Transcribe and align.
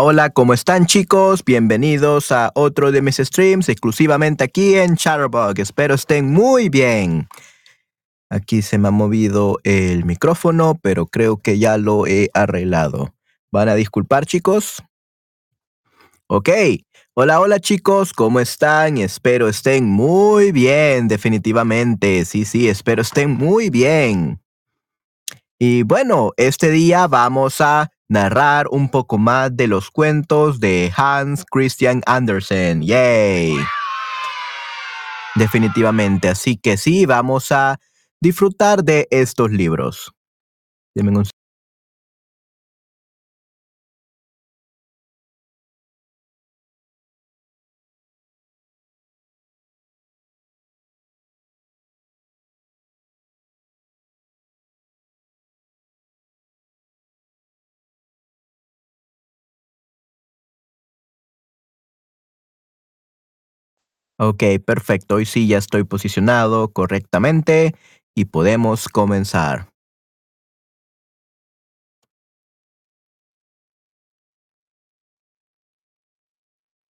Hola, 0.00 0.30
¿cómo 0.30 0.54
están 0.54 0.86
chicos? 0.86 1.44
Bienvenidos 1.44 2.32
a 2.32 2.50
otro 2.54 2.92
de 2.92 3.02
mis 3.02 3.16
streams 3.16 3.68
exclusivamente 3.68 4.42
aquí 4.42 4.74
en 4.76 4.96
Chatterbug. 4.96 5.58
Espero 5.58 5.94
estén 5.94 6.32
muy 6.32 6.70
bien. 6.70 7.28
Aquí 8.30 8.62
se 8.62 8.78
me 8.78 8.88
ha 8.88 8.90
movido 8.90 9.58
el 9.64 10.06
micrófono, 10.06 10.78
pero 10.80 11.06
creo 11.06 11.36
que 11.36 11.58
ya 11.58 11.76
lo 11.76 12.06
he 12.06 12.30
arreglado. 12.32 13.14
¿Van 13.52 13.68
a 13.68 13.74
disculpar 13.74 14.24
chicos? 14.24 14.82
Ok. 16.26 16.48
Hola, 17.14 17.40
hola 17.40 17.60
chicos, 17.60 18.14
¿cómo 18.14 18.40
están? 18.40 18.96
Espero 18.96 19.46
estén 19.46 19.84
muy 19.84 20.52
bien, 20.52 21.06
definitivamente. 21.06 22.24
Sí, 22.24 22.46
sí, 22.46 22.68
espero 22.70 23.02
estén 23.02 23.32
muy 23.32 23.68
bien. 23.68 24.40
Y 25.58 25.82
bueno, 25.82 26.32
este 26.38 26.70
día 26.70 27.06
vamos 27.08 27.60
a 27.60 27.90
narrar 28.12 28.66
un 28.70 28.90
poco 28.90 29.16
más 29.16 29.56
de 29.56 29.66
los 29.66 29.90
cuentos 29.90 30.60
de 30.60 30.92
Hans 30.94 31.44
Christian 31.50 32.02
Andersen. 32.04 32.82
¡Yay! 32.82 33.56
Definitivamente. 35.34 36.28
Así 36.28 36.58
que 36.58 36.76
sí, 36.76 37.06
vamos 37.06 37.50
a 37.52 37.80
disfrutar 38.20 38.84
de 38.84 39.08
estos 39.10 39.50
libros. 39.50 40.12
un 40.94 41.24
Ok, 64.18 64.42
perfecto. 64.64 65.16
Hoy 65.16 65.26
sí 65.26 65.46
ya 65.48 65.58
estoy 65.58 65.84
posicionado 65.84 66.68
correctamente 66.72 67.74
y 68.14 68.26
podemos 68.26 68.88
comenzar. 68.88 69.68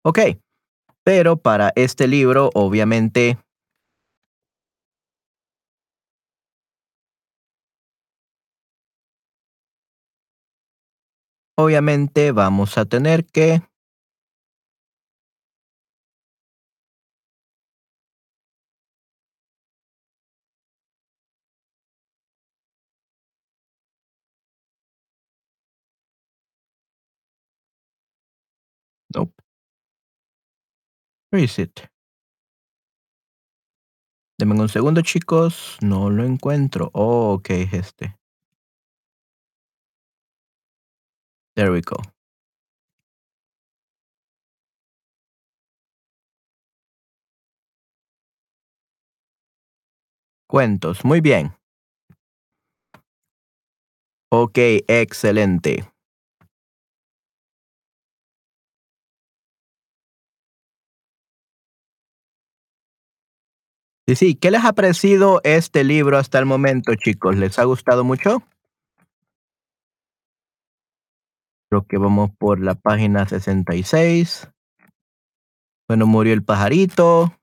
Ok, 0.05 0.19
pero 1.03 1.37
para 1.37 1.73
este 1.75 2.07
libro, 2.07 2.49
obviamente, 2.53 3.37
obviamente 11.57 12.31
vamos 12.31 12.77
a 12.77 12.85
tener 12.85 13.25
que 13.25 13.61
Nope. 29.17 29.33
Where 31.31 31.43
is 31.43 31.57
un 34.61 34.69
segundo, 34.69 35.01
chicos. 35.01 35.77
No 35.81 36.11
lo 36.11 36.23
encuentro. 36.23 36.91
Oh, 36.93 37.33
ok, 37.33 37.49
es 37.49 37.73
este. 37.73 38.15
There 41.55 41.71
we 41.71 41.81
go. 41.81 41.97
Cuentos, 50.47 51.03
muy 51.03 51.21
bien. 51.21 51.55
Ok, 54.29 54.59
excelente. 54.87 55.91
Sí, 64.07 64.15
sí, 64.15 64.35
¿qué 64.35 64.51
les 64.51 64.63
ha 64.63 64.71
parecido 64.71 65.41
este 65.43 65.83
libro 65.83 66.17
hasta 66.17 66.39
el 66.39 66.45
momento, 66.45 66.95
chicos? 66.95 67.35
¿Les 67.35 67.59
ha 67.59 67.65
gustado 67.65 68.05
mucho? 68.05 68.41
Creo 71.69 71.85
que 71.85 71.97
vamos 71.97 72.31
por 72.39 72.61
la 72.61 72.75
página 72.75 73.27
66. 73.27 74.47
Bueno, 75.89 76.07
murió 76.07 76.33
el 76.33 76.41
pajarito. 76.41 77.37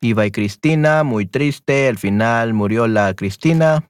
Iba 0.00 0.24
y 0.24 0.30
Cristina, 0.30 1.04
muy 1.04 1.26
triste. 1.26 1.88
Al 1.88 1.98
final 1.98 2.54
murió 2.54 2.86
la 2.86 3.12
Cristina. 3.12 3.86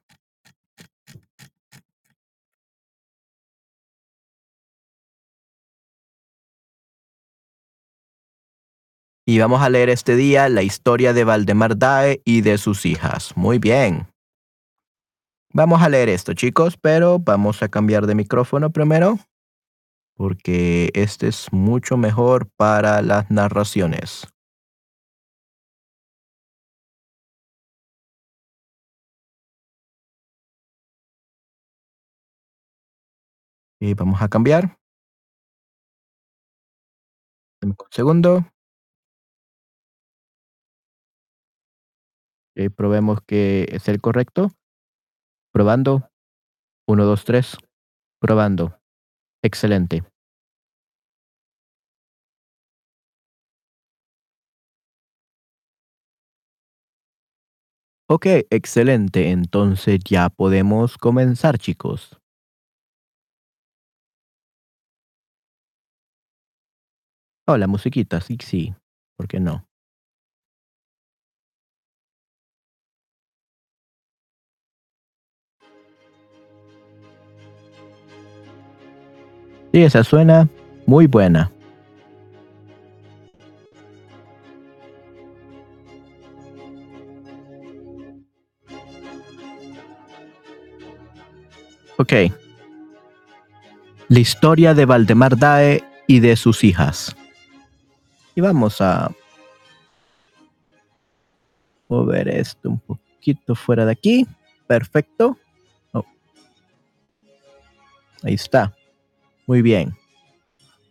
Y 9.29 9.37
vamos 9.37 9.61
a 9.61 9.69
leer 9.69 9.89
este 9.89 10.15
día 10.15 10.49
la 10.49 10.63
historia 10.63 11.13
de 11.13 11.23
Valdemar 11.23 11.77
Dae 11.77 12.19
y 12.25 12.41
de 12.41 12.57
sus 12.57 12.87
hijas. 12.87 13.37
Muy 13.37 13.59
bien. 13.59 14.07
Vamos 15.53 15.83
a 15.83 15.89
leer 15.89 16.09
esto, 16.09 16.33
chicos, 16.33 16.77
pero 16.77 17.19
vamos 17.19 17.61
a 17.61 17.69
cambiar 17.69 18.07
de 18.07 18.15
micrófono 18.15 18.71
primero, 18.71 19.19
porque 20.15 20.89
este 20.95 21.27
es 21.27 21.53
mucho 21.53 21.95
mejor 21.95 22.49
para 22.57 23.03
las 23.03 23.29
narraciones. 23.29 24.27
Y 33.79 33.93
vamos 33.93 34.23
a 34.23 34.27
cambiar. 34.27 34.79
Un 37.61 37.75
segundo. 37.91 38.43
Eh, 42.55 42.69
probemos 42.69 43.19
que 43.25 43.67
es 43.71 43.87
el 43.87 44.01
correcto. 44.01 44.51
Probando. 45.53 46.09
1, 46.87 47.05
2, 47.05 47.25
3. 47.25 47.57
Probando. 48.21 48.79
Excelente. 49.43 50.03
Ok, 58.11 58.25
excelente. 58.49 59.29
Entonces 59.29 59.99
ya 60.03 60.29
podemos 60.29 60.97
comenzar, 60.97 61.59
chicos. 61.59 62.19
Oh, 67.47 67.57
la 67.57 67.67
musiquita, 67.67 68.21
sí, 68.21 68.37
sí. 68.43 68.75
¿Por 69.17 69.27
qué 69.27 69.39
no? 69.39 69.68
Sí, 79.71 79.83
esa 79.83 80.03
suena 80.03 80.49
muy 80.87 81.05
buena. 81.05 81.51
Ok. 91.97 92.13
La 94.07 94.19
historia 94.19 94.73
de 94.73 94.85
Valdemar 94.85 95.37
Dae 95.37 95.83
y 96.07 96.19
de 96.19 96.35
sus 96.35 96.63
hijas. 96.63 97.15
Y 98.33 98.41
vamos 98.41 98.81
a 98.81 99.11
mover 101.89 102.29
esto 102.29 102.69
un 102.69 102.79
poquito 102.79 103.53
fuera 103.53 103.85
de 103.85 103.91
aquí. 103.91 104.25
Perfecto. 104.65 105.37
Oh. 105.91 106.05
Ahí 108.23 108.33
está. 108.33 108.73
Muy 109.49 109.63
bien. 109.63 109.97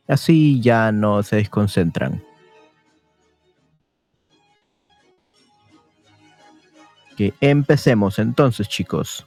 Así 0.08 0.60
ya 0.60 0.90
no 0.90 1.22
se 1.22 1.36
desconcentran. 1.36 2.20
Que 7.16 7.32
empecemos 7.40 8.18
entonces, 8.18 8.68
chicos. 8.68 9.24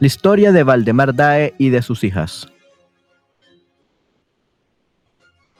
La 0.00 0.06
historia 0.08 0.50
de 0.50 0.64
Valdemar 0.64 1.14
Dae 1.14 1.54
y 1.56 1.68
de 1.68 1.82
sus 1.82 2.02
hijas. 2.02 2.48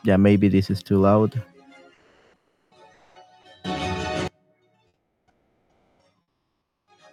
Yeah, 0.02 0.18
maybe 0.18 0.50
this 0.50 0.70
is 0.70 0.82
too 0.82 1.00
loud. 1.00 1.40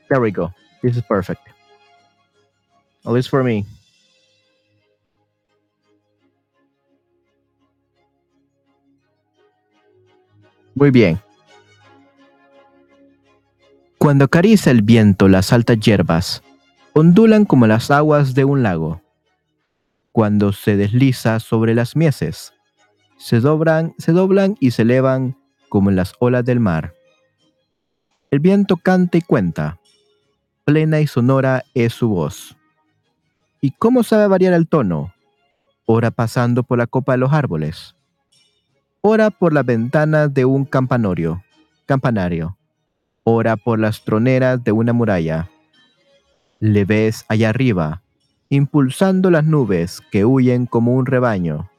There 0.10 0.22
we 0.22 0.32
go. 0.32 0.52
This 0.82 0.98
is 0.98 1.04
perfect. 1.04 1.42
At 3.06 3.12
least 3.12 3.30
for 3.30 3.44
me. 3.44 3.66
Muy 10.76 10.92
bien. 10.92 11.20
Cuando 13.98 14.26
acaricia 14.26 14.72
el 14.72 14.82
viento 14.82 15.28
las 15.28 15.54
altas 15.54 15.80
hierbas, 15.80 16.44
ondulan 16.94 17.46
como 17.46 17.66
las 17.66 17.90
aguas 17.90 18.36
de 18.36 18.46
un 18.46 18.62
lago. 18.62 19.02
Cuando 20.12 20.52
se 20.54 20.76
desliza 20.76 21.40
sobre 21.40 21.74
las 21.74 21.96
mieses, 21.96 22.54
se 23.18 23.40
doblan, 23.40 23.96
se 23.98 24.12
doblan 24.12 24.58
y 24.60 24.72
se 24.72 24.84
elevan 24.84 25.38
como 25.70 25.92
las 25.92 26.14
olas 26.20 26.46
del 26.46 26.60
mar. 26.60 26.94
El 28.30 28.40
viento 28.40 28.78
canta 28.78 29.18
y 29.18 29.22
cuenta, 29.22 29.80
plena 30.66 31.00
y 31.00 31.08
sonora 31.08 31.64
es 31.76 31.94
su 31.94 32.10
voz. 32.10 32.58
¿Y 33.62 33.72
cómo 33.72 34.04
sabe 34.04 34.28
variar 34.28 34.54
el 34.54 34.68
tono? 34.68 35.14
Ora 35.86 36.10
pasando 36.10 36.64
por 36.64 36.80
la 36.80 36.88
copa 36.88 37.12
de 37.14 37.20
los 37.20 37.32
árboles, 37.32 37.96
ora 39.02 39.30
por 39.30 39.54
las 39.54 39.66
ventanas 39.66 40.34
de 40.34 40.46
un 40.46 40.66
campanario, 40.66 41.44
campanario, 41.86 42.58
ora 43.24 43.56
por 43.56 43.80
las 43.80 44.04
troneras 44.04 44.64
de 44.64 44.72
una 44.72 44.94
muralla. 44.94 45.52
Le 46.60 46.84
ves 46.86 47.24
allá 47.28 47.50
arriba, 47.50 48.02
impulsando 48.50 49.30
las 49.30 49.46
nubes 49.46 50.02
que 50.12 50.26
huyen 50.26 50.66
como 50.66 50.96
un 50.96 51.06
rebaño 51.06 51.70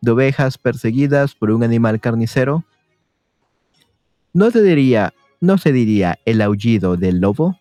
de 0.00 0.10
ovejas 0.10 0.58
perseguidas 0.58 1.34
por 1.34 1.50
un 1.50 1.62
animal 1.62 2.00
carnicero. 2.00 2.64
¿No 4.32 4.50
se 4.50 4.62
diría, 4.62 5.12
no 5.40 5.58
se 5.58 5.72
diría 5.72 6.18
el 6.24 6.40
aullido 6.40 6.96
del 6.96 7.20
lobo? 7.20 7.59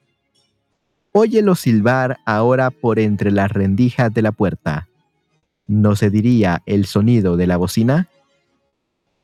Óyelo 1.22 1.56
silbar 1.56 2.18
ahora 2.26 2.72
por 2.72 2.98
entre 2.98 3.30
las 3.30 3.52
rendijas 3.52 4.14
de 4.14 4.22
la 4.22 4.32
puerta. 4.32 4.88
¿No 5.68 5.98
se 5.98 6.10
diría 6.10 6.64
el 6.66 6.86
sonido 6.86 7.36
de 7.36 7.46
la 7.46 7.58
bocina? 7.58 8.08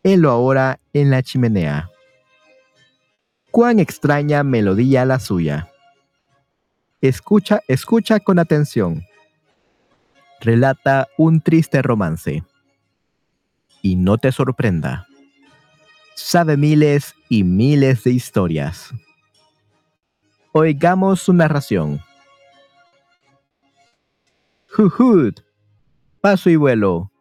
Helo 0.03 0.29
ahora 0.29 0.81
en 0.91 1.09
la 1.09 1.23
chimenea. 1.23 1.89
Cuán 3.49 3.79
extraña 3.79 4.43
melodía 4.43 5.05
la 5.05 5.21
suya. 5.21 5.71
Escucha, 6.99 7.61
escucha 7.69 8.19
con 8.19 8.39
atención. 8.39 9.05
Relata 10.41 11.07
un 11.17 11.39
triste 11.39 11.81
romance. 11.81 12.43
Y 13.81 13.95
no 13.95 14.17
te 14.17 14.33
sorprenda. 14.33 15.07
Sabe 16.13 16.57
miles 16.57 17.15
y 17.29 17.45
miles 17.45 18.03
de 18.03 18.11
historias. 18.11 18.93
Oigamos 20.57 21.19
su 21.19 21.33
narración. 21.33 21.99
Juhud, 24.69 25.33
paso 26.21 26.49
y 26.49 26.55
vuelo, 26.55 27.11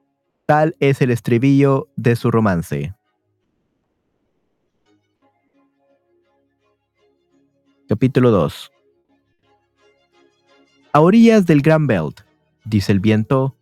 tal 0.46 0.76
es 0.78 1.02
el 1.02 1.10
estribillo 1.10 1.88
de 1.96 2.14
su 2.14 2.30
romance. 2.30 2.94
Capítulo 7.88 8.30
2 8.30 8.70
A 10.92 11.00
orillas 11.00 11.44
del 11.44 11.60
Gran 11.60 11.88
Belt, 11.88 12.20
dice 12.64 12.92
el 12.92 13.00
viento, 13.00 13.56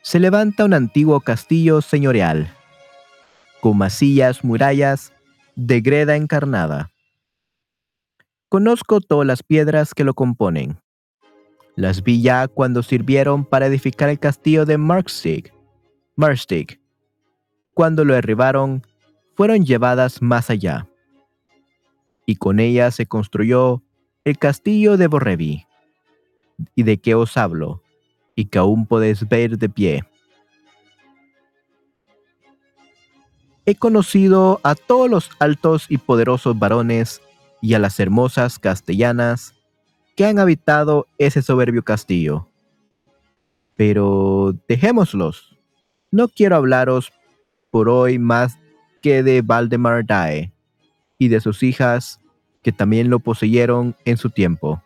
se 0.00 0.20
levanta 0.20 0.64
un 0.64 0.72
antiguo 0.72 1.20
castillo 1.20 1.82
señorial, 1.82 2.50
con 3.60 3.76
masillas, 3.76 4.42
murallas 4.42 5.12
de 5.54 5.82
greda 5.82 6.16
encarnada. 6.16 6.90
Conozco 8.48 9.02
todas 9.02 9.26
las 9.26 9.42
piedras 9.42 9.92
que 9.92 10.04
lo 10.04 10.14
componen. 10.14 10.80
Las 11.76 12.02
vi 12.02 12.22
ya 12.22 12.48
cuando 12.48 12.82
sirvieron 12.82 13.44
para 13.44 13.66
edificar 13.66 14.08
el 14.08 14.18
castillo 14.18 14.64
de 14.64 14.78
Markstig. 14.78 15.52
Marstig. 16.16 16.80
Cuando 17.74 18.06
lo 18.06 18.14
derribaron, 18.14 18.86
fueron 19.34 19.66
llevadas 19.66 20.22
más 20.22 20.48
allá. 20.48 20.88
Y 22.24 22.36
con 22.36 22.58
ellas 22.58 22.94
se 22.94 23.04
construyó 23.04 23.82
el 24.24 24.38
castillo 24.38 24.96
de 24.96 25.08
Borrevi. 25.08 25.66
Y 26.74 26.84
de 26.84 26.98
qué 26.98 27.14
os 27.14 27.36
hablo, 27.36 27.82
y 28.34 28.46
que 28.46 28.58
aún 28.58 28.86
podéis 28.86 29.28
ver 29.28 29.58
de 29.58 29.68
pie. 29.68 30.04
He 33.66 33.74
conocido 33.74 34.58
a 34.62 34.74
todos 34.74 35.10
los 35.10 35.30
altos 35.38 35.84
y 35.90 35.98
poderosos 35.98 36.58
varones 36.58 37.20
y 37.60 37.74
a 37.74 37.78
las 37.78 37.98
hermosas 38.00 38.58
castellanas 38.58 39.54
que 40.16 40.26
han 40.26 40.38
habitado 40.38 41.06
ese 41.18 41.42
soberbio 41.42 41.82
castillo. 41.82 42.48
Pero 43.76 44.54
dejémoslos. 44.68 45.56
No 46.10 46.28
quiero 46.28 46.56
hablaros 46.56 47.12
por 47.70 47.88
hoy 47.88 48.18
más 48.18 48.58
que 49.02 49.22
de 49.22 49.42
Valdemar 49.42 50.04
Dae 50.04 50.52
y 51.18 51.28
de 51.28 51.40
sus 51.40 51.62
hijas 51.62 52.20
que 52.62 52.72
también 52.72 53.10
lo 53.10 53.20
poseyeron 53.20 53.94
en 54.04 54.16
su 54.16 54.30
tiempo. 54.30 54.82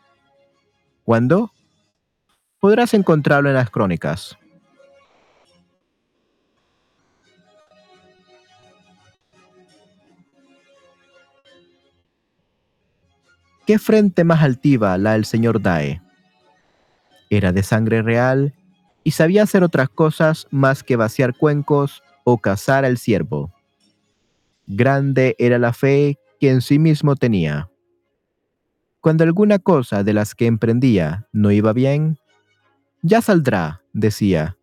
¿Cuándo? 1.05 1.53
Podrás 2.61 2.95
encontrarlo 2.95 3.49
en 3.49 3.55
las 3.55 3.71
crónicas. 3.71 4.39
¿Qué 13.67 13.79
frente 13.79 14.25
más 14.25 14.43
altiva 14.43 14.99
la 14.99 15.13
del 15.13 15.25
señor 15.25 15.63
Dae? 15.63 16.03
Era 17.31 17.53
de 17.53 17.63
sangre 17.63 18.03
real 18.03 18.55
y 19.05 19.13
sabía 19.13 19.45
hacer 19.45 19.63
otras 19.63 19.89
cosas 19.89 20.47
más 20.51 20.83
que 20.83 20.97
vaciar 20.97 21.37
cuencos 21.37 22.03
o 22.25 22.39
cazar 22.39 22.85
al 22.85 22.99
ciervo. 22.99 23.53
Grande 24.67 25.37
era 25.39 25.59
la 25.59 25.73
fe 25.73 26.19
que 26.41 26.51
en 26.51 26.61
sí 26.61 26.79
mismo 26.79 27.15
tenía. 27.15 27.71
Cuando 29.01 29.25
alguna 29.25 29.59
cosa 29.59 30.03
de 30.05 30.13
las 30.13 30.35
que 30.35 30.47
emprendía 30.47 31.27
no 31.33 31.51
iba 31.51 31.73
bien, 31.73 32.19
ya 33.03 33.21
saldrá, 33.21 33.83
decía, 33.93 34.57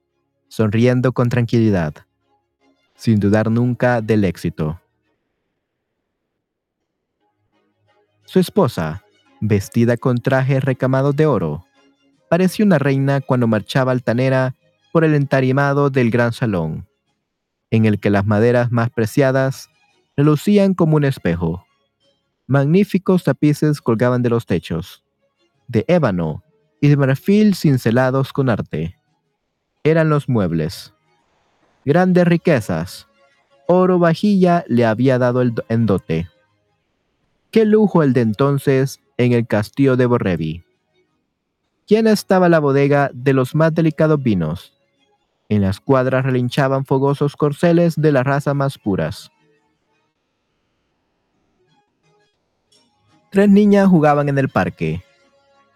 sonriendo 0.48 1.14
con 1.14 1.30
tranquilidad, 1.30 1.94
sin 2.96 3.20
dudar 3.20 3.50
nunca 3.52 4.02
del 4.02 4.24
éxito. 4.24 4.82
Su 8.30 8.38
esposa, 8.38 9.04
vestida 9.42 9.98
con 9.98 10.20
trajes 10.20 10.64
recamados 10.64 11.16
de 11.16 11.26
oro, 11.26 11.66
parecía 12.30 12.64
una 12.64 12.78
reina 12.78 13.22
cuando 13.22 13.48
marchaba 13.48 13.92
altanera 13.92 14.54
por 14.94 15.04
el 15.04 15.16
entarimado 15.16 15.90
del 15.90 16.12
gran 16.12 16.32
salón, 16.32 16.88
en 17.72 17.86
el 17.86 18.00
que 18.00 18.12
las 18.12 18.28
maderas 18.28 18.72
más 18.72 18.92
preciadas 18.92 19.68
relucían 20.16 20.76
como 20.76 20.98
un 20.98 21.06
espejo. 21.06 21.66
Magníficos 22.46 23.24
tapices 23.24 23.82
colgaban 23.82 24.22
de 24.22 24.30
los 24.30 24.46
techos, 24.46 25.04
de 25.68 25.84
ébano 25.88 26.44
y 26.82 26.90
de 26.90 26.98
marfil 26.98 27.56
cincelados 27.56 28.32
con 28.32 28.48
arte. 28.48 28.96
Eran 29.84 30.12
los 30.12 30.30
muebles. 30.30 30.94
Grandes 31.84 32.28
riquezas. 32.28 33.08
Oro 33.68 33.98
vajilla 33.98 34.66
le 34.68 34.86
había 34.86 35.18
dado 35.18 35.42
el 35.42 35.52
en 35.68 35.88
dote. 35.88 36.30
Qué 37.52 37.66
lujo 37.66 38.04
el 38.04 38.14
de 38.14 38.22
entonces 38.22 39.00
en 39.18 39.34
el 39.34 39.48
castillo 39.48 39.98
de 39.98 40.06
Borrevi. 40.06 40.64
¿Quién 41.88 42.06
estaba 42.06 42.50
la 42.50 42.60
bodega 42.60 43.10
de 43.14 43.34
los 43.34 43.56
más 43.56 43.74
delicados 43.74 44.22
vinos? 44.22 44.74
En 45.50 45.64
las 45.64 45.80
cuadras 45.80 46.24
relinchaban 46.24 46.86
fogosos 46.86 47.36
corceles 47.36 47.96
de 47.96 48.12
la 48.12 48.22
raza 48.22 48.54
más 48.54 48.78
puras. 48.78 49.32
Tres 53.32 53.50
niñas 53.50 53.88
jugaban 53.88 54.30
en 54.30 54.38
el 54.38 54.50
parque. 54.50 55.04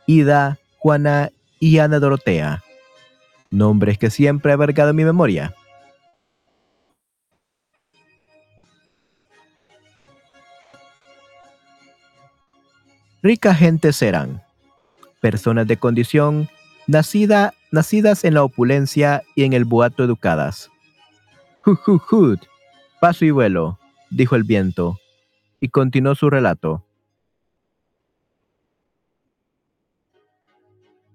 Ida, 0.05 0.59
Juana 0.77 1.31
y 1.59 1.79
Ana 1.79 1.99
Dorotea. 1.99 2.63
Nombres 3.49 3.97
que 3.97 4.11
siempre 4.11 4.51
he 4.51 4.53
abarcado 4.53 4.93
mi 4.93 5.05
memoria. 5.05 5.55
Ricas 13.23 13.57
gentes 13.57 14.01
eran, 14.01 14.43
personas 15.21 15.65
de 15.65 15.77
condición, 15.77 16.49
nacida, 16.87 17.53
nacidas 17.71 18.25
en 18.25 18.33
la 18.33 18.43
opulencia 18.43 19.23
y 19.33 19.45
en 19.45 19.53
el 19.53 19.63
boato 19.63 20.03
educadas. 20.03 20.69
Hud, 22.11 22.39
paso 22.99 23.23
y 23.23 23.31
vuelo, 23.31 23.79
dijo 24.09 24.35
el 24.35 24.43
viento, 24.43 24.99
y 25.61 25.69
continuó 25.69 26.15
su 26.15 26.29
relato. 26.29 26.83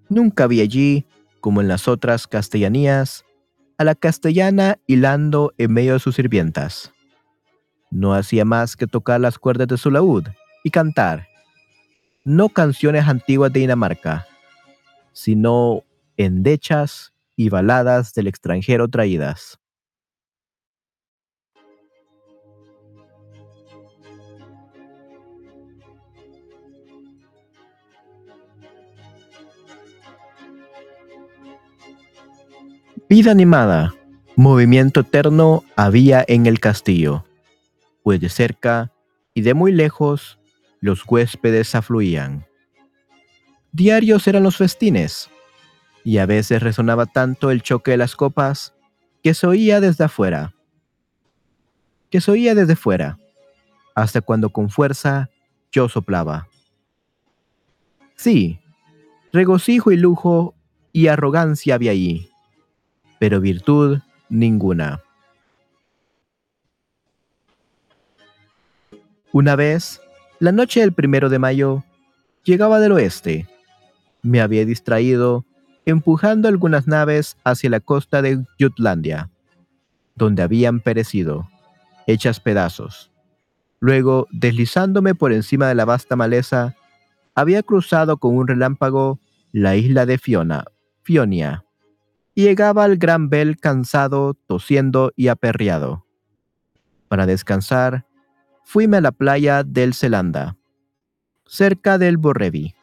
Nunca 0.09 0.47
vi 0.47 0.61
allí, 0.61 1.05
como 1.41 1.61
en 1.61 1.67
las 1.67 1.87
otras 1.87 2.25
castellanías, 2.25 3.23
a 3.77 3.83
la 3.83 3.93
castellana 3.93 4.79
hilando 4.87 5.53
en 5.59 5.73
medio 5.73 5.93
de 5.93 5.99
sus 5.99 6.15
sirvientas. 6.15 6.91
No 7.91 8.15
hacía 8.15 8.45
más 8.45 8.75
que 8.75 8.87
tocar 8.87 9.21
las 9.21 9.37
cuerdas 9.37 9.67
de 9.67 9.77
su 9.77 9.91
laúd 9.91 10.25
y 10.63 10.71
cantar, 10.71 11.28
no 12.23 12.49
canciones 12.49 13.07
antiguas 13.07 13.51
de 13.53 13.61
Dinamarca, 13.61 14.27
sino 15.13 15.83
endechas 16.17 17.13
y 17.35 17.49
baladas 17.49 18.13
del 18.13 18.27
extranjero 18.27 18.87
traídas. 18.87 19.59
Vida 33.09 33.31
animada, 33.31 33.95
movimiento 34.35 34.99
eterno 34.99 35.63
había 35.75 36.23
en 36.27 36.45
el 36.45 36.59
castillo, 36.59 37.25
pues 38.03 38.21
de 38.21 38.29
cerca 38.29 38.91
y 39.33 39.41
de 39.41 39.53
muy 39.53 39.71
lejos 39.71 40.38
los 40.81 41.03
huéspedes 41.07 41.75
afluían. 41.75 42.45
Diarios 43.71 44.27
eran 44.27 44.43
los 44.43 44.57
festines, 44.57 45.29
y 46.03 46.17
a 46.17 46.25
veces 46.25 46.61
resonaba 46.61 47.05
tanto 47.05 47.51
el 47.51 47.61
choque 47.61 47.91
de 47.91 47.97
las 47.97 48.15
copas 48.15 48.73
que 49.21 49.33
se 49.33 49.45
oía 49.47 49.79
desde 49.81 50.05
afuera, 50.05 50.55
que 52.09 52.21
se 52.21 52.31
oía 52.31 52.55
desde 52.55 52.75
fuera, 52.75 53.17
hasta 53.95 54.21
cuando 54.21 54.49
con 54.49 54.69
fuerza 54.69 55.29
yo 55.71 55.89
soplaba. 55.89 56.47
Sí, 58.15 58.59
regocijo 59.31 59.91
y 59.91 59.97
lujo 59.97 60.55
y 60.91 61.07
arrogancia 61.07 61.75
había 61.75 61.91
allí, 61.91 62.29
pero 63.19 63.39
virtud 63.39 63.99
ninguna. 64.29 65.01
Una 69.31 69.55
vez 69.55 70.01
la 70.39 70.51
noche 70.53 70.79
del 70.79 70.93
primero 70.93 71.29
de 71.29 71.37
mayo 71.37 71.83
llegaba 72.43 72.79
del 72.79 72.93
oeste. 72.93 73.47
Me 74.21 74.41
había 74.41 74.65
distraído 74.65 75.45
empujando 75.85 76.47
algunas 76.47 76.87
naves 76.87 77.37
hacia 77.43 77.69
la 77.69 77.79
costa 77.79 78.21
de 78.21 78.45
Jutlandia, 78.59 79.29
donde 80.15 80.41
habían 80.41 80.79
perecido, 80.79 81.49
hechas 82.07 82.39
pedazos. 82.39 83.11
Luego, 83.79 84.27
deslizándome 84.31 85.15
por 85.15 85.33
encima 85.33 85.67
de 85.67 85.75
la 85.75 85.85
vasta 85.85 86.15
maleza, 86.15 86.75
había 87.35 87.63
cruzado 87.63 88.17
con 88.17 88.35
un 88.35 88.47
relámpago 88.47 89.19
la 89.51 89.75
isla 89.75 90.05
de 90.05 90.17
Fiona, 90.17 90.65
Fionia, 91.01 91.65
y 92.35 92.43
llegaba 92.43 92.83
al 92.83 92.97
Gran 92.97 93.29
Bel 93.29 93.57
cansado, 93.57 94.35
tosiendo 94.47 95.11
y 95.15 95.27
aperreado. 95.27 96.05
Para 97.07 97.25
descansar, 97.25 98.05
fuime 98.69 98.97
a 98.97 99.01
la 99.01 99.11
playa 99.11 99.63
del 99.63 99.95
Zelanda, 99.95 100.55
cerca 101.47 101.97
del 101.97 102.17
Borrevi, 102.17 102.75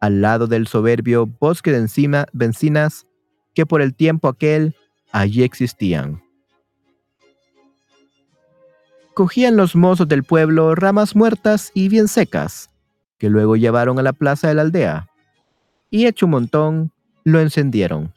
al 0.00 0.20
lado 0.20 0.46
del 0.46 0.68
soberbio 0.68 1.26
bosque 1.26 1.72
de 1.72 1.78
encima, 1.78 2.26
bencinas 2.32 3.04
que 3.52 3.66
por 3.66 3.82
el 3.82 3.96
tiempo 3.96 4.28
aquel 4.28 4.76
allí 5.10 5.42
existían. 5.42 6.22
Cogían 9.12 9.56
los 9.56 9.74
mozos 9.74 10.06
del 10.06 10.22
pueblo 10.22 10.76
ramas 10.76 11.16
muertas 11.16 11.72
y 11.74 11.88
bien 11.88 12.06
secas, 12.06 12.70
que 13.18 13.28
luego 13.28 13.56
llevaron 13.56 13.98
a 13.98 14.02
la 14.02 14.12
plaza 14.12 14.46
de 14.46 14.54
la 14.54 14.62
aldea. 14.62 15.08
y 15.90 16.06
hecho 16.06 16.26
un 16.26 16.30
montón, 16.30 16.92
lo 17.24 17.40
encendieron. 17.40 18.14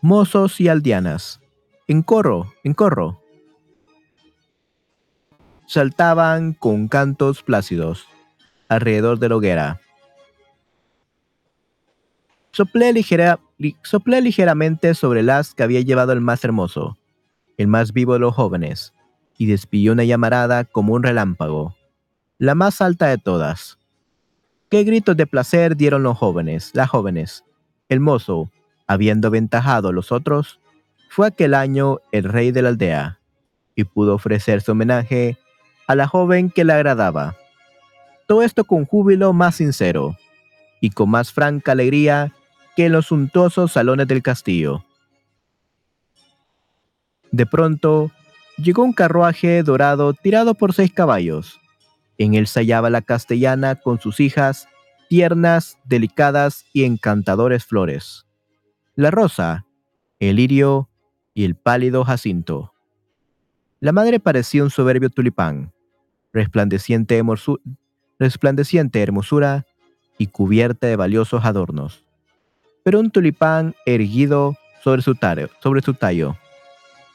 Mozos 0.00 0.60
y 0.60 0.66
aldeanas, 0.66 1.40
en 1.86 2.02
corro, 2.02 2.52
en 2.64 2.74
corro, 2.74 3.22
saltaban 5.68 6.54
con 6.54 6.88
cantos 6.88 7.42
plácidos 7.42 8.08
alrededor 8.70 9.18
de 9.18 9.28
la 9.28 9.36
hoguera. 9.36 9.80
Soplé, 12.52 12.92
ligeramente 14.22 14.94
sobre 14.94 15.20
el 15.20 15.28
as 15.28 15.54
que 15.54 15.62
había 15.62 15.82
llevado 15.82 16.12
el 16.12 16.22
más 16.22 16.42
hermoso, 16.42 16.96
el 17.58 17.68
más 17.68 17.92
vivo 17.92 18.14
de 18.14 18.20
los 18.20 18.34
jóvenes, 18.34 18.94
y 19.36 19.44
despidió 19.44 19.92
una 19.92 20.04
llamarada 20.04 20.64
como 20.64 20.94
un 20.94 21.02
relámpago, 21.02 21.76
la 22.38 22.54
más 22.54 22.80
alta 22.80 23.06
de 23.08 23.18
todas. 23.18 23.78
Qué 24.70 24.84
gritos 24.84 25.18
de 25.18 25.26
placer 25.26 25.76
dieron 25.76 26.02
los 26.02 26.16
jóvenes, 26.16 26.70
las 26.72 26.88
jóvenes. 26.88 27.44
El 27.90 28.00
mozo, 28.00 28.50
habiendo 28.86 29.28
aventajado 29.28 29.88
a 29.88 29.92
los 29.92 30.12
otros, 30.12 30.60
fue 31.10 31.26
aquel 31.26 31.52
año 31.52 31.98
el 32.10 32.24
rey 32.24 32.52
de 32.52 32.62
la 32.62 32.70
aldea, 32.70 33.20
y 33.74 33.84
pudo 33.84 34.14
ofrecer 34.14 34.62
su 34.62 34.72
homenaje 34.72 35.38
a 35.88 35.96
la 35.96 36.06
joven 36.06 36.50
que 36.50 36.64
le 36.64 36.74
agradaba. 36.74 37.36
Todo 38.28 38.42
esto 38.42 38.62
con 38.64 38.84
júbilo 38.84 39.32
más 39.32 39.56
sincero, 39.56 40.16
y 40.80 40.90
con 40.90 41.10
más 41.10 41.32
franca 41.32 41.72
alegría 41.72 42.32
que 42.76 42.86
en 42.86 42.92
los 42.92 43.06
suntuosos 43.06 43.72
salones 43.72 44.06
del 44.06 44.22
castillo. 44.22 44.84
De 47.30 47.46
pronto, 47.46 48.10
llegó 48.56 48.84
un 48.84 48.92
carruaje 48.92 49.62
dorado 49.62 50.14
tirado 50.14 50.54
por 50.54 50.72
seis 50.72 50.92
caballos. 50.92 51.60
En 52.16 52.34
él 52.34 52.46
se 52.46 52.60
hallaba 52.60 52.90
la 52.90 53.02
castellana 53.02 53.76
con 53.76 54.00
sus 54.00 54.20
hijas, 54.20 54.68
tiernas, 55.08 55.78
delicadas 55.84 56.64
y 56.72 56.84
encantadores 56.84 57.64
flores. 57.64 58.26
La 58.94 59.10
rosa, 59.10 59.66
el 60.20 60.36
lirio 60.36 60.88
y 61.34 61.44
el 61.44 61.54
pálido 61.54 62.04
jacinto. 62.04 62.72
La 63.80 63.92
madre 63.92 64.18
parecía 64.18 64.64
un 64.64 64.70
soberbio 64.70 65.08
tulipán, 65.10 65.72
resplandeciente, 66.32 67.16
hermosura 69.02 69.66
y 70.18 70.26
cubierta 70.28 70.86
de 70.86 70.96
valiosos 70.96 71.44
adornos 71.44 72.08
pero 72.88 73.00
un 73.00 73.10
tulipán 73.10 73.74
erguido 73.84 74.56
sobre 74.82 75.02
su, 75.02 75.14
sobre 75.62 75.82
su 75.82 75.92
tallo. 75.92 76.38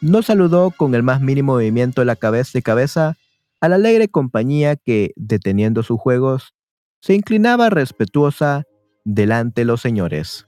No 0.02 0.22
saludó 0.22 0.70
con 0.70 0.94
el 0.94 1.02
más 1.02 1.20
mínimo 1.20 1.54
movimiento 1.54 2.02
de 2.02 2.06
la 2.06 2.16
cabeza 2.16 2.52
de 2.54 2.62
cabeza 2.62 3.16
a 3.60 3.70
la 3.70 3.78
alegre 3.78 4.08
compañía 4.08 4.76
que, 4.76 5.14
deteniendo 5.16 5.82
sus 5.82 6.00
juegos, 6.00 6.54
se 7.00 7.16
inclinaba 7.16 7.72
respetuosa 7.72 8.66
delante 9.04 9.62
de 9.62 9.66
los 9.66 9.82
señores. 9.82 10.46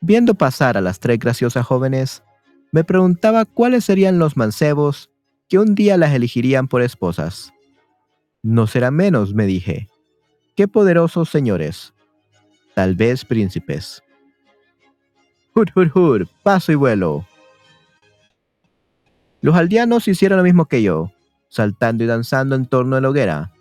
Viendo 0.00 0.34
pasar 0.34 0.76
a 0.76 0.80
las 0.80 0.98
tres 0.98 1.20
graciosas 1.20 1.64
jóvenes, 1.64 2.24
me 2.74 2.82
preguntaba 2.82 3.44
cuáles 3.44 3.84
serían 3.84 4.18
los 4.18 4.36
mancebos 4.36 5.08
que 5.48 5.60
un 5.60 5.76
día 5.76 5.96
las 5.96 6.12
elegirían 6.12 6.66
por 6.66 6.82
esposas. 6.82 7.52
No 8.42 8.66
será 8.66 8.90
menos, 8.90 9.32
me 9.32 9.46
dije, 9.46 9.88
qué 10.56 10.66
poderosos 10.66 11.28
señores, 11.30 11.94
tal 12.74 12.96
vez 12.96 13.24
príncipes. 13.24 14.02
Hur, 15.54 15.70
hur, 15.76 15.92
hur, 15.96 16.28
paso 16.42 16.72
y 16.72 16.74
vuelo. 16.74 17.24
Los 19.40 19.54
aldeanos 19.54 20.08
hicieron 20.08 20.38
lo 20.38 20.42
mismo 20.42 20.64
que 20.66 20.82
yo, 20.82 21.12
saltando 21.48 22.02
y 22.02 22.08
danzando 22.08 22.56
en 22.56 22.66
torno 22.66 22.96
de 22.96 23.02
la 23.02 23.10
hoguera, 23.10 23.52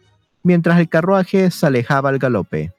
mientras 0.41 0.79
el 0.79 0.89
carruaje 0.89 1.51
se 1.51 1.67
alejaba 1.67 2.09
al 2.09 2.17
galope. 2.17 2.73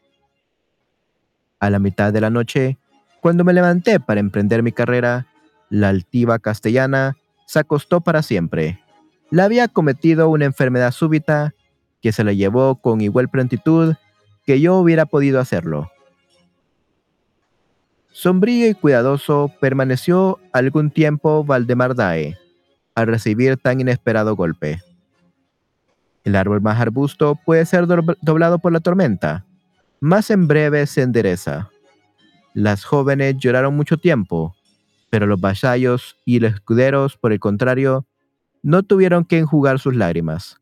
A 1.60 1.70
la 1.70 1.78
mitad 1.78 2.12
de 2.12 2.20
la 2.20 2.30
noche, 2.30 2.76
cuando 3.20 3.44
me 3.44 3.52
levanté 3.52 4.00
para 4.00 4.18
emprender 4.18 4.64
mi 4.64 4.72
carrera, 4.72 5.28
la 5.74 5.88
altiva 5.88 6.38
castellana 6.38 7.16
se 7.46 7.58
acostó 7.58 8.00
para 8.00 8.22
siempre. 8.22 8.80
La 9.30 9.44
había 9.44 9.66
cometido 9.66 10.28
una 10.28 10.44
enfermedad 10.44 10.92
súbita 10.92 11.52
que 12.00 12.12
se 12.12 12.22
la 12.22 12.32
llevó 12.32 12.76
con 12.76 13.00
igual 13.00 13.28
prontitud 13.28 13.94
que 14.46 14.60
yo 14.60 14.76
hubiera 14.76 15.04
podido 15.04 15.40
hacerlo. 15.40 15.90
Sombrío 18.12 18.68
y 18.68 18.74
cuidadoso 18.74 19.50
permaneció 19.60 20.38
algún 20.52 20.92
tiempo 20.92 21.42
Valdemar 21.42 21.96
Dae 21.96 22.38
al 22.94 23.08
recibir 23.08 23.56
tan 23.56 23.80
inesperado 23.80 24.36
golpe. 24.36 24.80
El 26.22 26.36
árbol 26.36 26.60
más 26.60 26.80
arbusto 26.80 27.36
puede 27.44 27.66
ser 27.66 27.86
doblado 27.88 28.60
por 28.60 28.70
la 28.72 28.78
tormenta, 28.78 29.44
más 29.98 30.30
en 30.30 30.46
breve 30.46 30.86
se 30.86 31.02
endereza. 31.02 31.68
Las 32.52 32.84
jóvenes 32.84 33.34
lloraron 33.38 33.74
mucho 33.74 33.96
tiempo, 33.96 34.54
pero 35.14 35.28
los 35.28 35.40
vasallos 35.40 36.16
y 36.24 36.40
los 36.40 36.54
escuderos, 36.54 37.16
por 37.16 37.32
el 37.32 37.38
contrario, 37.38 38.04
no 38.64 38.82
tuvieron 38.82 39.24
que 39.24 39.38
enjugar 39.38 39.78
sus 39.78 39.94
lágrimas. 39.94 40.60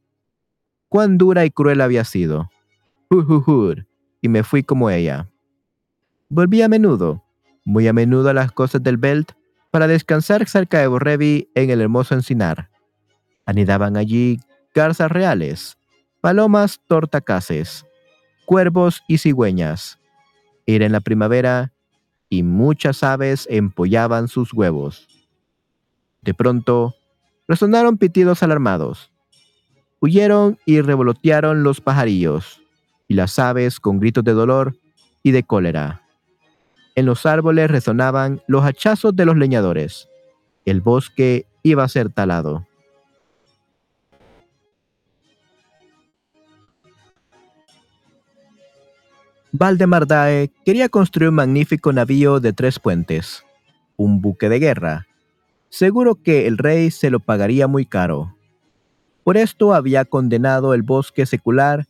Cuán 0.90 1.16
dura 1.16 1.46
y 1.46 1.50
cruel 1.50 1.80
había 1.80 2.04
sido 2.04 2.50
y 4.20 4.28
me 4.28 4.42
fui 4.42 4.62
como 4.62 4.90
ella. 4.90 5.30
Volví 6.28 6.60
a 6.60 6.68
menudo, 6.68 7.24
muy 7.64 7.88
a 7.88 7.94
menudo 7.94 8.28
a 8.28 8.34
las 8.34 8.52
costas 8.52 8.82
del 8.82 8.98
Belt, 8.98 9.32
para 9.70 9.86
descansar 9.86 10.46
cerca 10.46 10.80
de 10.80 10.86
Borrevi 10.86 11.48
en 11.54 11.70
el 11.70 11.80
hermoso 11.80 12.14
encinar. 12.14 12.68
Anidaban 13.46 13.96
allí 13.96 14.38
garzas 14.74 15.10
reales, 15.10 15.78
palomas 16.20 16.78
tortacases, 16.88 17.86
cuervos 18.44 19.02
y 19.08 19.16
cigüeñas. 19.16 19.98
Era 20.66 20.84
en 20.84 20.92
la 20.92 21.00
primavera 21.00 21.72
y 22.32 22.42
muchas 22.44 23.02
aves 23.02 23.46
empollaban 23.50 24.26
sus 24.26 24.54
huevos. 24.54 25.06
De 26.22 26.32
pronto, 26.32 26.94
resonaron 27.46 27.98
pitidos 27.98 28.42
alarmados. 28.42 29.12
Huyeron 30.00 30.58
y 30.64 30.80
revolotearon 30.80 31.62
los 31.62 31.82
pajarillos 31.82 32.62
y 33.06 33.14
las 33.14 33.38
aves 33.38 33.78
con 33.78 34.00
gritos 34.00 34.24
de 34.24 34.32
dolor 34.32 34.74
y 35.22 35.32
de 35.32 35.42
cólera. 35.42 36.00
En 36.94 37.04
los 37.04 37.26
árboles 37.26 37.70
resonaban 37.70 38.40
los 38.46 38.64
hachazos 38.64 39.14
de 39.14 39.26
los 39.26 39.36
leñadores. 39.36 40.08
El 40.64 40.80
bosque 40.80 41.44
iba 41.62 41.84
a 41.84 41.88
ser 41.88 42.08
talado. 42.08 42.66
Valdemar 49.54 50.06
Dae 50.06 50.50
quería 50.64 50.88
construir 50.88 51.28
un 51.28 51.34
magnífico 51.34 51.92
navío 51.92 52.40
de 52.40 52.54
tres 52.54 52.78
puentes, 52.78 53.44
un 53.98 54.22
buque 54.22 54.48
de 54.48 54.58
guerra. 54.58 55.06
Seguro 55.68 56.14
que 56.14 56.46
el 56.46 56.56
rey 56.56 56.90
se 56.90 57.10
lo 57.10 57.20
pagaría 57.20 57.66
muy 57.66 57.84
caro. 57.84 58.34
Por 59.24 59.36
esto 59.36 59.74
había 59.74 60.06
condenado 60.06 60.72
el 60.72 60.82
bosque 60.82 61.26
secular 61.26 61.86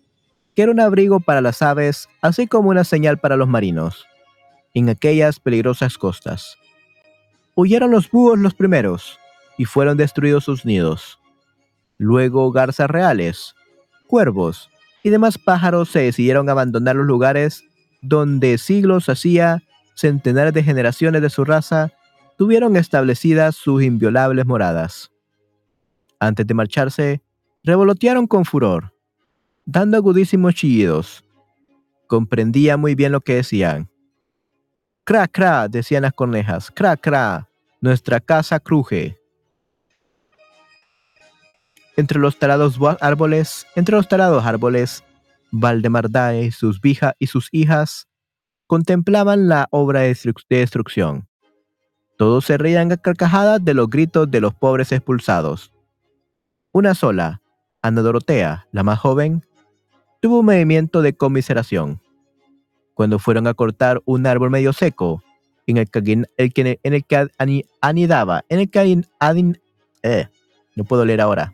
que 0.56 0.62
era 0.62 0.72
un 0.72 0.80
abrigo 0.80 1.20
para 1.20 1.40
las 1.40 1.62
aves, 1.62 2.08
así 2.20 2.48
como 2.48 2.70
una 2.70 2.82
señal 2.82 3.18
para 3.18 3.36
los 3.36 3.46
marinos, 3.48 4.06
en 4.74 4.88
aquellas 4.88 5.38
peligrosas 5.38 5.96
costas. 5.96 6.58
Huyeron 7.54 7.92
los 7.92 8.10
búhos 8.10 8.40
los 8.40 8.54
primeros, 8.54 9.20
y 9.56 9.66
fueron 9.66 9.96
destruidos 9.96 10.44
sus 10.44 10.64
nidos. 10.64 11.20
Luego 11.96 12.50
garzas 12.50 12.90
reales, 12.90 13.54
cuervos 14.08 14.71
y 15.02 15.10
demás 15.10 15.38
pájaros 15.38 15.90
se 15.90 16.00
decidieron 16.00 16.48
abandonar 16.48 16.96
los 16.96 17.06
lugares 17.06 17.64
donde 18.02 18.58
siglos 18.58 19.08
hacía 19.08 19.62
centenares 19.94 20.52
de 20.52 20.62
generaciones 20.62 21.22
de 21.22 21.30
su 21.30 21.44
raza 21.44 21.92
tuvieron 22.36 22.76
establecidas 22.76 23.54
sus 23.54 23.82
inviolables 23.82 24.46
moradas. 24.46 25.10
Antes 26.18 26.46
de 26.46 26.54
marcharse, 26.54 27.22
revolotearon 27.62 28.26
con 28.26 28.44
furor, 28.44 28.92
dando 29.64 29.96
agudísimos 29.96 30.54
chillidos. 30.54 31.24
Comprendía 32.06 32.76
muy 32.76 32.94
bien 32.94 33.12
lo 33.12 33.20
que 33.20 33.36
decían. 33.36 33.88
Cra, 35.04 35.26
cra, 35.28 35.68
decían 35.68 36.02
las 36.02 36.12
cornejas. 36.12 36.70
Cra, 36.70 36.96
cra, 36.96 37.48
nuestra 37.80 38.20
casa 38.20 38.60
cruje. 38.60 39.21
Entre 41.96 42.18
los 42.18 42.38
talados 42.38 42.78
árboles, 43.00 43.66
entre 43.76 43.96
los 43.96 44.08
talados 44.08 44.44
árboles, 44.44 45.04
Valdemardae, 45.50 46.50
sus 46.50 46.80
vijas 46.80 47.14
y 47.18 47.26
sus 47.26 47.48
hijas 47.52 48.08
contemplaban 48.66 49.48
la 49.48 49.68
obra 49.70 50.00
de 50.00 50.16
destrucción. 50.48 51.28
Todos 52.16 52.46
se 52.46 52.56
reían 52.56 52.90
a 52.92 52.96
carcajadas 52.96 53.62
de 53.64 53.74
los 53.74 53.90
gritos 53.90 54.30
de 54.30 54.40
los 54.40 54.54
pobres 54.54 54.92
expulsados. 54.92 55.72
Una 56.72 56.94
sola, 56.94 57.42
Ana 57.82 58.00
Dorotea, 58.00 58.66
la 58.72 58.82
más 58.82 58.98
joven, 58.98 59.44
tuvo 60.20 60.38
un 60.40 60.46
movimiento 60.46 61.02
de 61.02 61.12
conmiseración. 61.12 62.00
Cuando 62.94 63.18
fueron 63.18 63.46
a 63.46 63.54
cortar 63.54 64.00
un 64.06 64.26
árbol 64.26 64.50
medio 64.50 64.72
seco, 64.72 65.22
en 65.66 65.76
el 65.76 65.90
que, 65.90 65.98
en 65.98 66.26
el 66.94 67.04
que 67.04 67.28
anidaba, 67.80 68.44
en 68.48 68.60
el 68.60 68.70
que 68.70 69.02
eh, 70.02 70.28
no 70.76 70.84
puedo 70.84 71.04
leer 71.04 71.20
ahora. 71.20 71.52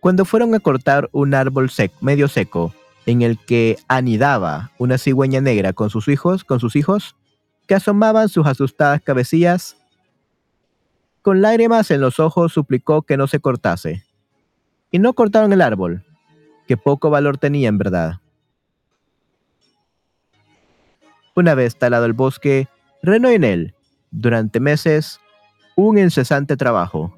Cuando 0.00 0.24
fueron 0.24 0.54
a 0.54 0.60
cortar 0.60 1.08
un 1.12 1.34
árbol 1.34 1.70
medio 2.00 2.28
seco, 2.28 2.72
en 3.06 3.22
el 3.22 3.38
que 3.38 3.78
anidaba 3.88 4.70
una 4.78 4.98
cigüeña 4.98 5.40
negra 5.40 5.72
con 5.72 5.90
sus 5.90 6.08
hijos, 6.08 6.44
con 6.44 6.60
sus 6.60 6.76
hijos, 6.76 7.16
que 7.66 7.74
asomaban 7.74 8.28
sus 8.28 8.46
asustadas 8.46 9.00
cabecillas. 9.02 9.76
Con 11.22 11.42
lágrimas 11.42 11.90
en 11.90 12.00
los 12.00 12.20
ojos 12.20 12.52
suplicó 12.52 13.02
que 13.02 13.16
no 13.16 13.26
se 13.26 13.40
cortase. 13.40 14.04
Y 14.90 14.98
no 14.98 15.14
cortaron 15.14 15.52
el 15.52 15.62
árbol, 15.62 16.04
que 16.66 16.76
poco 16.76 17.10
valor 17.10 17.38
tenía 17.38 17.68
en 17.68 17.78
verdad. 17.78 18.20
Una 21.34 21.54
vez 21.54 21.76
talado 21.76 22.04
el 22.04 22.12
bosque, 22.12 22.68
renó 23.02 23.28
en 23.28 23.44
él, 23.44 23.74
durante 24.10 24.60
meses, 24.60 25.20
un 25.76 25.98
incesante 25.98 26.56
trabajo. 26.56 27.16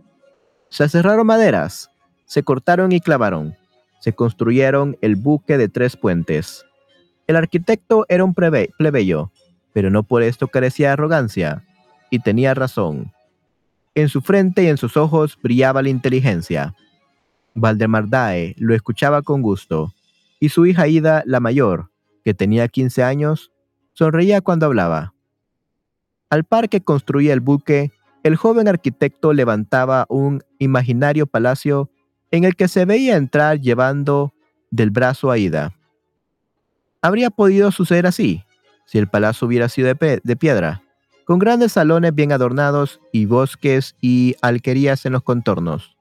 Se 0.69 0.88
cerraron 0.88 1.27
maderas, 1.27 1.90
se 2.31 2.45
cortaron 2.45 2.93
y 2.93 3.01
clavaron, 3.01 3.57
se 3.99 4.12
construyeron 4.12 4.97
el 5.01 5.16
buque 5.16 5.59
de 5.59 5.69
tres 5.69 5.97
puentes. 5.97 6.64
El 7.27 7.35
arquitecto 7.35 8.07
era 8.09 8.25
un 8.25 8.35
plebeyo, 8.35 9.33
pero 9.73 9.90
no 9.90 10.05
por 10.05 10.23
esto 10.23 10.47
carecía 10.47 10.87
de 10.87 10.93
arrogancia, 10.93 11.64
y 12.09 12.21
tenía 12.21 12.55
razón. 12.55 13.12
En 13.97 14.09
su 14.09 14.21
frente 14.21 14.62
y 14.62 14.69
en 14.69 14.77
sus 14.77 14.97
ojos 14.97 15.37
brillaba 15.43 15.83
la 15.83 15.88
inteligencia. 15.88 16.77
Valdemar 17.55 18.09
Dae 18.09 18.55
lo 18.59 18.77
escuchaba 18.77 19.23
con 19.23 19.43
gusto, 19.43 19.93
y 20.38 20.51
su 20.51 20.66
hija 20.66 20.87
Ida, 20.87 21.25
la 21.27 21.40
mayor, 21.40 21.90
que 22.23 22.33
tenía 22.33 22.69
15 22.69 23.03
años, 23.03 23.51
sonreía 23.93 24.40
cuando 24.40 24.66
hablaba. 24.66 25.14
Al 26.29 26.45
par 26.45 26.69
que 26.69 26.81
construía 26.81 27.33
el 27.33 27.40
buque, 27.40 27.90
el 28.23 28.37
joven 28.37 28.69
arquitecto 28.69 29.33
levantaba 29.33 30.07
un 30.09 30.45
imaginario 30.61 31.27
palacio 31.27 31.90
en 32.31 32.45
el 32.45 32.57
que 32.57 32.69
se 32.69 32.85
veía 32.85 33.16
entrar 33.16 33.61
llevando 33.61 34.33
del 34.71 34.90
brazo 34.90 35.31
a 35.31 35.38
Ida. 35.38 35.75
Habría 37.03 37.31
podido 37.31 37.73
suceder 37.73 38.07
así, 38.07 38.45
si 38.87 38.99
el 38.99 39.09
palacio 39.09 39.47
hubiera 39.47 39.69
sido 39.69 39.93
de, 39.93 40.37
piedra, 40.37 40.83
con 41.25 41.38
grandes 41.38 41.73
salones 41.73 42.14
bien 42.14 42.33
adornados 42.33 43.01
y 43.12 43.25
bosques 43.25 43.97
y 44.01 44.37
alquerías 44.43 45.07
en 45.07 45.12
los 45.12 45.23
contornos. 45.23 45.97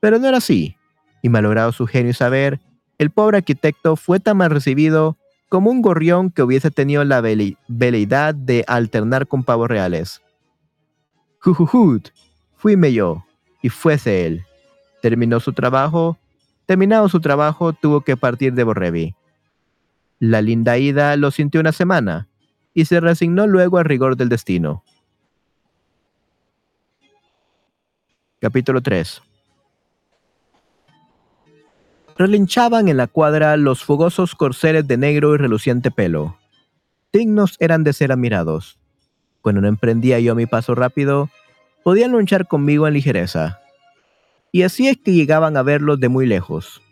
Pero 0.00 0.18
no 0.18 0.28
era 0.28 0.38
así, 0.38 0.76
y 1.22 1.28
malogrado 1.28 1.72
su 1.72 1.86
genio 1.86 2.14
saber, 2.14 2.60
el 2.98 3.10
pobre 3.10 3.38
arquitecto 3.38 3.96
fue 3.96 4.20
tan 4.20 4.36
mal 4.36 4.50
recibido 4.50 5.16
como 5.48 5.70
un 5.70 5.82
gorrión 5.82 6.30
que 6.30 6.42
hubiese 6.42 6.70
tenido 6.70 7.04
la 7.04 7.20
veleidad 7.20 8.34
de 8.34 8.64
alternar 8.66 9.26
con 9.26 9.44
pavos 9.44 9.68
reales. 9.68 10.20
Jujujut, 11.40 12.08
fuime 12.56 12.92
yo, 12.92 13.24
y 13.62 13.68
fuese 13.68 14.26
él. 14.26 14.44
Terminó 15.02 15.40
su 15.40 15.52
trabajo, 15.52 16.18
terminado 16.66 17.08
su 17.08 17.20
trabajo, 17.20 17.72
tuvo 17.72 18.02
que 18.02 18.16
partir 18.16 18.52
de 18.54 18.64
Borrevi. 18.64 19.14
La 20.18 20.42
linda 20.42 20.78
Ida 20.78 21.16
lo 21.16 21.30
sintió 21.30 21.60
una 21.60 21.72
semana, 21.72 22.28
y 22.74 22.84
se 22.84 23.00
resignó 23.00 23.46
luego 23.46 23.78
al 23.78 23.84
rigor 23.84 24.16
del 24.16 24.28
destino. 24.28 24.82
Capítulo 28.40 28.80
3 28.80 29.22
relinchaban 32.18 32.88
en 32.88 32.96
la 32.96 33.06
cuadra 33.06 33.56
los 33.56 33.84
fogosos 33.84 34.34
corceles 34.34 34.86
de 34.88 34.96
negro 34.96 35.34
y 35.34 35.38
reluciente 35.38 35.92
pelo. 35.92 36.36
Dignos 37.12 37.56
eran 37.60 37.84
de 37.84 37.92
ser 37.92 38.10
admirados. 38.10 38.76
Cuando 39.40 39.60
no 39.60 39.68
emprendía 39.68 40.18
yo 40.18 40.34
mi 40.34 40.46
paso 40.46 40.74
rápido, 40.74 41.30
podían 41.88 42.12
luchar 42.12 42.46
conmigo 42.46 42.86
en 42.86 42.92
ligereza. 42.92 43.62
Y 44.52 44.60
así 44.60 44.88
es 44.88 44.98
que 44.98 45.14
llegaban 45.14 45.56
a 45.56 45.62
verlos 45.62 45.98
de 45.98 46.10
muy 46.10 46.26
lejos. 46.26 46.82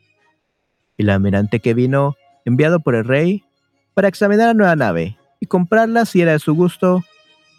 El 0.96 1.10
almirante 1.10 1.60
que 1.60 1.74
vino, 1.74 2.16
enviado 2.46 2.80
por 2.80 2.94
el 2.94 3.04
rey, 3.04 3.44
para 3.92 4.08
examinar 4.08 4.46
la 4.46 4.54
nueva 4.54 4.74
nave 4.74 5.18
y 5.38 5.44
comprarla 5.44 6.06
si 6.06 6.22
era 6.22 6.32
de 6.32 6.38
su 6.38 6.54
gusto, 6.54 7.04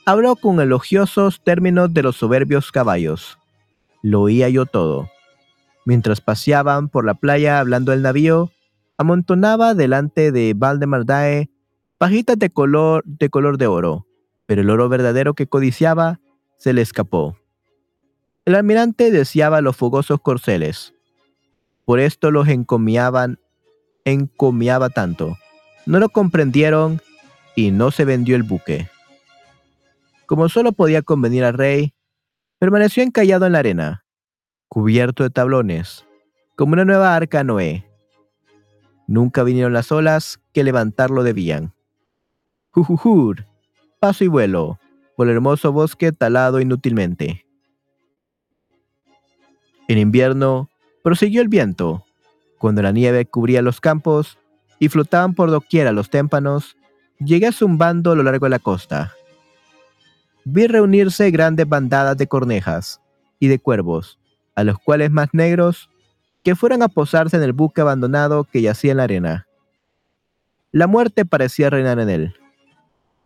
habló 0.04 0.36
con 0.36 0.60
elogiosos 0.60 1.40
términos 1.44 1.94
de 1.94 2.02
los 2.02 2.16
soberbios 2.16 2.72
caballos. 2.72 3.38
Lo 4.02 4.22
oía 4.22 4.50
yo 4.50 4.66
todo 4.66 5.08
Mientras 5.86 6.22
paseaban 6.22 6.90
por 6.90 7.06
la 7.06 7.14
playa 7.14 7.60
hablando 7.60 7.92
del 7.92 8.02
navío, 8.02 8.50
amontonaba 8.98 9.76
delante 9.76 10.32
de 10.32 10.56
Valdemar 10.56 11.06
Dae 11.06 11.52
pajitas 12.00 12.40
de 12.40 12.50
color, 12.50 13.04
de 13.06 13.30
color 13.30 13.60
de 13.60 13.68
oro, 13.68 14.08
pero 14.48 14.62
el 14.62 14.72
oro 14.72 14.90
verdadero 14.90 15.36
que 15.36 15.46
codiciaba 15.46 16.20
se 16.58 16.74
le 16.74 16.82
escapó. 16.82 17.38
El 18.46 18.56
almirante 18.56 19.12
deseaba 19.12 19.62
los 19.62 19.76
fogosos 19.76 20.22
corceles. 20.22 20.94
Por 21.86 22.00
esto 22.00 22.32
los 22.32 22.48
encomiaban, 22.48 23.40
encomiaba 24.06 24.90
tanto. 24.90 25.38
No 25.86 26.00
lo 26.00 26.10
comprendieron 26.10 27.02
y 27.56 27.72
no 27.72 27.92
se 27.92 28.06
vendió 28.06 28.36
el 28.36 28.44
buque. 28.44 28.90
Como 30.26 30.50
solo 30.50 30.74
podía 30.74 31.02
convenir 31.02 31.44
al 31.44 31.54
rey, 31.54 31.94
permaneció 32.60 33.04
encallado 33.04 33.46
en 33.46 33.54
la 33.54 33.60
arena, 33.60 34.06
cubierto 34.68 35.24
de 35.24 35.30
tablones, 35.30 36.06
como 36.56 36.74
una 36.74 36.86
nueva 36.86 37.16
arca 37.16 37.44
Noé. 37.44 37.86
Nunca 39.08 39.44
vinieron 39.44 39.74
las 39.74 39.92
olas 39.92 40.40
que 40.54 40.64
levantarlo 40.64 41.24
debían. 41.24 41.74
Jujujur, 42.72 43.46
paso 44.00 44.24
y 44.24 44.28
vuelo, 44.28 44.80
por 45.18 45.28
el 45.28 45.34
hermoso 45.34 45.74
bosque 45.74 46.12
talado 46.12 46.62
inútilmente. 46.62 47.44
En 49.88 49.98
invierno, 49.98 50.70
prosiguió 51.04 51.42
el 51.42 51.48
viento, 51.48 52.06
cuando 52.60 52.84
la 52.84 52.92
nieve 52.92 53.26
cubría 53.26 53.64
los 53.64 53.82
campos 53.82 54.38
y 54.78 54.90
flotaban 54.90 55.34
por 55.34 55.50
doquiera 55.50 55.92
los 55.92 56.12
témpanos, 56.12 56.78
llegué 57.20 57.52
zumbando 57.52 58.12
a 58.12 58.16
lo 58.16 58.22
largo 58.22 58.46
de 58.46 58.52
la 58.52 58.60
costa. 58.60 59.12
Vi 60.46 60.68
reunirse 60.68 61.32
grandes 61.32 61.68
bandadas 61.68 62.16
de 62.16 62.28
cornejas 62.28 63.02
y 63.40 63.48
de 63.48 63.58
cuervos, 63.58 64.20
a 64.54 64.64
los 64.64 64.78
cuales 64.78 65.10
más 65.10 65.30
negros, 65.34 65.90
que 66.44 66.56
fueron 66.56 66.84
a 66.84 66.90
posarse 66.90 67.38
en 67.38 67.44
el 67.44 67.54
buque 67.54 67.82
abandonado 67.82 68.44
que 68.44 68.62
yacía 68.62 68.92
en 68.92 68.98
la 68.98 69.04
arena. 69.04 69.48
La 70.72 70.86
muerte 70.86 71.26
parecía 71.26 71.72
reinar 71.72 72.00
en 72.00 72.10
él. 72.10 72.36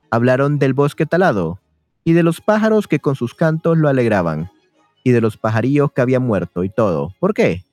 Hablaron 0.09 0.57
del 0.57 0.73
bosque 0.73 1.05
talado, 1.05 1.60
y 2.03 2.13
de 2.13 2.23
los 2.23 2.41
pájaros 2.41 2.87
que 2.87 2.99
con 2.99 3.15
sus 3.15 3.33
cantos 3.33 3.77
lo 3.77 3.89
alegraban, 3.89 4.51
y 5.03 5.11
de 5.11 5.21
los 5.21 5.37
pajarillos 5.37 5.91
que 5.91 6.01
habían 6.01 6.23
muerto 6.23 6.63
y 6.63 6.69
todo. 6.69 7.13
¿Por 7.19 7.33
qué? 7.33 7.65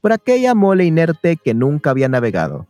Por 0.00 0.12
aquella 0.12 0.54
mole 0.54 0.84
inerte 0.84 1.36
que 1.36 1.54
nunca 1.54 1.90
había 1.90 2.08
navegado. 2.08 2.66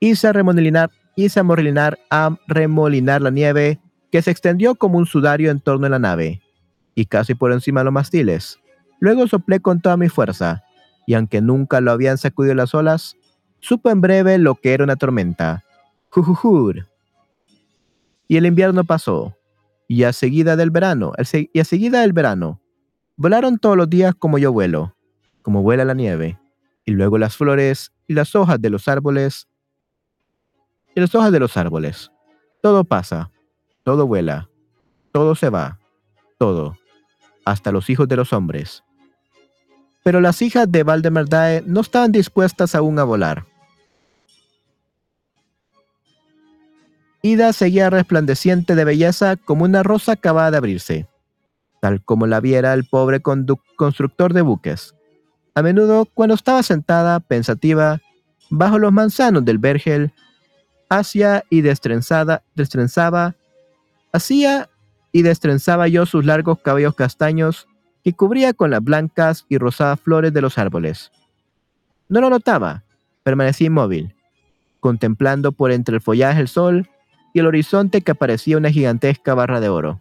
Hice 0.00 0.32
remolinar, 0.32 0.90
hice 1.16 1.40
a, 1.40 1.92
a 2.10 2.36
remolinar 2.48 3.22
la 3.22 3.30
nieve 3.30 3.80
que 4.10 4.22
se 4.22 4.30
extendió 4.30 4.74
como 4.74 4.98
un 4.98 5.06
sudario 5.06 5.50
en 5.50 5.60
torno 5.60 5.86
a 5.86 5.90
la 5.90 5.98
nave, 5.98 6.42
y 6.94 7.06
casi 7.06 7.34
por 7.34 7.52
encima 7.52 7.80
de 7.80 7.84
los 7.84 7.94
mastiles. 7.94 8.58
Luego 9.00 9.26
soplé 9.26 9.60
con 9.60 9.80
toda 9.80 9.96
mi 9.96 10.08
fuerza, 10.08 10.64
y 11.06 11.14
aunque 11.14 11.40
nunca 11.40 11.80
lo 11.80 11.90
habían 11.92 12.18
sacudido 12.18 12.54
las 12.54 12.74
olas, 12.74 13.16
supo 13.60 13.90
en 13.90 14.00
breve 14.00 14.38
lo 14.38 14.56
que 14.56 14.74
era 14.74 14.84
una 14.84 14.96
tormenta. 14.96 15.64
Jujujur. 16.10 16.91
Y 18.32 18.38
el 18.38 18.46
invierno 18.46 18.82
pasó, 18.84 19.36
y 19.86 20.04
a 20.04 20.12
seguida 20.14 20.56
del 20.56 20.70
verano, 20.70 21.12
y 21.52 21.60
a 21.60 21.64
seguida 21.64 22.00
del 22.00 22.14
verano, 22.14 22.62
volaron 23.14 23.58
todos 23.58 23.76
los 23.76 23.90
días 23.90 24.14
como 24.18 24.38
yo 24.38 24.50
vuelo, 24.50 24.96
como 25.42 25.60
vuela 25.60 25.84
la 25.84 25.92
nieve, 25.92 26.40
y 26.86 26.92
luego 26.92 27.18
las 27.18 27.36
flores 27.36 27.92
y 28.08 28.14
las 28.14 28.34
hojas 28.34 28.58
de 28.58 28.70
los 28.70 28.88
árboles, 28.88 29.48
y 30.94 31.00
las 31.02 31.14
hojas 31.14 31.30
de 31.30 31.40
los 31.40 31.58
árboles. 31.58 32.10
Todo 32.62 32.84
pasa, 32.84 33.30
todo 33.84 34.06
vuela, 34.06 34.48
todo 35.12 35.34
se 35.34 35.50
va, 35.50 35.78
todo 36.38 36.74
hasta 37.44 37.70
los 37.70 37.90
hijos 37.90 38.08
de 38.08 38.16
los 38.16 38.32
hombres. 38.32 38.82
Pero 40.04 40.22
las 40.22 40.40
hijas 40.40 40.72
de 40.72 40.84
Valdemar 40.84 41.28
Dae 41.28 41.62
no 41.66 41.82
estaban 41.82 42.12
dispuestas 42.12 42.74
aún 42.74 42.98
a 42.98 43.04
volar. 43.04 43.44
Ida 47.22 47.52
seguía 47.52 47.88
resplandeciente 47.88 48.74
de 48.74 48.84
belleza 48.84 49.36
como 49.36 49.64
una 49.64 49.84
rosa 49.84 50.12
acabada 50.12 50.50
de 50.50 50.56
abrirse, 50.56 51.06
tal 51.80 52.02
como 52.02 52.26
la 52.26 52.40
viera 52.40 52.74
el 52.74 52.84
pobre 52.84 53.20
constructor 53.20 54.32
de 54.32 54.42
buques. 54.42 54.96
A 55.54 55.62
menudo, 55.62 56.06
cuando 56.06 56.34
estaba 56.34 56.64
sentada, 56.64 57.20
pensativa, 57.20 58.00
bajo 58.50 58.80
los 58.80 58.92
manzanos 58.92 59.44
del 59.44 59.58
vergel, 59.58 60.12
hacía 60.88 61.44
y 61.48 61.60
destrenzada, 61.60 62.42
destrenzaba, 62.56 63.36
hacía 64.12 64.68
y 65.12 65.22
destrenzaba 65.22 65.86
yo 65.86 66.06
sus 66.06 66.24
largos 66.24 66.58
cabellos 66.58 66.96
castaños 66.96 67.68
que 68.02 68.14
cubría 68.14 68.52
con 68.52 68.72
las 68.72 68.82
blancas 68.82 69.46
y 69.48 69.58
rosadas 69.58 70.00
flores 70.00 70.32
de 70.32 70.40
los 70.40 70.58
árboles. 70.58 71.12
No 72.08 72.20
lo 72.20 72.30
notaba, 72.30 72.82
permanecí 73.22 73.66
inmóvil, 73.66 74.16
contemplando 74.80 75.52
por 75.52 75.70
entre 75.70 75.94
el 75.94 76.00
follaje 76.00 76.40
el 76.40 76.48
sol 76.48 76.88
y 77.32 77.40
el 77.40 77.46
horizonte 77.46 78.02
que 78.02 78.14
parecía 78.14 78.56
una 78.56 78.70
gigantesca 78.70 79.34
barra 79.34 79.60
de 79.60 79.68
oro. 79.68 80.00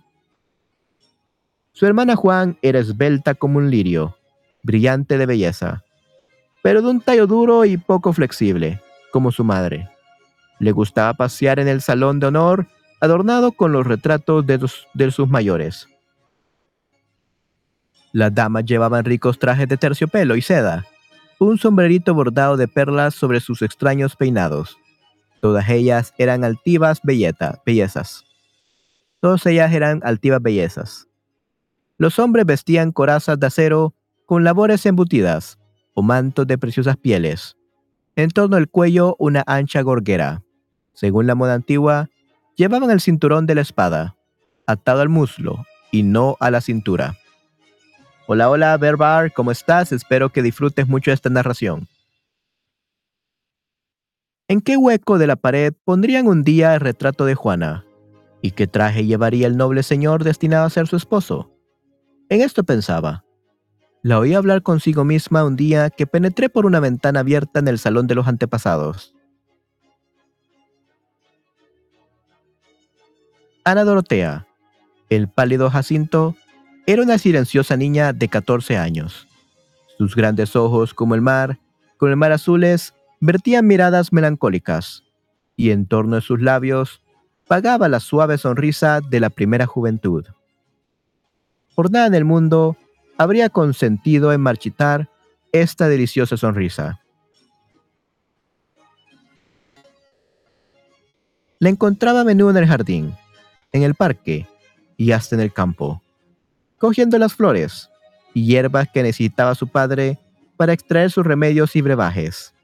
Su 1.73 1.85
hermana 1.85 2.15
Juan 2.15 2.57
era 2.61 2.79
esbelta 2.79 3.33
como 3.33 3.57
un 3.57 3.71
lirio, 3.71 4.17
brillante 4.63 5.17
de 5.17 5.25
belleza. 5.25 5.83
pero 6.63 6.83
de 6.83 6.89
un 6.89 7.01
tallo 7.01 7.25
duro 7.25 7.65
y 7.65 7.77
poco 7.77 8.13
flexible, 8.13 8.81
como 9.11 9.31
su 9.31 9.43
madre. 9.43 9.89
Le 10.59 10.71
gustaba 10.71 11.15
pasear 11.15 11.57
en 11.59 11.67
el 11.67 11.81
salón 11.81 12.19
de 12.19 12.27
honor 12.27 12.67
adornado 12.99 13.51
con 13.51 13.71
los 13.71 13.87
retratos 13.87 14.45
de, 14.45 14.63
de 14.93 15.11
sus 15.11 15.27
mayores. 15.27 15.87
Las 18.11 18.35
damas 18.35 18.65
llevaban 18.65 19.05
ricos 19.05 19.39
trajes 19.39 19.67
de 19.67 19.77
terciopelo 19.77 20.35
y 20.35 20.43
seda, 20.43 20.85
un 21.39 21.57
sombrerito 21.57 22.13
bordado 22.13 22.57
de 22.57 22.67
perlas 22.67 23.15
sobre 23.15 23.39
sus 23.39 23.63
extraños 23.63 24.15
peinados. 24.15 24.77
Todas 25.41 25.67
ellas 25.69 26.13
eran 26.19 26.43
altivas 26.43 27.01
bellezas. 27.03 28.23
Todas 29.19 29.45
ellas 29.47 29.73
eran 29.73 30.01
altivas 30.03 30.41
bellezas. 30.41 31.07
Los 31.97 32.19
hombres 32.19 32.45
vestían 32.45 32.91
corazas 32.91 33.39
de 33.39 33.47
acero 33.47 33.95
con 34.27 34.43
labores 34.43 34.85
embutidas 34.85 35.59
o 35.93 36.03
mantos 36.03 36.45
de 36.45 36.59
preciosas 36.59 36.95
pieles. 36.95 37.57
En 38.15 38.29
torno 38.29 38.55
al 38.55 38.69
cuello 38.69 39.15
una 39.17 39.43
ancha 39.47 39.81
gorguera. 39.81 40.43
Según 40.93 41.25
la 41.25 41.35
moda 41.35 41.55
antigua, 41.55 42.09
llevaban 42.55 42.91
el 42.91 43.01
cinturón 43.01 43.47
de 43.47 43.55
la 43.55 43.61
espada, 43.61 44.15
atado 44.67 45.01
al 45.01 45.09
muslo 45.09 45.65
y 45.91 46.03
no 46.03 46.37
a 46.39 46.51
la 46.51 46.61
cintura. 46.61 47.17
Hola, 48.27 48.49
hola, 48.49 48.77
Berbar, 48.77 49.33
¿cómo 49.33 49.51
estás? 49.51 49.91
Espero 49.91 50.29
que 50.29 50.43
disfrutes 50.43 50.87
mucho 50.87 51.11
esta 51.11 51.29
narración. 51.29 51.87
¿En 54.51 54.59
qué 54.59 54.75
hueco 54.75 55.17
de 55.17 55.27
la 55.27 55.37
pared 55.37 55.73
pondrían 55.85 56.27
un 56.27 56.43
día 56.43 56.73
el 56.73 56.81
retrato 56.81 57.23
de 57.23 57.35
Juana? 57.35 57.85
¿Y 58.41 58.51
qué 58.51 58.67
traje 58.67 59.05
llevaría 59.05 59.47
el 59.47 59.55
noble 59.55 59.81
señor 59.81 60.25
destinado 60.25 60.65
a 60.65 60.69
ser 60.69 60.87
su 60.87 60.97
esposo? 60.97 61.49
En 62.27 62.41
esto 62.41 62.65
pensaba. 62.65 63.23
La 64.01 64.19
oí 64.19 64.33
hablar 64.33 64.61
consigo 64.61 65.05
misma 65.05 65.45
un 65.45 65.55
día 65.55 65.89
que 65.89 66.05
penetré 66.05 66.49
por 66.49 66.65
una 66.65 66.81
ventana 66.81 67.21
abierta 67.21 67.61
en 67.61 67.69
el 67.69 67.79
salón 67.79 68.07
de 68.07 68.15
los 68.15 68.27
antepasados. 68.27 69.15
Ana 73.63 73.85
Dorotea, 73.85 74.47
el 75.09 75.29
pálido 75.29 75.69
Jacinto, 75.69 76.35
era 76.87 77.01
una 77.01 77.19
silenciosa 77.19 77.77
niña 77.77 78.11
de 78.11 78.27
14 78.27 78.75
años. 78.75 79.29
Sus 79.97 80.13
grandes 80.13 80.57
ojos, 80.57 80.93
como 80.93 81.15
el 81.15 81.21
mar, 81.21 81.57
con 81.95 82.09
el 82.09 82.17
mar 82.17 82.33
azules, 82.33 82.93
vertían 83.21 83.65
miradas 83.65 84.11
melancólicas, 84.11 85.03
y 85.55 85.71
en 85.71 85.85
torno 85.85 86.17
de 86.17 86.21
sus 86.21 86.41
labios 86.41 87.01
pagaba 87.47 87.87
la 87.87 88.01
suave 88.01 88.37
sonrisa 88.37 88.99
de 88.99 89.21
la 89.21 89.29
primera 89.29 89.65
juventud. 89.65 90.25
Por 91.73 91.89
nada 91.89 92.07
en 92.07 92.15
el 92.15 92.25
mundo 92.25 92.75
habría 93.17 93.49
consentido 93.49 94.33
en 94.33 94.41
marchitar 94.41 95.09
esta 95.53 95.87
deliciosa 95.87 96.35
sonrisa. 96.35 96.99
La 101.59 101.69
encontraba 101.69 102.21
a 102.21 102.25
menudo 102.25 102.49
en 102.49 102.57
el 102.57 102.67
jardín, 102.67 103.15
en 103.71 103.83
el 103.83 103.95
parque 103.95 104.47
y 104.97 105.13
hasta 105.13 105.35
en 105.35 105.41
el 105.41 105.53
campo 105.53 106.01
cogiendo 106.81 107.19
las 107.19 107.35
flores 107.35 107.91
y 108.33 108.43
hierbas 108.43 108.89
que 108.91 109.03
necesitaba 109.03 109.53
su 109.53 109.67
padre 109.67 110.17
para 110.57 110.73
extraer 110.73 111.11
sus 111.11 111.23
remedios 111.23 111.75
y 111.75 111.81
brebajes. 111.81 112.55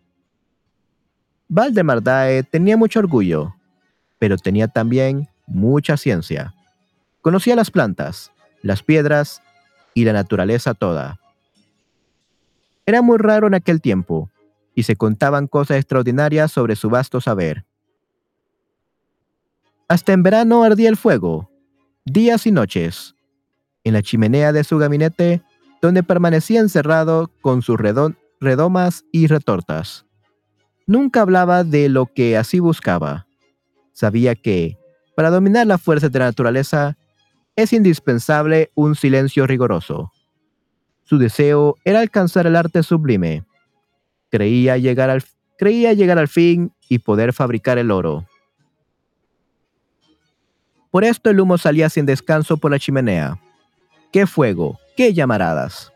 Valdemar 1.49 2.03
Dae 2.03 2.43
tenía 2.43 2.75
mucho 2.75 2.99
orgullo, 2.99 3.55
pero 4.19 4.38
tenía 4.38 4.67
también 4.67 5.29
mucha 5.45 5.95
ciencia. 5.95 6.53
Conocía 7.21 7.55
las 7.55 7.71
plantas, 7.71 8.31
las 8.62 8.83
piedras 8.83 9.41
y 9.93 10.03
la 10.05 10.13
naturaleza 10.13 10.73
toda. 10.73 11.19
Era 12.86 13.01
muy 13.01 13.17
raro 13.17 13.47
en 13.47 13.53
aquel 13.53 13.81
tiempo, 13.81 14.29
y 14.75 14.83
se 14.83 14.95
contaban 14.95 15.47
cosas 15.47 15.77
extraordinarias 15.77 16.51
sobre 16.51 16.75
su 16.75 16.89
vasto 16.89 17.19
saber. 17.19 17.65
Hasta 19.88 20.13
en 20.13 20.23
verano 20.23 20.63
ardía 20.63 20.89
el 20.89 20.97
fuego, 20.97 21.49
días 22.05 22.45
y 22.45 22.51
noches, 22.51 23.15
en 23.83 23.93
la 23.93 24.01
chimenea 24.01 24.51
de 24.51 24.63
su 24.63 24.77
gabinete, 24.77 25.41
donde 25.81 26.03
permanecía 26.03 26.60
encerrado 26.60 27.31
con 27.41 27.62
sus 27.62 27.77
redomas 28.39 29.05
y 29.12 29.27
retortas. 29.27 30.06
Nunca 30.88 31.21
hablaba 31.21 31.63
de 31.63 31.89
lo 31.89 32.08
que 32.08 32.38
así 32.38 32.60
buscaba. 32.60 33.28
Sabía 33.93 34.34
que, 34.34 34.78
para 35.15 35.30
dominar 35.30 35.67
las 35.67 35.82
fuerzas 35.82 36.12
de 36.12 36.19
la 36.19 36.26
naturaleza, 36.26 36.97
es 37.56 37.73
indispensable 37.73 38.71
un 38.73 38.95
silencio 38.95 39.45
rigoroso. 39.45 40.12
Su 41.04 41.17
deseo 41.17 41.76
era 41.86 42.00
alcanzar 42.00 42.47
el 42.47 42.56
arte 42.56 42.82
sublime. 42.82 43.43
Creía 44.30 44.78
llegar 44.78 45.10
al, 45.10 45.23
creía 45.58 45.93
llegar 45.93 46.17
al 46.17 46.28
fin 46.28 46.73
y 46.89 47.00
poder 47.00 47.34
fabricar 47.34 47.78
el 47.78 47.91
oro. 47.91 48.26
Por 50.89 51.04
esto 51.04 51.30
el 51.30 51.39
humo 51.39 51.60
salía 51.60 51.89
sin 51.89 52.06
descanso 52.06 52.58
por 52.58 52.71
la 52.71 52.80
chimenea 52.80 53.39
qué 54.12 54.26
fuego, 54.26 54.80
qué 54.95 55.13
llamaradas. 55.13 55.91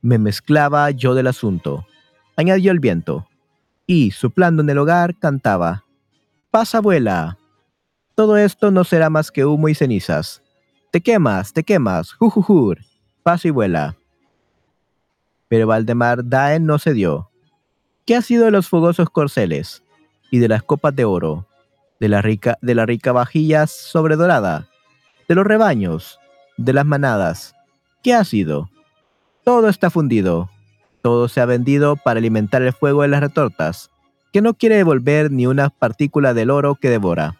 Me 0.00 0.18
mezclaba 0.18 0.90
yo 0.90 1.14
del 1.14 1.26
asunto, 1.26 1.86
añadió 2.36 2.70
el 2.70 2.78
viento, 2.78 3.26
y, 3.88 4.12
soplando 4.12 4.62
en 4.62 4.70
el 4.70 4.78
hogar, 4.78 5.18
cantaba, 5.18 5.84
Pasa, 6.52 6.78
abuela. 6.78 7.38
Todo 8.14 8.36
esto 8.36 8.70
no 8.70 8.84
será 8.84 9.10
más 9.10 9.32
que 9.32 9.44
humo 9.44 9.68
y 9.68 9.74
cenizas. 9.74 10.42
Te 10.92 11.00
quemas, 11.00 11.52
te 11.52 11.64
quemas, 11.64 12.12
jujujur, 12.12 12.78
pasa 13.22 13.48
y 13.48 13.50
vuela. 13.50 13.96
Pero 15.48 15.66
Valdemar 15.66 16.24
Daen 16.24 16.66
no 16.66 16.78
cedió. 16.78 17.30
¿Qué 18.06 18.14
ha 18.14 18.22
sido 18.22 18.44
de 18.44 18.50
los 18.50 18.68
fogosos 18.68 19.10
corceles 19.10 19.82
y 20.30 20.38
de 20.38 20.48
las 20.48 20.62
copas 20.62 20.94
de 20.94 21.04
oro, 21.04 21.46
de 22.00 22.08
la 22.08 22.22
rica, 22.22 22.58
de 22.62 22.74
la 22.74 22.86
rica 22.86 23.12
vajilla 23.12 23.66
sobredorada, 23.66 24.68
de 25.28 25.34
los 25.34 25.46
rebaños, 25.46 26.18
de 26.56 26.72
las 26.72 26.84
manadas. 26.84 27.54
¿Qué 28.02 28.14
ha 28.14 28.24
sido? 28.24 28.70
Todo 29.44 29.68
está 29.68 29.90
fundido. 29.90 30.50
Todo 31.02 31.28
se 31.28 31.40
ha 31.40 31.46
vendido 31.46 31.96
para 31.96 32.18
alimentar 32.18 32.62
el 32.62 32.72
fuego 32.72 33.02
de 33.02 33.08
las 33.08 33.20
retortas, 33.20 33.90
que 34.32 34.42
no 34.42 34.54
quiere 34.54 34.76
devolver 34.76 35.30
ni 35.30 35.46
una 35.46 35.70
partícula 35.70 36.34
del 36.34 36.50
oro 36.50 36.74
que 36.74 36.90
devora. 36.90 37.36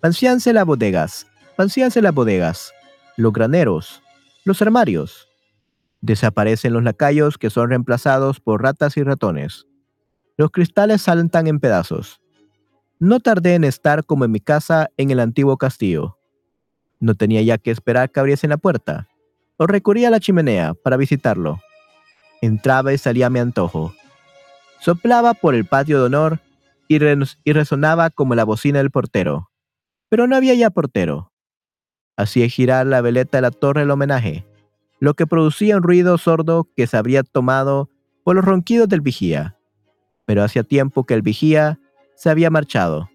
Pancianse 0.00 0.52
las 0.52 0.64
bodegas, 0.64 1.26
pancianse 1.56 2.00
las 2.02 2.14
bodegas, 2.14 2.72
los 3.16 3.32
graneros, 3.32 4.02
los 4.44 4.62
armarios. 4.62 5.28
Desaparecen 6.00 6.74
los 6.74 6.84
lacayos 6.84 7.38
que 7.38 7.50
son 7.50 7.70
reemplazados 7.70 8.38
por 8.38 8.62
ratas 8.62 8.96
y 8.96 9.02
ratones. 9.02 9.66
Los 10.36 10.50
cristales 10.50 11.02
saltan 11.02 11.46
en 11.46 11.58
pedazos. 11.58 12.20
No 12.98 13.20
tardé 13.20 13.54
en 13.54 13.64
estar 13.64 14.04
como 14.04 14.24
en 14.24 14.30
mi 14.30 14.40
casa 14.40 14.90
en 14.96 15.10
el 15.10 15.18
antiguo 15.18 15.56
castillo. 15.56 16.18
No 17.00 17.14
tenía 17.14 17.42
ya 17.42 17.58
que 17.58 17.70
esperar 17.70 18.10
que 18.12 18.20
abriesen 18.20 18.50
la 18.50 18.58
puerta, 18.58 19.08
o 19.58 19.66
recurría 19.66 20.08
a 20.08 20.10
la 20.10 20.20
chimenea 20.20 20.74
para 20.74 20.96
visitarlo. 20.96 21.60
Entraba 22.40 22.92
y 22.92 22.98
salía 22.98 23.26
a 23.26 23.30
mi 23.30 23.38
antojo. 23.38 23.94
Soplaba 24.80 25.34
por 25.34 25.54
el 25.54 25.64
patio 25.64 25.98
de 25.98 26.06
honor 26.06 26.40
y, 26.88 26.98
resonaba 27.52 28.10
como 28.10 28.34
la 28.34 28.44
bocina 28.44 28.78
del 28.78 28.90
portero. 28.90 29.50
Pero 30.08 30.26
no 30.26 30.36
había 30.36 30.54
ya 30.54 30.70
portero. 30.70 31.32
Hacía 32.16 32.48
girar 32.48 32.86
la 32.86 33.00
veleta 33.00 33.38
de 33.38 33.42
la 33.42 33.50
torre 33.50 33.80
del 33.80 33.90
homenaje, 33.90 34.46
lo 35.00 35.14
que 35.14 35.26
producía 35.26 35.76
un 35.76 35.82
ruido 35.82 36.16
sordo 36.18 36.68
que 36.76 36.86
se 36.86 36.96
habría 36.96 37.22
tomado 37.22 37.90
por 38.24 38.36
los 38.36 38.44
ronquidos 38.44 38.88
del 38.88 39.00
vigía. 39.00 39.56
Pero 40.24 40.42
hacía 40.42 40.62
tiempo 40.62 41.04
que 41.04 41.14
el 41.14 41.22
vigía 41.22 41.78
se 42.14 42.30
había 42.30 42.50
marchado. 42.50 43.10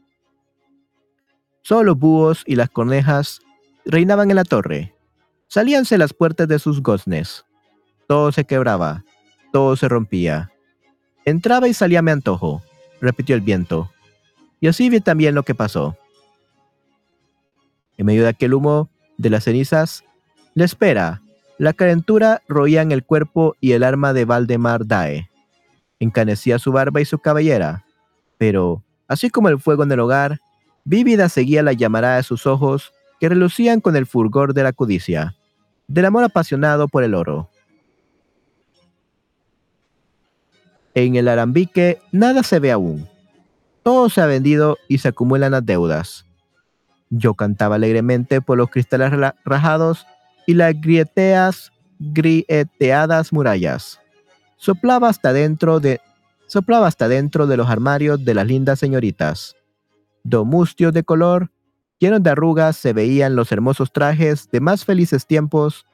Solo 1.64 1.84
los 1.84 2.00
búhos 2.00 2.44
y 2.46 2.56
las 2.56 2.70
cornejas 2.70 3.42
reinaban 3.86 4.30
en 4.30 4.36
la 4.36 4.44
torre. 4.44 4.94
Salíanse 5.52 5.98
las 5.98 6.14
puertas 6.14 6.48
de 6.48 6.60
sus 6.60 6.82
goznes. 6.82 7.44
Todo 8.08 8.32
se 8.32 8.46
quebraba, 8.46 9.04
todo 9.52 9.76
se 9.76 9.90
rompía. 9.90 10.50
Entraba 11.26 11.68
y 11.68 11.74
salía 11.74 12.02
mi 12.02 12.12
antojo, 12.12 12.64
repitió 13.02 13.36
el 13.36 13.42
viento. 13.42 13.92
Y 14.62 14.68
así 14.68 14.90
vi 14.90 15.02
también 15.02 15.36
lo 15.36 15.44
que 15.44 15.54
pasó. 15.54 15.98
En 17.98 18.06
medio 18.06 18.24
de 18.24 18.30
aquel 18.30 18.54
humo 18.54 18.90
de 19.18 19.30
las 19.30 19.44
cenizas, 19.44 20.06
la 20.54 20.64
espera, 20.64 21.22
la 21.58 21.74
calentura 21.74 22.42
roía 22.48 22.82
en 22.82 22.94
el 22.94 23.04
cuerpo 23.04 23.58
y 23.60 23.74
el 23.74 23.84
arma 23.84 24.14
de 24.14 24.24
Valdemar 24.24 24.88
Dae. 24.88 25.30
Encanecía 26.00 26.60
su 26.60 26.72
barba 26.72 27.02
y 27.02 27.06
su 27.06 27.20
cabellera, 27.20 27.84
pero 28.38 28.84
Así 29.12 29.30
como 29.30 29.50
el 29.50 29.60
fuego 29.60 29.84
en 29.84 29.92
el 29.92 30.00
hogar, 30.00 30.40
vívida 30.86 31.28
seguía 31.28 31.64
la 31.64 31.74
llamarada 31.74 32.16
de 32.16 32.24
sus 32.24 32.48
ojos 32.48 32.94
que 33.20 33.28
relucían 33.28 33.82
con 33.82 33.98
el 33.98 34.06
fulgor 34.06 34.54
de 34.54 34.64
la 34.64 34.72
codicia, 34.72 35.36
del 35.94 36.06
amor 36.06 36.24
apasionado 36.24 36.88
por 36.88 37.04
el 37.04 37.14
oro. 37.14 37.50
En 40.94 41.16
el 41.16 41.28
arambique 41.28 42.00
nada 42.12 42.44
se 42.44 42.60
ve 42.60 42.72
aún. 42.72 43.08
Todo 43.84 44.10
se 44.10 44.22
ha 44.22 44.26
vendido 44.26 44.78
y 44.88 45.00
se 45.00 45.10
acumulan 45.10 45.52
las 45.52 45.66
deudas. 45.66 46.26
Yo 47.10 47.34
cantaba 47.34 47.76
alegremente 47.76 48.42
por 48.42 48.58
los 48.58 48.70
cristales 48.70 49.12
rajados 49.44 50.06
y 50.48 50.54
las 50.54 50.74
grieteadas 50.80 51.74
murallas. 53.34 54.00
Soplaba 54.58 55.10
hasta 55.10 55.34
dentro 55.34 55.80
de 55.80 56.00
soplaba 56.48 56.88
hasta 56.88 57.08
dentro 57.08 57.48
de 57.48 57.58
los 57.58 57.70
armarios 57.70 58.24
de 58.24 58.34
las 58.34 58.46
lindas 58.46 58.80
señoritas. 58.80 59.56
Do 60.24 60.46
mustios 60.46 60.94
de 60.94 61.04
color, 61.04 61.50
llenos 62.02 62.24
de 62.24 62.32
arrugas, 62.32 62.76
se 62.76 62.94
veían 62.94 63.36
los 63.36 63.52
hermosos 63.52 63.94
trajes 63.94 64.50
de 64.52 64.60
más 64.60 64.84
felices 64.84 65.28
tiempos 65.28 65.86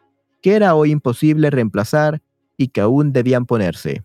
que 0.42 0.56
era 0.56 0.74
hoy 0.74 0.92
imposible 0.92 1.50
reemplazar 1.50 2.22
y 2.56 2.70
que 2.70 2.82
aún 2.82 3.12
debían 3.12 3.46
ponerse. 3.46 4.04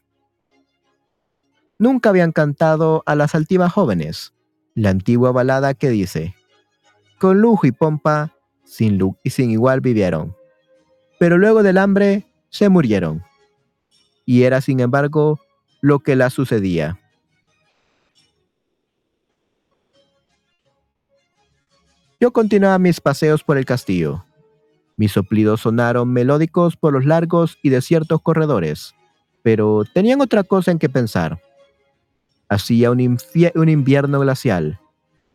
Nunca 1.79 2.11
habían 2.11 2.33
cantado 2.33 3.05
a 3.07 3.15
las 3.15 3.35
altivas 3.35 3.73
jóvenes, 3.73 4.35
la 4.75 4.91
antigua 4.91 5.31
balada 5.31 5.75
que 5.75 5.91
dice, 5.91 6.35
con 7.19 7.41
lujo 7.41 7.67
y 7.69 7.73
pompa, 7.73 8.33
sin, 8.65 8.99
lu 8.99 9.17
y 9.23 9.31
sin 9.31 9.51
igual 9.51 9.81
vivieron, 9.81 10.35
pero 11.21 11.39
luego 11.39 11.63
del 11.63 11.79
hambre 11.79 12.27
se 12.51 12.69
murieron. 12.69 13.23
Y 14.25 14.43
era, 14.43 14.61
sin 14.61 14.81
embargo, 14.81 15.41
lo 15.81 16.01
que 16.01 16.17
la 16.17 16.31
sucedía. 16.31 16.99
Yo 22.23 22.33
continuaba 22.33 22.79
mis 22.79 23.01
paseos 23.01 23.43
por 23.43 23.59
el 23.59 23.65
castillo. 23.65 24.25
Mis 24.97 25.11
soplidos 25.11 25.63
sonaron 25.63 26.13
melódicos 26.13 26.77
por 26.77 26.93
los 26.93 27.05
largos 27.05 27.59
y 27.65 27.71
desiertos 27.71 28.23
corredores, 28.23 28.95
pero 29.43 29.83
tenían 29.93 30.21
otra 30.21 30.45
cosa 30.45 30.71
en 30.71 30.79
que 30.79 30.89
pensar. 30.89 31.43
Hacía 32.49 32.93
un, 32.93 33.19
un 33.57 33.69
invierno 33.69 34.21
glacial. 34.21 34.79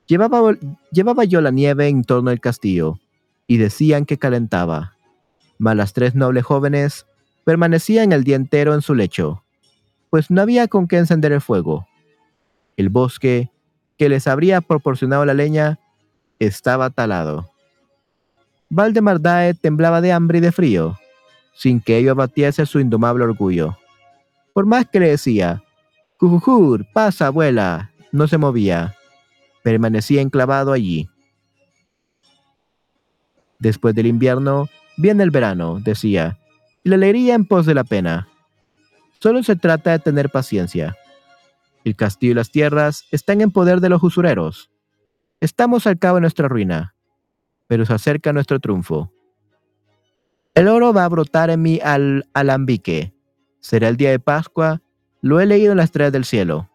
Llevaba, 0.05 0.55
llevaba 0.89 1.25
yo 1.25 1.41
la 1.41 1.51
nieve 1.51 1.89
en 1.89 2.05
torno 2.05 2.29
al 2.29 2.39
castillo, 2.39 3.01
y 3.47 3.57
decían 3.57 4.05
que 4.05 4.17
calentaba. 4.17 4.93
Mas 5.57 5.75
las 5.75 5.91
tres 5.91 6.15
nobles 6.15 6.45
jóvenes 6.45 7.05
permanecían 7.43 8.13
el 8.13 8.23
día 8.23 8.37
entero 8.37 8.73
en 8.73 8.81
su 8.81 8.95
lecho, 8.95 9.43
pues 10.09 10.31
no 10.31 10.41
había 10.41 10.69
con 10.69 10.87
qué 10.87 10.99
encender 10.99 11.33
el 11.33 11.41
fuego. 11.41 11.85
El 12.77 12.87
bosque, 12.87 13.51
que 13.97 14.07
les 14.07 14.25
habría 14.25 14.61
proporcionado 14.61 15.25
la 15.25 15.33
leña, 15.33 15.81
estaba 16.39 16.89
talado. 16.89 17.51
Valdemar 18.69 19.21
Dae 19.21 19.53
temblaba 19.53 20.01
de 20.01 20.11
hambre 20.11 20.39
y 20.39 20.41
de 20.41 20.51
frío, 20.51 20.97
sin 21.53 21.79
que 21.79 21.97
ello 21.97 22.11
abatiese 22.11 22.65
su 22.65 22.79
indomable 22.79 23.23
orgullo. 23.23 23.77
Por 24.53 24.65
más 24.65 24.85
que 24.87 24.99
le 24.99 25.09
decía, 25.09 25.63
Jujujur, 26.19 26.85
pasa, 26.93 27.27
abuela, 27.27 27.91
no 28.11 28.27
se 28.27 28.37
movía. 28.37 28.95
Permanecía 29.63 30.21
enclavado 30.21 30.73
allí. 30.73 31.09
Después 33.59 33.93
del 33.95 34.07
invierno, 34.07 34.67
viene 34.97 35.23
el 35.23 35.31
verano, 35.31 35.79
decía, 35.79 36.39
y 36.83 36.89
la 36.89 36.95
alegría 36.95 37.35
en 37.35 37.45
pos 37.45 37.65
de 37.65 37.75
la 37.75 37.83
pena. 37.83 38.27
Solo 39.19 39.43
se 39.43 39.55
trata 39.55 39.91
de 39.91 39.99
tener 39.99 40.29
paciencia. 40.29 40.95
El 41.83 41.95
castillo 41.95 42.31
y 42.31 42.35
las 42.35 42.51
tierras 42.51 43.05
están 43.11 43.41
en 43.41 43.51
poder 43.51 43.79
de 43.79 43.89
los 43.89 44.03
usureros. 44.03 44.69
Estamos 45.39 45.85
al 45.85 45.99
cabo 45.99 46.15
de 46.15 46.21
nuestra 46.21 46.47
ruina, 46.47 46.95
pero 47.67 47.85
se 47.85 47.93
acerca 47.93 48.33
nuestro 48.33 48.59
triunfo. 48.59 49.11
El 50.55 50.67
oro 50.67 50.93
va 50.93 51.05
a 51.05 51.09
brotar 51.09 51.51
en 51.51 51.61
mi 51.61 51.79
al 51.83 52.27
alambique. 52.33 53.13
Será 53.59 53.89
el 53.89 53.97
día 53.97 54.09
de 54.09 54.19
Pascua. 54.19 54.81
Lo 55.21 55.39
he 55.39 55.45
leído 55.45 55.71
en 55.71 55.77
las 55.77 55.85
estrellas 55.85 56.13
del 56.13 56.25
cielo. 56.25 56.69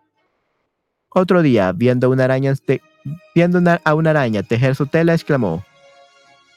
Otro 1.09 1.43
día, 1.43 1.73
viendo, 1.73 2.09
una 2.09 2.25
araña 2.25 2.55
viendo 3.35 3.61
a 3.85 3.95
una 3.95 4.11
araña 4.11 4.45
tejer 4.45 4.77
su 4.77 4.87
tela, 4.87 5.15
exclamó, 5.15 5.65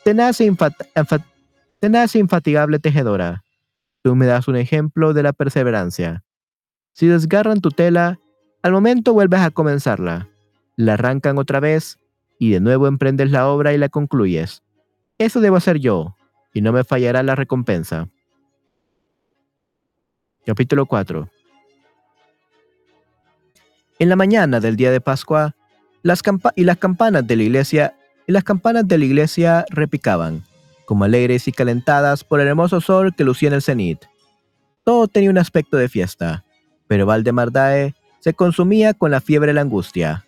tenaz 0.03 0.39
tenaz 1.79 2.15
infatigable 2.15 2.79
tejedora, 2.79 3.43
Tú 4.03 4.15
me 4.15 4.27
das 4.27 4.47
un 4.47 4.55
ejemplo 4.55 5.13
de 5.13 5.23
la 5.23 5.33
perseverancia. 5.33 6.23
Si 6.93 7.07
desgarran 7.07 7.59
tu 7.59 7.71
tela, 7.71 8.19
al 8.61 8.71
momento 8.71 9.13
vuelves 9.13 9.39
a 9.39 9.49
comenzarla. 9.49 10.29
La 10.75 10.93
arrancan 10.93 11.37
otra 11.37 11.59
vez 11.59 11.99
y 12.39 12.51
de 12.51 12.59
nuevo 12.59 12.87
emprendes 12.87 13.31
la 13.31 13.47
obra 13.47 13.73
y 13.73 13.77
la 13.77 13.89
concluyes. 13.89 14.63
Eso 15.17 15.39
debo 15.39 15.55
hacer 15.55 15.79
yo, 15.79 16.15
y 16.53 16.61
no 16.61 16.73
me 16.73 16.83
fallará 16.83 17.23
la 17.23 17.35
recompensa. 17.35 18.09
Capítulo 20.45 20.85
4 20.85 21.29
En 23.99 24.09
la 24.09 24.15
mañana 24.15 24.59
del 24.59 24.75
día 24.75 24.91
de 24.91 25.01
Pascua, 25.01 25.55
las 26.03 26.21
y 26.55 26.63
las 26.65 26.77
campanas 26.77 27.25
de 27.25 27.35
la 27.35 27.43
iglesia 27.43 27.95
y 28.27 28.31
las 28.31 28.43
campanas 28.43 28.87
de 28.87 28.97
la 28.97 29.05
iglesia 29.05 29.65
repicaban 29.69 30.43
como 30.85 31.03
alegres 31.03 31.47
y 31.47 31.51
calentadas 31.51 32.23
por 32.23 32.39
el 32.39 32.47
hermoso 32.47 32.79
sol 32.79 33.13
que 33.15 33.23
lucía 33.23 33.47
en 33.47 33.55
el 33.55 33.61
cenit. 33.61 34.05
Todo 34.83 35.07
tenía 35.07 35.31
un 35.31 35.37
aspecto 35.37 35.77
de 35.77 35.89
fiesta, 35.89 36.45
pero 36.87 37.05
Valdemar 37.05 37.51
Dae 37.51 37.95
se 38.19 38.33
consumía 38.33 38.93
con 38.93 39.11
la 39.11 39.21
fiebre 39.21 39.51
y 39.51 39.55
la 39.55 39.61
angustia. 39.61 40.24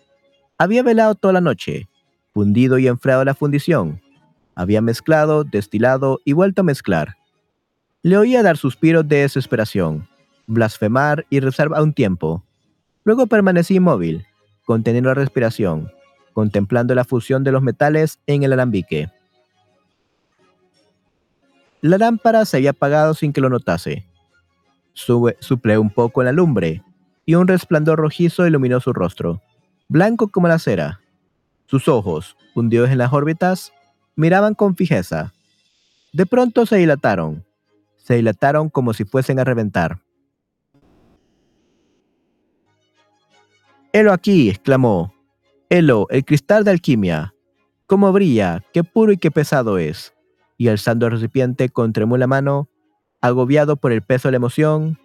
Había 0.60 0.82
velado 0.82 1.14
toda 1.14 1.32
la 1.34 1.40
noche, 1.40 1.88
fundido 2.34 2.78
y 2.78 2.88
enfriado 2.88 3.24
la 3.24 3.34
fundición. 3.34 4.00
Había 4.56 4.80
mezclado, 4.80 5.44
destilado 5.44 6.18
y 6.24 6.32
vuelto 6.32 6.62
a 6.62 6.64
mezclar. 6.64 7.16
Le 8.02 8.16
oía 8.16 8.42
dar 8.42 8.56
suspiros 8.56 9.06
de 9.06 9.18
desesperación, 9.18 10.08
blasfemar 10.48 11.26
y 11.30 11.38
rezar 11.38 11.68
a 11.74 11.82
un 11.82 11.92
tiempo. 11.92 12.44
Luego 13.04 13.28
permanecí 13.28 13.76
inmóvil, 13.76 14.26
conteniendo 14.64 15.10
la 15.10 15.14
respiración, 15.14 15.92
contemplando 16.32 16.92
la 16.96 17.04
fusión 17.04 17.44
de 17.44 17.52
los 17.52 17.62
metales 17.62 18.18
en 18.26 18.42
el 18.42 18.52
alambique. 18.52 19.12
La 21.82 21.98
lámpara 21.98 22.44
se 22.44 22.56
había 22.56 22.70
apagado 22.70 23.14
sin 23.14 23.32
que 23.32 23.40
lo 23.40 23.48
notase. 23.48 24.04
Sube, 24.92 25.36
suple 25.38 25.78
un 25.78 25.90
poco 25.90 26.24
la 26.24 26.32
lumbre, 26.32 26.82
y 27.24 27.36
un 27.36 27.46
resplandor 27.46 28.00
rojizo 28.00 28.44
iluminó 28.44 28.80
su 28.80 28.92
rostro, 28.92 29.40
blanco 29.88 30.28
como 30.28 30.48
la 30.48 30.58
cera. 30.58 31.00
Sus 31.66 31.88
ojos, 31.88 32.36
hundidos 32.54 32.90
en 32.90 32.98
las 32.98 33.12
órbitas, 33.12 33.72
miraban 34.16 34.54
con 34.54 34.76
fijeza. 34.76 35.32
De 36.12 36.26
pronto 36.26 36.66
se 36.66 36.76
dilataron, 36.76 37.44
se 37.96 38.14
dilataron 38.14 38.68
como 38.68 38.94
si 38.94 39.04
fuesen 39.04 39.38
a 39.38 39.44
reventar. 39.44 40.00
Helo 43.92 44.12
aquí, 44.12 44.50
exclamó. 44.50 45.14
Helo, 45.70 46.06
el 46.10 46.24
cristal 46.24 46.64
de 46.64 46.70
alquimia. 46.70 47.34
¿Cómo 47.86 48.12
brilla? 48.12 48.62
¿Qué 48.72 48.84
puro 48.84 49.12
y 49.12 49.18
qué 49.18 49.30
pesado 49.30 49.78
es? 49.78 50.14
y 50.58 50.68
alzando 50.68 51.06
el 51.06 51.12
recipiente 51.12 51.70
con 51.70 51.92
la 51.94 52.26
mano, 52.26 52.68
agobiado 53.20 53.76
por 53.76 53.92
el 53.92 54.02
peso 54.02 54.28
de 54.28 54.32
la 54.32 54.36
emoción. 54.36 54.98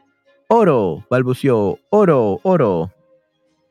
¡Oro! 0.50 1.06
balbució. 1.10 1.80
¡Oro! 1.90 2.40
¡Oro! 2.44 2.92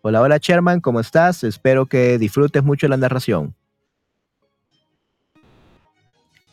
Hola, 0.05 0.21
hola 0.21 0.39
Sherman, 0.39 0.81
¿cómo 0.81 0.99
estás? 0.99 1.45
Espero 1.45 1.87
que 1.87 2.19
disfrutes 2.19 2.65
mucho 2.65 2.89
la 2.89 2.97
narración. 2.97 3.55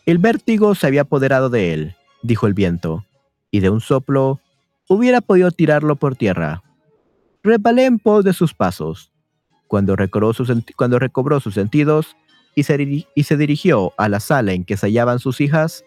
El 0.06 0.20
vértigo 0.20 0.76
se 0.76 0.86
había 0.86 1.02
apoderado 1.02 1.50
de 1.50 1.74
él, 1.74 1.96
dijo 2.22 2.46
el 2.46 2.54
viento, 2.54 3.08
y 3.50 3.62
de 3.62 3.72
un 3.72 3.82
soplo 3.82 4.40
hubiera 4.88 5.20
podido 5.22 5.50
tirarlo 5.50 5.96
por 5.96 6.16
tierra. 6.16 6.62
Repalé 7.42 7.86
en 7.86 7.98
pos 7.98 8.24
de 8.24 8.34
sus 8.34 8.54
pasos. 8.54 9.12
Cuando 9.66 9.96
recobró, 9.96 10.32
sus, 10.32 10.52
cuando 10.76 11.00
recobró 11.00 11.40
sus 11.40 11.56
sentidos, 11.56 12.16
y 12.54 12.64
se, 12.64 13.38
dirigió 13.38 13.94
a 13.98 14.10
la 14.10 14.20
sala 14.20 14.54
en 14.54 14.64
que 14.64 14.78
se 14.78 14.86
hallaban 14.86 15.18
sus 15.18 15.41
hijas, 15.41 15.84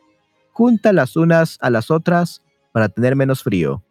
juntas 0.50 0.92
las 0.92 1.14
unas 1.14 1.58
a 1.60 1.70
las 1.70 1.92
otras 1.92 2.42
para 2.72 2.88
tener 2.88 3.14
menos 3.14 3.44
frío. 3.44 3.84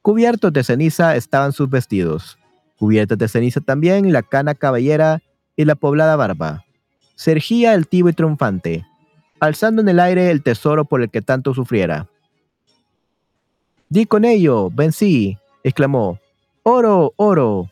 Cubiertos 0.00 0.54
de 0.54 0.64
ceniza 0.64 1.16
estaban 1.16 1.52
sus 1.52 1.68
vestidos, 1.68 2.38
cubiertos 2.84 3.16
de 3.16 3.28
ceniza 3.28 3.62
también 3.62 4.12
la 4.12 4.22
cana 4.22 4.54
cabellera 4.54 5.22
y 5.56 5.64
la 5.64 5.74
poblada 5.74 6.16
barba. 6.16 6.66
Sergía 7.14 7.72
el 7.72 7.88
tibo 7.88 8.10
y 8.10 8.12
triunfante, 8.12 8.84
alzando 9.40 9.80
en 9.80 9.88
el 9.88 9.98
aire 10.00 10.30
el 10.30 10.42
tesoro 10.42 10.84
por 10.84 11.00
el 11.00 11.08
que 11.08 11.22
tanto 11.22 11.54
sufriera. 11.54 12.10
Di 13.88 14.04
con 14.04 14.26
ello, 14.26 14.68
vencí, 14.70 15.38
exclamó. 15.62 16.18
Oro, 16.62 17.14
oro. 17.16 17.70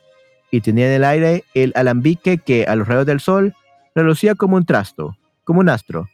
Y 0.50 0.62
tenía 0.62 0.86
en 0.86 0.92
el 0.94 1.04
aire 1.04 1.44
el 1.52 1.74
alambique 1.76 2.38
que, 2.38 2.64
a 2.64 2.74
los 2.74 2.88
rayos 2.88 3.04
del 3.04 3.20
sol, 3.20 3.54
relucía 3.94 4.34
como 4.34 4.56
un 4.56 4.64
trasto, 4.64 5.14
como 5.44 5.60
un 5.60 5.68
astro. 5.68 6.08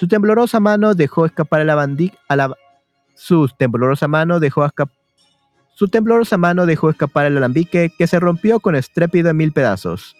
Su 0.00 0.08
temblorosa 0.08 0.58
mano 0.58 0.96
dejó 0.96 1.26
escapar 1.26 1.60
el 1.60 1.70
abandic 1.70 2.12
a 2.28 2.34
la... 2.34 2.56
Su 3.14 3.48
temblorosa 3.56 4.08
mano 4.08 4.40
dejó 4.40 4.66
escapar... 4.66 4.96
Su 5.74 5.88
temblorosa 5.88 6.36
mano 6.36 6.66
dejó 6.66 6.90
escapar 6.90 7.26
el 7.26 7.36
alambique 7.36 7.90
que 7.96 8.06
se 8.06 8.20
rompió 8.20 8.60
con 8.60 8.74
estrépito 8.74 9.28
en 9.28 9.36
mil 9.36 9.52
pedazos, 9.52 10.16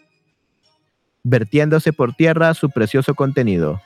vertiéndose 1.22 1.92
por 1.92 2.14
tierra 2.14 2.55
su 2.55 2.70
precioso 2.70 3.14
contenido. 3.14 3.80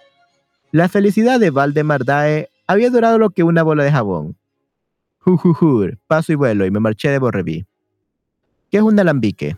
La 0.72 0.88
felicidad 0.88 1.40
de 1.40 1.50
Valdemar 1.50 2.04
Dae 2.04 2.50
había 2.66 2.90
durado 2.90 3.18
lo 3.18 3.30
que 3.30 3.42
una 3.42 3.62
bola 3.62 3.84
de 3.84 3.92
jabón. 3.92 4.36
Jujujur, 5.18 5.98
paso 6.06 6.32
y 6.32 6.36
vuelo 6.36 6.66
y 6.66 6.70
me 6.70 6.80
marché 6.80 7.08
de 7.10 7.18
Borreví. 7.18 7.66
¿Qué 8.70 8.78
es 8.78 8.82
un 8.82 8.98
alambique? 8.98 9.56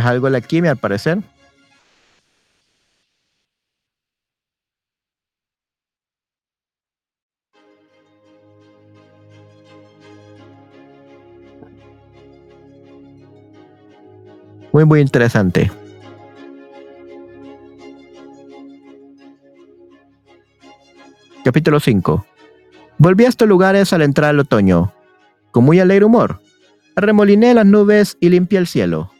Es 0.00 0.06
algo 0.06 0.28
de 0.28 0.32
la 0.32 0.40
quimia, 0.40 0.70
al 0.70 0.78
parecer. 0.78 1.18
Muy, 14.72 14.86
muy 14.86 15.00
interesante. 15.00 15.70
Capítulo 21.44 21.78
5. 21.78 22.24
Volví 22.96 23.26
a 23.26 23.28
estos 23.28 23.46
lugares 23.46 23.92
al 23.92 24.00
entrar 24.00 24.30
el 24.30 24.40
otoño. 24.40 24.94
Con 25.50 25.64
muy 25.64 25.78
alegre 25.78 26.06
humor. 26.06 26.40
Arremoliné 26.96 27.52
las 27.52 27.66
nubes 27.66 28.16
y 28.18 28.30
limpié 28.30 28.60
el 28.60 28.66
cielo. 28.66 29.10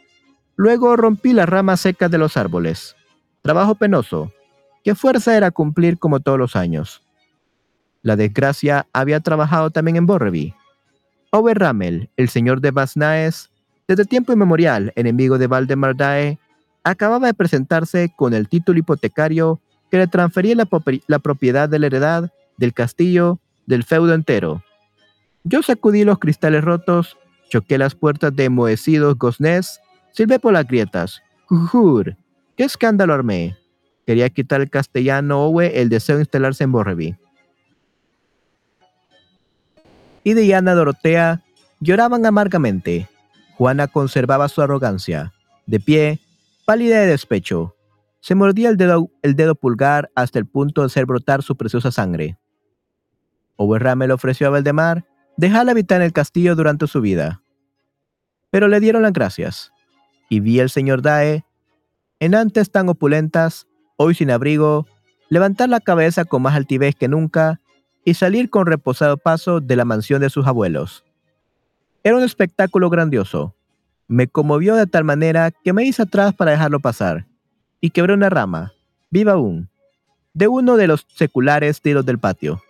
Luego 0.61 0.95
rompí 0.95 1.33
las 1.33 1.49
ramas 1.49 1.81
secas 1.81 2.11
de 2.11 2.19
los 2.19 2.37
árboles. 2.37 2.95
Trabajo 3.41 3.73
penoso. 3.73 4.31
¿Qué 4.83 4.93
fuerza 4.93 5.35
era 5.35 5.49
cumplir 5.49 5.97
como 5.97 6.19
todos 6.19 6.37
los 6.37 6.55
años? 6.55 7.01
La 8.03 8.15
desgracia 8.15 8.85
había 8.93 9.21
trabajado 9.21 9.71
también 9.71 9.95
en 9.95 10.05
Borreby. 10.05 10.53
Ober 11.31 11.57
Ramel, 11.57 12.11
el 12.15 12.29
señor 12.29 12.61
de 12.61 12.69
Basnaes, 12.69 13.49
desde 13.87 14.05
tiempo 14.05 14.33
inmemorial, 14.33 14.93
enemigo 14.95 15.39
de 15.39 15.47
Valdemar 15.47 15.95
Dae, 15.95 16.37
acababa 16.83 17.25
de 17.25 17.33
presentarse 17.33 18.13
con 18.15 18.35
el 18.35 18.47
título 18.47 18.77
hipotecario 18.77 19.59
que 19.89 19.97
le 19.97 20.05
transfería 20.05 20.53
la, 20.53 21.19
propiedad 21.19 21.69
de 21.69 21.79
la 21.79 21.87
heredad, 21.87 22.31
del 22.57 22.75
castillo, 22.75 23.39
del 23.65 23.83
feudo 23.83 24.13
entero. 24.13 24.63
Yo 25.43 25.63
sacudí 25.63 26.03
los 26.03 26.19
cristales 26.19 26.63
rotos, 26.63 27.17
choqué 27.49 27.79
las 27.79 27.95
puertas 27.95 28.35
de 28.35 28.45
enmohecidos 28.45 29.17
goznes, 29.17 29.81
silbé 30.11 30.39
por 30.39 30.53
las 30.53 30.67
grietas. 30.67 31.21
¡Jujur! 31.45 32.15
¡Qué 32.55 32.63
escándalo 32.63 33.13
armé! 33.13 33.57
Quería 34.05 34.29
quitar 34.29 34.61
el 34.61 34.69
castellano 34.69 35.45
Owe 35.45 35.81
el 35.81 35.89
deseo 35.89 36.17
de 36.17 36.23
instalarse 36.23 36.63
en 36.63 36.71
Borreby. 36.71 37.15
Y 40.23 40.33
Diana 40.33 40.73
Dorotea 40.73 41.43
lloraban 41.79 42.25
amargamente, 42.25 43.09
Juana 43.57 43.87
conservaba 43.87 44.49
su 44.49 44.61
arrogancia. 44.61 45.33
De 45.65 45.79
pie, 45.79 46.19
pálida 46.65 46.99
de 46.99 47.07
despecho, 47.07 47.75
se 48.19 48.35
mordía 48.35 48.69
el 48.69 48.77
dedo, 48.77 49.09
el 49.23 49.35
dedo 49.35 49.55
pulgar 49.55 50.11
hasta 50.15 50.39
el 50.39 50.45
punto 50.45 50.81
de 50.81 50.87
hacer 50.87 51.05
brotar 51.05 51.41
su 51.41 51.55
preciosa 51.55 51.91
sangre. 51.91 52.37
Oberrame 53.55 54.07
le 54.07 54.13
ofreció 54.13 54.47
a 54.47 54.51
Valdemar 54.51 55.05
dejarla 55.37 55.71
habitar 55.71 56.01
en 56.01 56.05
el 56.05 56.13
castillo 56.13 56.55
durante 56.55 56.87
su 56.87 57.01
vida. 57.01 57.41
Pero 58.51 58.67
le 58.67 58.79
dieron 58.79 59.01
las 59.01 59.13
gracias, 59.13 59.71
y 60.31 60.39
vi 60.39 60.61
al 60.61 60.69
señor 60.69 61.01
Dae, 61.01 61.43
en 62.21 62.35
antes 62.35 62.71
tan 62.71 62.87
opulentas, 62.87 63.67
hoy 63.97 64.15
sin 64.15 64.31
abrigo, 64.31 64.87
levantar 65.27 65.67
la 65.67 65.81
cabeza 65.81 66.23
con 66.23 66.41
más 66.41 66.55
altivez 66.55 66.95
que 66.95 67.09
nunca 67.09 67.59
y 68.05 68.13
salir 68.13 68.49
con 68.49 68.65
reposado 68.65 69.17
paso 69.17 69.59
de 69.59 69.75
la 69.75 69.83
mansión 69.83 70.21
de 70.21 70.29
sus 70.29 70.47
abuelos. 70.47 71.03
Era 72.01 72.15
un 72.15 72.23
espectáculo 72.23 72.89
grandioso. 72.89 73.53
Me 74.07 74.29
conmovió 74.29 74.75
de 74.75 74.87
tal 74.87 75.03
manera 75.03 75.51
que 75.51 75.73
me 75.73 75.83
hice 75.83 76.03
atrás 76.03 76.33
para 76.33 76.51
dejarlo 76.51 76.79
pasar, 76.79 77.25
y 77.81 77.89
quebré 77.89 78.13
una 78.13 78.29
rama, 78.29 78.71
viva 79.09 79.33
aún, 79.33 79.67
de 80.33 80.47
uno 80.47 80.77
de 80.77 80.87
los 80.87 81.05
seculares 81.13 81.81
tiros 81.81 82.05
del 82.05 82.19
patio. 82.19 82.63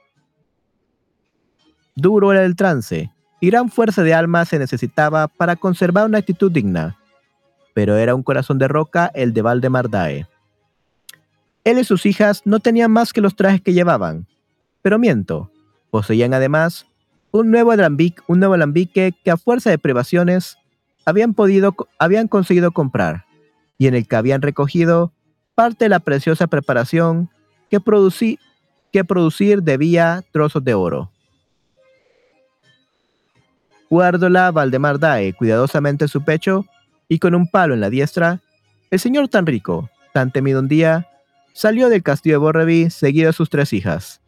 Duro 1.95 2.31
era 2.31 2.43
el 2.43 2.55
trance, 2.55 3.11
y 3.39 3.47
gran 3.51 3.69
fuerza 3.69 4.01
de 4.01 4.15
alma 4.15 4.45
se 4.45 4.57
necesitaba 4.57 5.27
para 5.27 5.55
conservar 5.55 6.07
una 6.07 6.17
actitud 6.17 6.51
digna, 6.51 6.97
pero 7.73 7.95
era 7.97 8.15
un 8.15 8.23
corazón 8.23 8.57
de 8.57 8.67
roca 8.67 9.11
el 9.13 9.33
de 9.33 9.41
Valdemar 9.41 9.89
Dae. 9.89 10.27
Él 11.63 11.79
y 11.79 11.83
sus 11.83 12.05
hijas 12.05 12.41
no 12.45 12.59
tenían 12.59 12.91
más 12.91 13.13
que 13.13 13.21
los 13.21 13.35
trajes 13.35 13.61
que 13.61 13.73
llevaban, 13.73 14.25
pero 14.81 14.97
miento, 14.97 15.51
poseían 15.91 16.33
además 16.33 16.87
un 17.31 17.51
nuevo, 17.51 17.71
alambique, 17.71 18.21
un 18.27 18.39
nuevo 18.39 18.55
alambique 18.55 19.13
que 19.23 19.31
a 19.31 19.37
fuerza 19.37 19.69
de 19.69 19.77
privaciones 19.77 20.57
habían, 21.05 21.33
podido, 21.33 21.75
habían 21.97 22.27
conseguido 22.27 22.71
comprar 22.71 23.25
y 23.77 23.87
en 23.87 23.95
el 23.95 24.07
que 24.07 24.15
habían 24.15 24.41
recogido 24.41 25.11
parte 25.55 25.85
de 25.85 25.89
la 25.89 25.99
preciosa 25.99 26.47
preparación 26.47 27.29
que, 27.69 27.79
que 28.91 29.03
producir 29.03 29.63
debía 29.63 30.23
trozos 30.31 30.63
de 30.63 30.73
oro. 30.73 31.11
Guárdola 33.89 34.51
Valdemar 34.51 34.99
Dae 34.99 35.33
cuidadosamente 35.33 36.05
en 36.05 36.09
su 36.09 36.23
pecho 36.23 36.65
y 37.11 37.19
con 37.19 37.35
un 37.35 37.45
palo 37.45 37.73
en 37.73 37.81
la 37.81 37.89
diestra, 37.89 38.39
el 38.89 38.97
señor 38.97 39.27
tan 39.27 39.45
rico, 39.45 39.89
tan 40.13 40.31
temido 40.31 40.61
un 40.61 40.69
día, 40.69 41.09
salió 41.51 41.89
del 41.89 42.03
castillo 42.03 42.35
de 42.35 42.37
Borreby 42.37 42.89
seguido 42.89 43.27
de 43.27 43.33
sus 43.33 43.49
tres 43.49 43.73
hijas. 43.73 44.21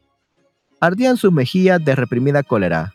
Ardían 0.82 1.16
sus 1.16 1.32
mejillas 1.32 1.82
de 1.86 1.96
reprimida 1.96 2.44
cólera, 2.44 2.94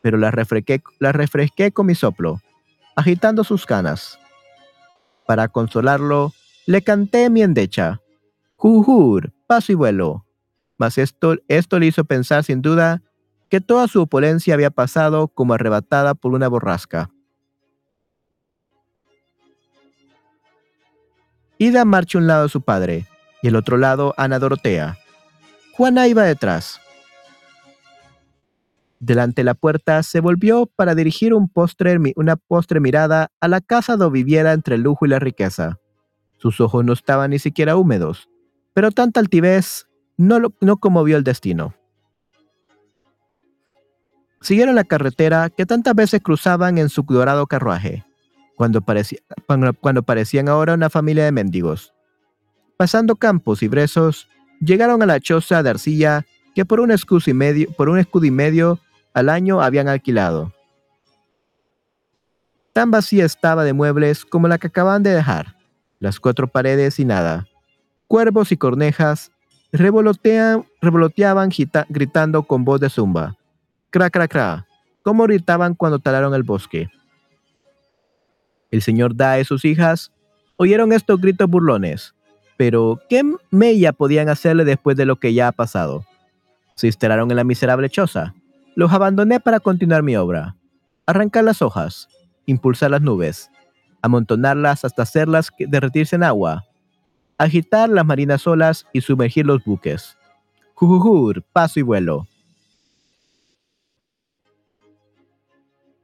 pero 0.00 0.16
las 0.16 0.32
refresqué, 0.32 1.72
con 1.72 1.84
mi 1.84 1.94
soplo, 1.94 2.40
agitando 2.96 3.44
sus 3.44 3.66
canas. 3.66 4.18
Para 5.26 5.48
consolarlo, 5.48 6.32
le 6.64 6.80
canté 6.80 7.28
mi 7.28 7.42
endecha. 7.42 8.00
Jujur, 8.56 9.34
paso 9.46 9.72
y 9.72 9.74
vuelo. 9.74 10.24
Mas 10.78 10.96
esto 10.96 11.36
le 11.78 11.86
hizo 11.86 12.06
pensar 12.06 12.44
sin 12.44 12.62
duda 12.62 13.02
que 13.50 13.60
toda 13.60 13.88
su 13.88 14.00
opulencia 14.00 14.54
había 14.54 14.70
pasado 14.70 15.28
como 15.28 15.52
arrebatada 15.52 16.14
por 16.14 16.32
una 16.32 16.48
borrasca. 16.48 17.10
Ida 21.58 21.84
marcha 21.84 22.18
un 22.18 22.28
lado 22.28 22.44
a 22.44 22.48
su 22.48 22.62
padre 22.62 23.06
y 23.42 23.48
el 23.48 23.56
otro 23.56 23.76
lado 23.76 24.14
Ana 24.16 24.38
Dorotea. 24.38 24.96
Juana 25.72 26.06
iba 26.06 26.22
detrás. 26.22 26.80
Delante 29.00 29.40
de 29.40 29.44
la 29.44 29.54
puerta 29.54 30.02
se 30.04 30.20
volvió 30.20 30.66
para 30.66 30.94
dirigir 30.94 31.34
un 31.34 31.48
postre, 31.48 31.98
una 32.14 32.36
postre 32.36 32.78
mirada 32.78 33.30
a 33.40 33.48
la 33.48 33.60
casa 33.60 33.96
donde 33.96 34.18
viviera 34.18 34.52
entre 34.52 34.76
el 34.76 34.82
lujo 34.82 35.04
y 35.04 35.08
la 35.08 35.18
riqueza. 35.18 35.78
Sus 36.36 36.60
ojos 36.60 36.84
no 36.84 36.92
estaban 36.92 37.30
ni 37.30 37.40
siquiera 37.40 37.76
húmedos, 37.76 38.28
pero 38.72 38.92
tanta 38.92 39.18
altivez 39.18 39.88
no, 40.16 40.38
no 40.60 40.76
conmovió 40.76 41.16
el 41.16 41.24
destino. 41.24 41.74
Siguieron 44.40 44.76
la 44.76 44.84
carretera 44.84 45.50
que 45.50 45.66
tantas 45.66 45.96
veces 45.96 46.20
cruzaban 46.22 46.78
en 46.78 46.88
su 46.88 47.02
dorado 47.02 47.48
carruaje, 47.48 48.04
cuando, 48.58 48.82
cuando 49.80 50.02
parecían 50.02 50.48
ahora 50.48 50.74
una 50.74 50.90
familia 50.90 51.24
de 51.24 51.32
mendigos. 51.32 51.94
Pasando 52.76 53.14
campos 53.14 53.62
y 53.62 53.68
brezos, 53.68 54.28
llegaron 54.60 55.00
a 55.00 55.06
la 55.06 55.20
choza 55.20 55.62
de 55.62 55.70
arcilla 55.70 56.26
que 56.56 56.64
por 56.64 56.80
un 56.80 56.92
y 56.92 57.32
medio, 57.34 57.70
por 57.72 57.88
un 57.88 57.98
escudo 57.98 58.24
y 58.26 58.32
medio 58.32 58.80
al 59.14 59.28
año 59.28 59.62
habían 59.62 59.86
alquilado. 59.86 60.52
Tan 62.72 62.90
vacía 62.90 63.24
estaba 63.24 63.62
de 63.62 63.72
muebles 63.72 64.24
como 64.24 64.48
la 64.48 64.58
que 64.58 64.66
acaban 64.66 65.04
de 65.04 65.10
dejar, 65.10 65.56
las 66.00 66.18
cuatro 66.18 66.48
paredes 66.48 66.98
y 66.98 67.04
nada. 67.04 67.46
Cuervos 68.08 68.50
y 68.50 68.56
cornejas 68.56 69.30
revoloteaban 69.70 71.50
gritando 71.88 72.42
con 72.42 72.64
voz 72.64 72.80
de 72.80 72.90
zumba. 72.90 73.36
Cra, 73.90 74.10
cra, 74.10 74.26
cra, 74.26 74.66
como 75.02 75.24
gritaban 75.24 75.74
cuando 75.74 76.00
talaron 76.00 76.34
el 76.34 76.42
bosque. 76.42 76.88
El 78.70 78.82
señor 78.82 79.16
Da 79.16 79.40
y 79.40 79.44
sus 79.44 79.64
hijas 79.64 80.12
oyeron 80.56 80.92
estos 80.92 81.20
gritos 81.20 81.48
burlones, 81.48 82.14
pero 82.56 83.00
¿qué 83.08 83.22
mella 83.50 83.92
podían 83.92 84.28
hacerle 84.28 84.64
después 84.64 84.96
de 84.96 85.06
lo 85.06 85.16
que 85.16 85.32
ya 85.32 85.48
ha 85.48 85.52
pasado? 85.52 86.04
Se 86.74 86.86
instalaron 86.86 87.30
en 87.30 87.36
la 87.36 87.44
miserable 87.44 87.88
choza, 87.88 88.34
los 88.74 88.92
abandoné 88.92 89.40
para 89.40 89.60
continuar 89.60 90.02
mi 90.02 90.16
obra. 90.16 90.56
Arrancar 91.06 91.44
las 91.44 91.62
hojas, 91.62 92.08
impulsar 92.46 92.90
las 92.90 93.00
nubes, 93.00 93.50
amontonarlas 94.02 94.84
hasta 94.84 95.02
hacerlas 95.02 95.50
derretirse 95.58 96.16
en 96.16 96.22
agua, 96.22 96.66
agitar 97.38 97.88
las 97.88 98.04
marinas 98.04 98.46
olas 98.46 98.86
y 98.92 99.00
sumergir 99.00 99.46
los 99.46 99.64
buques. 99.64 100.16
Jujujur, 100.74 101.42
paso 101.52 101.80
y 101.80 101.82
vuelo. 101.82 102.26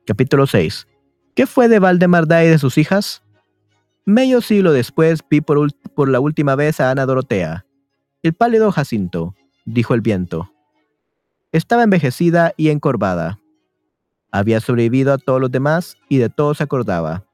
Capítulo 0.07 0.47
6. 0.47 0.87
¿Qué 1.35 1.49
fue 1.49 1.67
de 1.67 1.81
Valdemar 1.81 2.27
y 2.29 2.49
de 2.49 2.59
sus 2.59 2.79
hijas? 2.79 3.21
Medio 4.05 4.41
siglo 4.41 4.73
después 4.73 5.21
vi 5.29 5.41
por, 5.41 5.69
la 6.09 6.21
última 6.21 6.55
vez 6.55 6.79
a 6.79 6.93
Ana 6.93 7.07
Dorotea. 7.07 7.67
El 8.23 8.35
pálido 8.35 8.71
Jacinto, 8.71 9.35
dijo 9.65 9.95
el 9.95 10.01
viento. 10.01 10.53
Estaba 11.51 11.83
envejecida 11.83 12.55
y 12.57 12.69
encorvada. 12.69 13.41
Había 14.31 14.61
sobrevivido 14.61 15.13
a 15.13 15.19
todos 15.19 15.41
los 15.41 15.51
demás 15.51 15.97
y 16.09 16.19
de 16.19 16.29
todos 16.29 16.59
se 16.59 16.65
acordaba. 16.65 17.25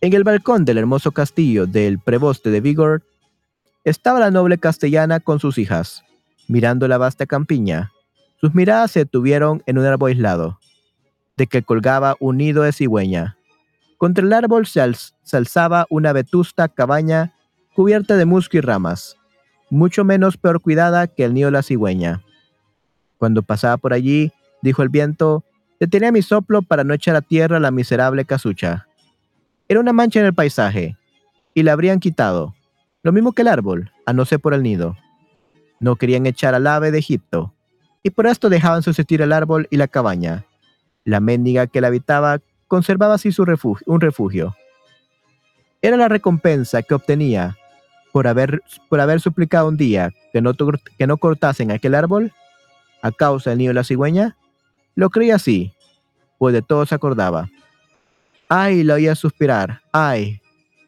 En 0.00 0.14
el 0.14 0.24
balcón 0.24 0.64
del 0.64 0.78
hermoso 0.78 1.12
castillo 1.12 1.66
del 1.66 1.98
preboste 1.98 2.50
de 2.50 2.62
Vigor 2.62 3.02
estaba 3.84 4.20
la 4.20 4.30
noble 4.30 4.56
castellana 4.56 5.20
con 5.20 5.38
sus 5.38 5.58
hijas, 5.58 6.02
mirando 6.48 6.88
la 6.88 6.96
vasta 6.96 7.26
campiña. 7.26 7.92
Sus 8.40 8.54
miradas 8.54 8.90
se 8.90 9.00
detuvieron 9.00 9.62
en 9.66 9.78
un 9.78 9.84
árbol 9.84 10.10
aislado, 10.10 10.58
de 11.36 11.46
que 11.46 11.62
colgaba 11.62 12.16
un 12.20 12.38
nido 12.38 12.62
de 12.62 12.72
cigüeña. 12.72 13.36
Contra 13.98 14.24
el 14.24 14.32
árbol 14.32 14.66
se, 14.66 14.80
alzaba 14.80 15.86
una 15.88 16.12
vetusta 16.12 16.68
cabaña 16.68 17.34
cubierta 17.74 18.16
de 18.16 18.24
musgo 18.24 18.58
y 18.58 18.60
ramas, 18.60 19.16
mucho 19.70 20.04
menos 20.04 20.36
peor 20.36 20.60
cuidada 20.60 21.06
que 21.06 21.24
el 21.24 21.34
nido 21.34 21.46
de 21.46 21.52
la 21.52 21.62
cigüeña. 21.62 22.22
Cuando 23.16 23.42
pasaba 23.42 23.76
por 23.76 23.92
allí, 23.92 24.32
dijo 24.60 24.82
el 24.82 24.88
viento, 24.88 25.44
detenía 25.78 26.12
mi 26.12 26.22
soplo 26.22 26.62
para 26.62 26.84
no 26.84 26.94
echar 26.94 27.16
a 27.16 27.22
tierra 27.22 27.60
la 27.60 27.70
miserable 27.70 28.24
casucha. 28.24 28.86
Era 29.68 29.80
una 29.80 29.92
mancha 29.92 30.20
en 30.20 30.26
el 30.26 30.34
paisaje, 30.34 30.96
y 31.54 31.62
la 31.62 31.72
habrían 31.72 32.00
quitado, 32.00 32.54
lo 33.02 33.12
mismo 33.12 33.32
que 33.32 33.42
el 33.42 33.48
árbol, 33.48 33.92
a 34.04 34.12
no 34.12 34.24
ser 34.24 34.40
por 34.40 34.54
el 34.54 34.62
nido. 34.62 34.96
No 35.80 35.96
querían 35.96 36.26
echar 36.26 36.54
al 36.54 36.66
ave 36.66 36.90
de 36.90 36.98
Egipto, 36.98 37.54
y 38.02 38.10
por 38.10 38.26
esto 38.26 38.48
dejaban 38.48 38.82
subsistir 38.82 39.22
el 39.22 39.32
árbol 39.32 39.68
y 39.70 39.76
la 39.76 39.88
cabaña. 39.88 40.44
La 41.04 41.20
mendiga 41.20 41.66
que 41.66 41.80
la 41.80 41.88
habitaba 41.88 42.40
conservaba 42.68 43.14
así 43.14 43.32
su 43.32 43.44
refugio, 43.44 43.84
un 43.86 44.00
refugio. 44.00 44.56
Era 45.80 45.96
la 45.96 46.08
recompensa 46.08 46.82
que 46.82 46.94
obtenía 46.94 47.56
por 48.12 48.26
haber, 48.26 48.62
suplicado 49.18 49.68
un 49.68 49.76
día 49.76 50.10
que 50.32 50.40
no, 50.40 51.16
cortasen 51.16 51.70
aquel 51.70 51.94
árbol 51.94 52.32
a 53.00 53.10
causa 53.10 53.50
del 53.50 53.58
nido 53.58 53.70
de 53.70 53.74
la 53.74 53.84
cigüeña. 53.84 54.36
Lo 54.94 55.10
creía 55.10 55.36
así, 55.36 55.72
pues 56.38 56.52
de 56.52 56.62
todo 56.62 56.86
se 56.86 56.94
acordaba. 56.94 57.48
Ay, 58.48 58.84
lo 58.84 58.94
oía 58.94 59.14
suspirar. 59.14 59.80
Ay, 59.92 60.40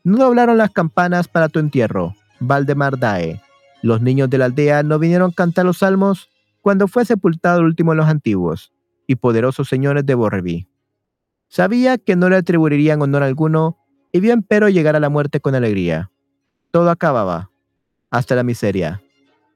no 0.04 0.18
doblaron 0.18 0.58
las 0.58 0.70
campanas 0.70 1.28
para 1.28 1.48
tu 1.48 1.58
entierro, 1.58 2.14
Valdemar 2.38 2.98
Dae. 2.98 3.40
Los 3.82 4.00
niños 4.00 4.30
de 4.30 4.38
la 4.38 4.44
aldea 4.46 4.82
no 4.82 4.98
vinieron 4.98 5.30
a 5.30 5.34
cantar 5.34 5.64
los 5.64 5.78
salmos 5.78 6.28
cuando 6.60 6.88
fue 6.88 7.04
sepultado 7.04 7.60
el 7.60 7.66
último 7.66 7.92
de 7.92 7.96
los 7.96 8.06
antiguos 8.06 8.73
y 9.06 9.16
poderosos 9.16 9.68
señores 9.68 10.06
de 10.06 10.14
Borreby. 10.14 10.68
Sabía 11.48 11.98
que 11.98 12.16
no 12.16 12.28
le 12.28 12.36
atribuirían 12.36 13.02
honor 13.02 13.22
alguno 13.22 13.78
y 14.12 14.20
vio 14.20 14.32
empero 14.32 14.68
llegar 14.68 14.96
a 14.96 15.00
la 15.00 15.08
muerte 15.08 15.40
con 15.40 15.54
alegría. 15.54 16.10
Todo 16.70 16.90
acababa, 16.90 17.50
hasta 18.10 18.34
la 18.34 18.42
miseria. 18.42 19.02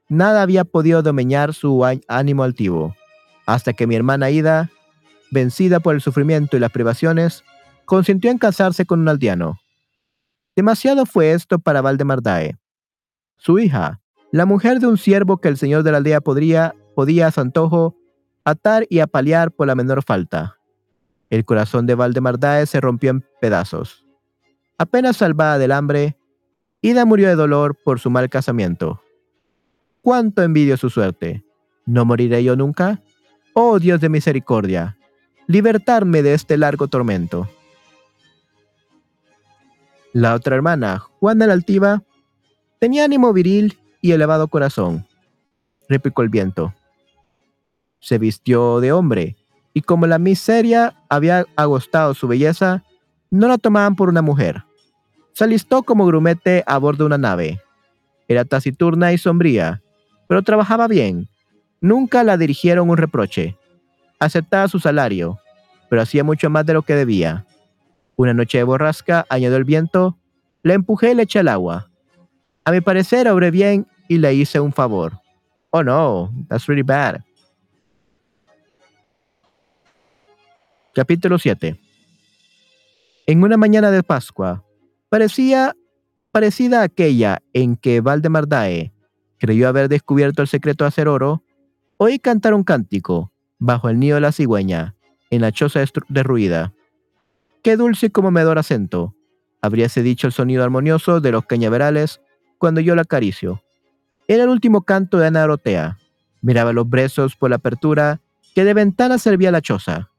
Nada 0.07 0.41
había 0.41 0.65
podido 0.65 1.01
domeñar 1.01 1.53
su 1.53 1.85
ánimo 2.07 2.43
altivo, 2.43 2.95
hasta 3.45 3.73
que 3.73 3.87
mi 3.87 3.95
hermana 3.95 4.29
Ida, 4.31 4.69
vencida 5.31 5.79
por 5.79 5.95
el 5.95 6.01
sufrimiento 6.01 6.57
y 6.57 6.59
las 6.59 6.71
privaciones, 6.71 7.43
consintió 7.85 8.31
en 8.31 8.37
casarse 8.37 8.85
con 8.85 8.99
un 8.99 9.09
aldeano. 9.09 9.59
Demasiado 10.55 11.05
fue 11.05 11.31
esto 11.31 11.59
para 11.59 11.81
Valdemar 11.81 12.21
Dae. 12.21 12.57
Su 13.37 13.59
hija, 13.59 14.01
la 14.31 14.45
mujer 14.45 14.79
de 14.79 14.87
un 14.87 14.97
siervo 14.97 15.37
que 15.37 15.47
el 15.47 15.57
señor 15.57 15.83
de 15.83 15.91
la 15.91 15.97
aldea 15.97 16.21
podría 16.21 16.75
podía 16.95 17.27
a 17.27 17.31
su 17.31 17.39
antojo 17.39 17.95
atar 18.43 18.85
y 18.89 18.99
apalear 18.99 19.51
por 19.51 19.67
la 19.67 19.75
menor 19.75 20.03
falta. 20.03 20.57
El 21.29 21.45
corazón 21.45 21.85
de 21.85 21.95
Valdemar 21.95 22.39
Dae 22.39 22.65
se 22.65 22.81
rompió 22.81 23.11
en 23.11 23.23
pedazos. 23.39 24.05
Apenas 24.77 25.17
salvada 25.17 25.57
del 25.57 25.71
hambre, 25.71 26.17
Ida 26.81 27.05
murió 27.05 27.27
de 27.27 27.35
dolor 27.35 27.75
por 27.83 27.99
su 27.99 28.09
mal 28.09 28.29
casamiento. 28.29 29.01
Cuánto 30.01 30.41
envidio 30.41 30.77
su 30.77 30.89
suerte. 30.89 31.43
¿No 31.85 32.05
moriré 32.05 32.43
yo 32.43 32.55
nunca? 32.55 33.01
Oh 33.53 33.79
Dios 33.79 33.99
de 33.99 34.09
misericordia, 34.09 34.97
libertarme 35.47 36.23
de 36.23 36.33
este 36.33 36.55
largo 36.55 36.87
tormento. 36.87 37.49
La 40.13 40.33
otra 40.33 40.55
hermana, 40.55 40.99
Juana 40.99 41.47
la 41.47 41.53
Altiva, 41.53 42.03
tenía 42.79 43.03
ánimo 43.03 43.33
viril 43.33 43.77
y 44.01 44.11
elevado 44.11 44.47
corazón, 44.47 45.05
replicó 45.89 46.21
el 46.21 46.29
viento 46.29 46.73
se 47.99 48.17
vistió 48.17 48.79
de 48.79 48.91
hombre, 48.91 49.35
y 49.73 49.81
como 49.81 50.07
la 50.07 50.19
miseria 50.19 50.95
había 51.09 51.45
agostado 51.55 52.13
su 52.13 52.27
belleza, 52.27 52.83
no 53.31 53.47
la 53.47 53.57
tomaban 53.57 53.95
por 53.95 54.09
una 54.09 54.21
mujer. 54.21 54.63
Se 55.33 55.43
alistó 55.43 55.83
como 55.83 56.05
grumete 56.05 56.63
a 56.65 56.77
bordo 56.77 57.03
de 57.03 57.07
una 57.07 57.17
nave. 57.17 57.61
Era 58.27 58.45
taciturna 58.45 59.13
y 59.13 59.17
sombría, 59.17 59.81
pero 60.27 60.41
trabajaba 60.41 60.87
bien. 60.87 61.27
Nunca 61.81 62.23
la 62.23 62.37
dirigieron 62.37 62.89
un 62.89 62.97
reproche. 62.97 63.57
Aceptaba 64.19 64.67
su 64.67 64.79
salario, 64.79 65.39
pero 65.89 66.01
hacía 66.01 66.23
mucho 66.23 66.49
más 66.49 66.65
de 66.65 66.73
lo 66.73 66.81
que 66.81 66.95
debía. 66.95 67.45
Una 68.15 68.33
noche 68.33 68.57
de 68.57 68.65
borrasca, 68.65 69.25
añadió 69.29 69.57
el 69.57 69.63
viento, 69.63 70.17
la 70.61 70.73
empujé 70.73 71.11
y 71.11 71.15
le 71.15 71.23
eché 71.23 71.39
al 71.39 71.47
agua. 71.47 71.89
A 72.65 72.71
mi 72.71 72.81
parecer 72.81 73.27
obré 73.29 73.49
bien 73.49 73.87
y 74.07 74.17
le 74.17 74.33
hice 74.33 74.59
un 74.59 74.73
favor. 74.73 75.13
Oh 75.71 75.83
no, 75.83 76.31
that's 76.49 76.67
really 76.67 76.83
bad. 76.83 77.21
Capítulo 80.95 81.37
7 81.37 81.79
En 83.27 83.43
una 83.43 83.57
mañana 83.57 83.91
de 83.91 84.01
Pascua, 84.01 84.63
parecía 85.09 85.75
parecida 86.31 86.81
a 86.81 86.85
aquella 86.85 87.43
en 87.53 87.75
que 87.75 88.01
Valdemar 88.01 88.47
Dae 88.47 88.91
creyó 89.37 89.67
haber 89.67 89.87
descubierto 89.87 90.41
el 90.41 90.47
secreto 90.47 90.83
de 90.83 90.87
hacer 90.87 91.07
oro, 91.07 91.43
oí 91.97 92.17
cantar 92.17 92.55
un 92.55 92.63
cántico 92.63 93.31
bajo 93.59 93.89
el 93.89 93.99
nido 93.99 94.15
de 94.15 94.21
la 94.21 94.31
cigüeña 94.31 94.95
en 95.29 95.41
la 95.41 95.51
choza 95.51 95.83
derruida. 96.07 96.73
Qué 97.61 97.77
dulce 97.77 98.09
como 98.09 98.31
medor 98.31 98.57
acento, 98.57 99.15
habríase 99.61 100.01
dicho 100.01 100.25
el 100.25 100.33
sonido 100.33 100.63
armonioso 100.63 101.21
de 101.21 101.31
los 101.31 101.45
cañaverales 101.45 102.19
cuando 102.57 102.81
yo 102.81 102.95
la 102.95 103.03
acaricio. 103.03 103.61
Era 104.27 104.43
el 104.43 104.49
último 104.49 104.81
canto 104.81 105.19
de 105.19 105.27
Ana 105.27 105.41
Dorotea. 105.41 105.99
Miraba 106.41 106.73
los 106.73 106.89
brezos 106.89 107.35
por 107.35 107.51
la 107.51 107.57
apertura 107.57 108.21
que 108.55 108.63
de 108.63 108.73
ventana 108.73 109.19
servía 109.19 109.51
la 109.51 109.61
choza. 109.61 110.09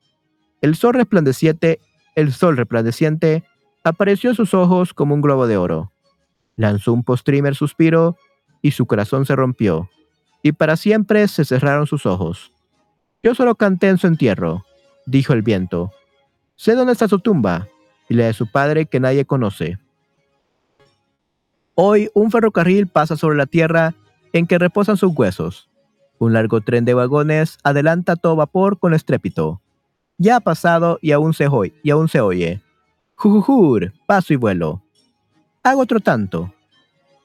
El 0.60 0.76
sol 0.76 0.94
resplandeciente, 0.94 1.80
el 2.16 2.32
sol 2.32 2.56
resplandeciente 2.56 3.44
apareció 3.82 4.30
en 4.30 4.36
sus 4.36 4.54
ojos 4.54 4.92
como 4.92 5.14
un 5.14 5.22
globo 5.22 5.46
de 5.46 5.56
oro. 5.56 5.92
Lanzó 6.56 6.92
un 6.92 7.04
postrimer 7.04 7.54
suspiro 7.54 8.16
y 8.60 8.72
su 8.72 8.86
corazón 8.86 9.24
se 9.24 9.36
rompió, 9.36 9.88
y 10.42 10.52
para 10.52 10.76
siempre 10.76 11.26
se 11.28 11.44
cerraron 11.44 11.86
sus 11.86 12.04
ojos. 12.04 12.52
Yo 13.22 13.34
solo 13.34 13.54
canté 13.54 13.88
en 13.88 13.98
su 13.98 14.06
entierro, 14.06 14.64
dijo 15.06 15.32
el 15.32 15.42
viento. 15.42 15.92
Sé 16.56 16.74
dónde 16.74 16.92
está 16.92 17.08
su 17.08 17.20
tumba 17.20 17.68
y 18.08 18.14
la 18.14 18.26
de 18.26 18.34
su 18.34 18.50
padre 18.50 18.86
que 18.86 19.00
nadie 19.00 19.24
conoce. 19.24 19.78
Hoy 21.74 22.10
un 22.12 22.30
ferrocarril 22.30 22.86
pasa 22.86 23.16
sobre 23.16 23.38
la 23.38 23.46
tierra 23.46 23.94
en 24.34 24.46
que 24.46 24.58
reposan 24.58 24.98
sus 24.98 25.12
huesos. 25.16 25.70
Un 26.18 26.34
largo 26.34 26.60
tren 26.60 26.84
de 26.84 26.92
vagones 26.92 27.58
adelanta 27.64 28.16
todo 28.16 28.36
vapor 28.36 28.78
con 28.78 28.92
estrépito. 28.92 29.62
Ya 30.22 30.36
ha 30.36 30.40
pasado 30.40 30.98
y 31.00 31.12
aún 31.12 31.32
se, 31.32 31.48
oye, 31.48 31.72
y 31.82 31.88
aún 31.88 32.06
se 32.06 32.20
oye. 32.20 32.60
Jujujur, 33.14 33.94
paso 34.06 34.34
y 34.34 34.36
vuelo. 34.36 34.82
Hago 35.62 35.80
otro 35.80 35.98
tanto. 35.98 36.52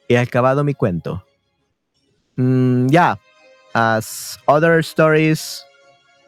He 0.08 0.18
acabado 0.18 0.64
mi 0.64 0.74
cuento. 0.74 1.22
Mm, 2.38 2.88
yeah. 2.90 3.18
As 3.74 4.40
other 4.48 4.82
stories 4.82 5.66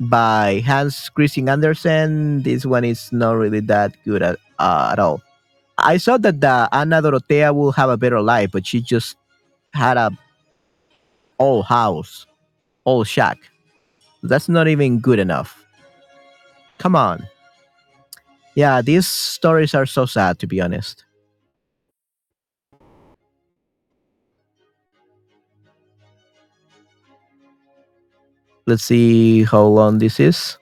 by 0.01 0.61
Hans 0.67 1.09
Christian 1.09 1.47
Andersen, 1.47 2.43
this 2.43 2.65
one 2.65 2.83
is 2.83 3.13
not 3.13 3.37
really 3.37 3.61
that 3.61 3.93
good 4.03 4.21
at, 4.21 4.37
uh, 4.59 4.89
at 4.91 4.99
all. 4.99 5.21
I 5.77 5.97
thought 5.97 6.21
that 6.23 6.41
the 6.41 6.67
Anna 6.73 7.01
Dorotea 7.01 7.55
will 7.55 7.71
have 7.71 7.89
a 7.89 7.95
better 7.95 8.19
life, 8.19 8.51
but 8.51 8.65
she 8.67 8.81
just 8.81 9.15
had 9.73 9.95
a 9.95 10.11
old 11.39 11.63
house, 11.67 12.25
old 12.85 13.07
shack. 13.07 13.37
That's 14.21 14.49
not 14.49 14.67
even 14.67 14.99
good 14.99 15.19
enough. 15.19 15.63
Come 16.77 16.95
on. 16.95 17.27
Yeah, 18.55 18.81
these 18.81 19.07
stories 19.07 19.75
are 19.75 19.85
so 19.85 20.05
sad, 20.05 20.39
to 20.39 20.47
be 20.47 20.61
honest. 20.61 21.05
Let's 28.65 28.83
see 28.83 29.43
how 29.43 29.63
long 29.63 29.99
this 29.99 30.19
is. 30.19 30.57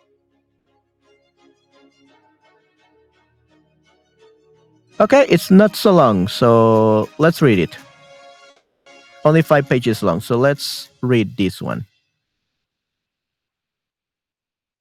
Okay, 4.99 5.25
it's 5.27 5.51
not 5.51 5.75
so 5.75 5.91
long, 5.91 6.27
so 6.27 7.09
let's 7.17 7.41
read 7.41 7.59
it. 7.59 7.75
Only 9.25 9.41
five 9.41 9.67
pages 9.67 10.03
long, 10.03 10.21
so 10.21 10.37
let's 10.37 10.89
read 11.01 11.35
this 11.35 11.61
one. 11.61 11.85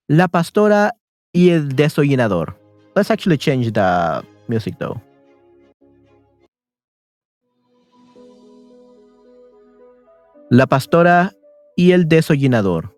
La 0.08 0.26
pastora 0.26 0.90
y 1.34 1.50
el 1.50 1.74
desollinador. 1.74 2.56
Let's 2.94 3.10
actually 3.10 3.36
change 3.36 3.72
the 3.72 4.22
music 4.48 4.78
though. 4.78 5.02
La 10.48 10.66
pastora 10.66 11.32
y 11.76 11.90
el 11.90 12.08
desollinador. 12.08 12.96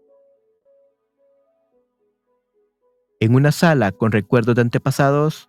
En 3.18 3.34
una 3.34 3.50
sala 3.50 3.92
con 3.92 4.12
recuerdos 4.12 4.54
de 4.54 4.60
antepasados, 4.60 5.48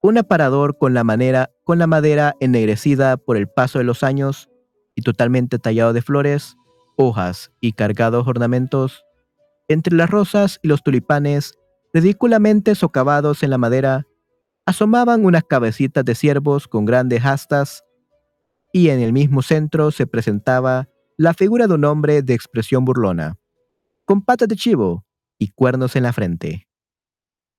un 0.00 0.18
aparador 0.18 0.78
con 0.78 0.94
la, 0.94 1.02
manera, 1.02 1.50
con 1.64 1.80
la 1.80 1.88
madera 1.88 2.36
ennegrecida 2.38 3.16
por 3.16 3.36
el 3.36 3.48
paso 3.48 3.78
de 3.78 3.84
los 3.84 4.04
años 4.04 4.48
y 4.94 5.02
totalmente 5.02 5.58
tallado 5.58 5.92
de 5.92 6.02
flores, 6.02 6.56
hojas 6.96 7.50
y 7.60 7.72
cargados 7.72 8.28
ornamentos, 8.28 9.04
entre 9.66 9.96
las 9.96 10.08
rosas 10.08 10.60
y 10.62 10.68
los 10.68 10.84
tulipanes 10.84 11.57
ridículamente 11.92 12.74
socavados 12.74 13.42
en 13.42 13.50
la 13.50 13.58
madera, 13.58 14.06
asomaban 14.66 15.24
unas 15.24 15.44
cabecitas 15.44 16.04
de 16.04 16.14
ciervos 16.14 16.68
con 16.68 16.84
grandes 16.84 17.24
astas 17.24 17.84
y 18.72 18.90
en 18.90 19.00
el 19.00 19.12
mismo 19.12 19.42
centro 19.42 19.90
se 19.90 20.06
presentaba 20.06 20.88
la 21.16 21.34
figura 21.34 21.66
de 21.66 21.74
un 21.74 21.84
hombre 21.84 22.22
de 22.22 22.34
expresión 22.34 22.84
burlona, 22.84 23.36
con 24.04 24.22
patas 24.22 24.48
de 24.48 24.56
chivo 24.56 25.04
y 25.38 25.48
cuernos 25.48 25.96
en 25.96 26.02
la 26.04 26.12
frente. 26.12 26.68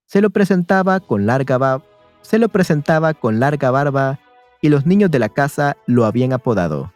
Se 0.06 0.22
lo 0.22 0.30
presentaba 0.30 1.00
con 1.00 1.26
larga, 1.26 1.82
se 2.22 2.40
lo 2.40 2.50
presentaba 2.50 3.14
con 3.14 3.40
larga 3.40 3.72
barba 3.72 4.20
y 4.62 4.70
los 4.70 4.86
niños 4.86 5.12
de 5.12 5.20
la 5.20 5.30
casa 5.30 5.78
lo 5.88 6.06
habían 6.06 6.34
apodado. 6.34 6.94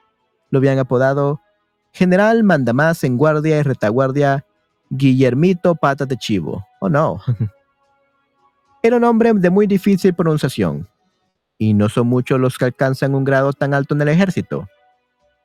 Lo 0.50 0.60
habían 0.60 0.80
apodado 0.80 1.42
General 1.92 2.44
Mandamás 2.44 3.04
en 3.04 3.18
guardia 3.18 3.60
y 3.60 3.62
retaguardia 3.62 4.46
Guillermito 4.96 5.74
Patas 5.76 6.08
de 6.08 6.18
Chivo. 6.18 6.66
Oh 6.80 6.90
no. 6.90 7.20
Era 8.84 8.98
un 8.98 9.04
hombre 9.06 9.34
de 9.34 9.50
muy 9.50 9.66
difícil 9.66 10.14
pronunciación, 10.14 10.88
y 11.58 11.74
no 11.74 11.90
son 11.90 12.08
muchos 12.08 12.40
los 12.40 12.58
que 12.58 12.66
alcanzan 12.66 13.16
un 13.16 13.24
grado 13.24 13.54
tan 13.54 13.74
alto 13.74 13.96
en 13.96 14.02
el 14.02 14.10
ejército. 14.10 14.68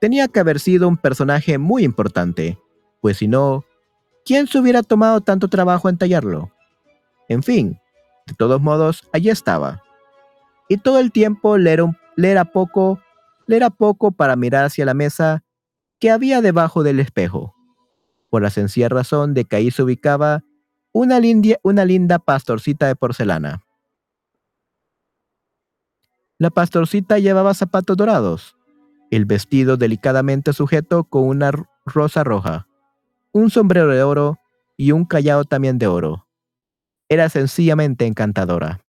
Tenía 0.01 0.29
que 0.29 0.41
haber 0.41 0.61
sido 0.61 0.89
un 0.89 0.97
personaje 0.97 1.57
muy 1.57 1.85
importante, 1.85 2.59
pues 3.01 3.19
si 3.19 3.29
no, 3.29 3.65
¿quién 4.25 4.49
se 4.49 4.59
hubiera 4.59 4.83
tomado 4.83 5.21
tanto 5.21 5.49
trabajo 5.49 5.89
en 5.89 5.99
tallarlo? 5.99 6.51
En 7.29 7.43
fin, 7.43 7.79
de 8.27 8.35
todos 8.35 8.61
modos, 8.61 9.09
allí 9.13 9.31
estaba. 9.31 9.83
Y 10.69 10.79
todo 10.79 10.99
el 10.99 11.13
tiempo 11.13 11.57
le 11.57 11.73
era, 11.73 11.97
le 12.17 12.31
era 12.31 12.45
poco, 12.45 13.01
le 13.47 13.57
era 13.57 13.71
poco 13.71 14.11
para 14.11 14.37
mirar 14.37 14.65
hacia 14.65 14.85
la 14.85 14.95
mesa 14.95 15.43
que 16.01 16.11
había 16.11 16.43
debajo 16.43 16.83
del 16.83 17.01
espejo, 17.01 17.55
por 18.31 18.43
la 18.43 18.51
sencilla 18.51 18.89
razón 18.89 19.35
de 19.35 19.45
que 19.45 19.57
ahí 19.57 19.71
se 19.71 19.83
ubicaba 19.83 20.45
una, 20.93 21.19
linda 21.21 22.19
pastorcita 22.19 22.87
de 22.87 22.97
porcelana. 22.97 23.63
La 26.39 26.51
pastorcita 26.51 27.19
llevaba 27.19 27.55
zapatos 27.55 27.97
dorados, 27.97 28.57
el 29.11 29.25
vestido 29.25 29.77
delicadamente 29.77 30.53
sujeto 30.53 31.05
con 31.05 31.25
una 31.25 31.51
rosa 31.85 32.25
roja, 32.25 32.67
un 33.33 33.51
sombrero 33.51 33.89
de 33.89 34.03
oro 34.03 34.39
y 34.77 34.93
un 34.93 35.05
callado 35.05 35.45
también 35.45 35.79
de 35.79 35.87
oro. 35.89 36.27
Era 37.09 37.29
sencillamente 37.29 38.07
encantadora. 38.07 38.81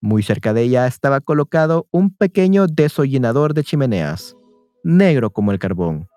Muy 0.00 0.22
cerca 0.22 0.52
de 0.52 0.62
ella 0.62 0.86
estaba 0.86 1.20
colocado 1.20 1.88
un 1.90 2.14
pequeño 2.14 2.66
desollinador 2.66 3.54
de 3.54 3.64
chimeneas, 3.64 4.36
negro 4.84 5.30
como 5.30 5.50
el 5.50 5.58
carbón, 5.58 6.08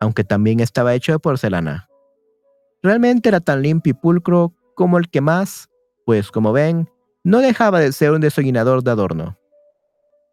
aunque 0.00 0.24
también 0.24 0.60
estaba 0.60 0.94
hecho 0.94 1.12
de 1.12 1.18
porcelana. 1.18 1.88
Realmente 2.82 3.28
era 3.28 3.40
tan 3.40 3.62
limpio 3.62 3.90
y 3.90 3.94
pulcro 3.94 4.54
como 4.74 4.98
el 4.98 5.08
que 5.08 5.20
más, 5.20 5.68
pues 6.06 6.30
como 6.30 6.52
ven, 6.52 6.88
no 7.24 7.40
dejaba 7.40 7.80
de 7.80 7.92
ser 7.92 8.12
un 8.12 8.20
desollinador 8.20 8.82
de 8.82 8.90
adorno. 8.90 9.38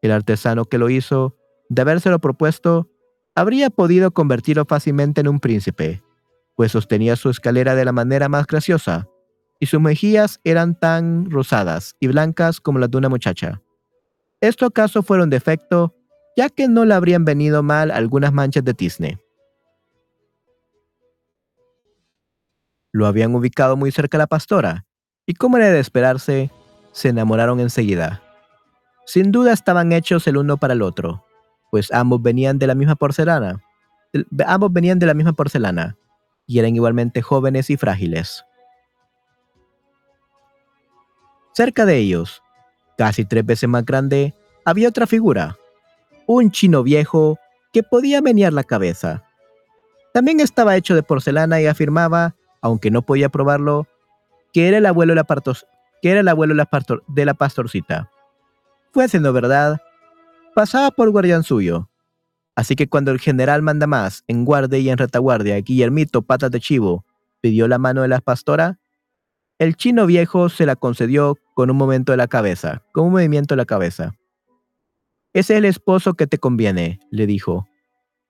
El 0.02 0.12
artesano 0.12 0.66
que 0.66 0.78
lo 0.78 0.90
hizo, 0.90 1.36
de 1.70 1.82
habérselo 1.82 2.20
propuesto, 2.20 2.90
habría 3.34 3.70
podido 3.70 4.12
convertirlo 4.12 4.66
fácilmente 4.66 5.22
en 5.22 5.28
un 5.28 5.40
príncipe, 5.40 6.04
pues 6.56 6.72
sostenía 6.72 7.16
su 7.16 7.30
escalera 7.30 7.76
de 7.76 7.86
la 7.86 7.92
manera 7.92 8.30
más 8.30 8.46
graciosa, 8.48 9.08
y 9.60 9.66
sus 9.66 9.82
mejillas 9.82 10.40
eran 10.44 10.80
tan 10.80 11.30
rosadas 11.32 11.96
y 12.00 12.08
blancas 12.08 12.62
como 12.62 12.80
las 12.80 12.92
de 12.92 12.98
una 12.98 13.10
muchacha. 13.10 13.62
Esto 14.42 14.66
acaso 14.66 15.02
fuera 15.02 15.24
un 15.24 15.30
defecto, 15.30 15.96
ya 16.38 16.50
que 16.50 16.68
no 16.68 16.86
le 16.86 16.94
habrían 16.94 17.26
venido 17.26 17.64
mal 17.64 17.90
algunas 17.90 18.34
manchas 18.34 18.64
de 18.64 18.74
tizne. 18.74 19.20
Lo 22.96 23.08
habían 23.08 23.36
ubicado 23.36 23.76
muy 23.76 23.92
cerca 23.92 24.18
de 24.18 24.22
la 24.22 24.28
pastora, 24.28 24.86
y 25.26 25.34
como 25.34 25.58
era 25.58 25.70
de 25.70 25.82
esperarse, 25.82 26.50
se 26.94 27.10
enamoraron 27.10 27.60
enseguida. 27.60 28.22
Sin 29.06 29.34
duda 29.34 29.52
estaban 29.52 29.92
hechos 29.92 30.26
el 30.28 30.38
uno 30.38 30.56
para 30.56 30.76
el 30.76 30.82
otro, 30.82 31.26
pues 31.72 31.92
ambos 31.92 32.22
venían 32.22 32.58
de 32.58 32.68
la 32.68 32.74
misma 32.74 32.96
porcelana. 32.96 33.62
Ambos 34.48 34.72
venían 34.72 34.98
de 34.98 35.08
la 35.08 35.14
misma 35.14 35.34
porcelana, 35.34 35.98
y 36.48 36.60
eran 36.60 36.74
igualmente 36.74 37.22
jóvenes 37.22 37.70
y 37.70 37.76
frágiles. 37.76 38.46
Cerca 41.52 41.86
de 41.86 41.98
ellos, 41.98 42.42
casi 42.98 43.26
tres 43.26 43.46
veces 43.46 43.68
más 43.68 43.84
grande, 43.84 44.34
había 44.64 44.88
otra 44.88 45.06
figura, 45.06 45.58
un 46.28 46.50
chino 46.50 46.82
viejo 46.82 47.38
que 47.74 47.84
podía 47.84 48.22
menear 48.22 48.54
la 48.54 48.64
cabeza. 48.64 49.22
También 50.14 50.40
estaba 50.40 50.78
hecho 50.78 50.96
de 50.96 51.04
porcelana 51.04 51.60
y 51.60 51.68
afirmaba 51.68 52.36
aunque 52.66 52.90
no 52.90 53.04
podía 53.04 53.30
probarlo, 53.30 53.88
que 54.52 54.68
era 54.68 54.78
el 54.78 54.88
abuelo 54.88 55.14
de 55.14 56.56
la, 56.56 56.68
de 57.08 57.36
pastorcita. 57.36 58.10
Fuese 58.92 59.20
no 59.20 59.32
verdad, 59.34 59.84
pasaba 60.56 60.90
por 60.90 61.12
guardián 61.12 61.44
suyo. 61.44 61.92
Así 62.56 62.76
que 62.76 62.88
cuando 62.88 63.12
el 63.12 63.20
general 63.20 63.62
manda 63.62 63.86
más 63.86 64.24
en 64.28 64.46
guardia 64.46 64.80
y 64.80 64.90
en 64.90 64.98
retaguardia, 64.98 65.58
Guillermito 65.58 66.24
Patas 66.24 66.50
de 66.50 66.60
Chivo 66.60 67.06
pidió 67.40 67.68
la 67.68 67.78
mano 67.78 68.02
de 68.02 68.08
la 68.08 68.20
pastora, 68.20 68.80
el 69.60 69.76
chino 69.76 70.08
viejo 70.08 70.50
se 70.50 70.66
la 70.66 70.76
concedió 70.76 71.38
con 71.54 71.70
un 71.70 71.78
momento 71.78 72.14
de 72.14 72.18
la 72.18 72.28
cabeza, 72.28 72.82
con 72.94 73.06
un 73.06 73.12
movimiento 73.12 73.54
de 73.54 73.58
la 73.58 73.66
cabeza. 73.66 74.16
Ese 75.34 75.54
es 75.54 75.60
el 75.60 75.66
esposo 75.66 76.16
que 76.16 76.26
te 76.26 76.40
conviene, 76.40 77.00
le 77.12 77.28
dijo. 77.28 77.68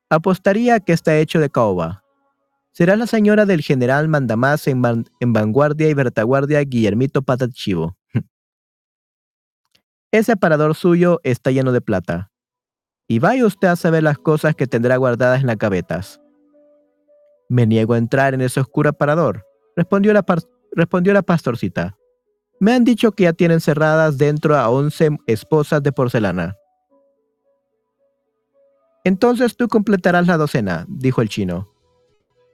Apostaría 0.10 0.82
que 0.82 0.92
está 0.92 1.18
hecho 1.18 1.40
de 1.40 1.50
caoba. 1.50 2.05
Será 2.76 2.98
la 2.98 3.08
señora 3.08 3.46
del 3.46 3.62
general 3.62 4.10
Mandamás 4.10 4.68
en, 4.68 4.82
vanguardia 4.82 5.88
y 5.88 5.94
retaguardia 5.94 6.60
Guillermito 6.60 7.24
Chivo. 7.54 7.96
Ese 10.12 10.34
aparador 10.34 10.76
suyo 10.76 11.22
está 11.24 11.52
lleno 11.52 11.72
de 11.72 11.80
plata. 11.80 12.34
Y 13.08 13.20
vaya 13.20 13.46
usted 13.46 13.70
a 13.70 13.78
saber 13.78 14.04
las 14.04 14.18
cosas 14.18 14.56
que 14.56 14.68
tendrá 14.68 14.98
guardadas 14.98 15.40
en 15.40 15.48
las 15.48 15.58
gavetas. 15.58 16.20
Me 17.48 17.66
niego 17.66 17.94
a 17.94 17.98
entrar 17.98 18.34
en 18.34 18.42
ese 18.42 18.60
oscuro 18.60 18.90
aparador, 18.90 19.46
respondió 19.78 20.12
la, 20.12 20.26
respondió 20.74 21.14
la 21.14 21.22
pastorcita. 21.22 21.96
Me 22.60 22.74
han 22.74 22.84
dicho 22.84 23.14
que 23.14 23.24
ya 23.24 23.32
tienen 23.32 23.62
cerradas 23.62 24.18
dentro 24.18 24.58
a 24.58 24.68
once 24.68 25.12
esposas 25.28 25.82
de 25.82 25.94
porcelana. 25.94 26.58
Entonces 29.06 29.56
tú 29.56 29.70
completarás 29.70 30.28
la 30.28 30.36
docena, 30.36 30.86
dijo 30.90 31.22
el 31.22 31.30
chino. 31.30 31.75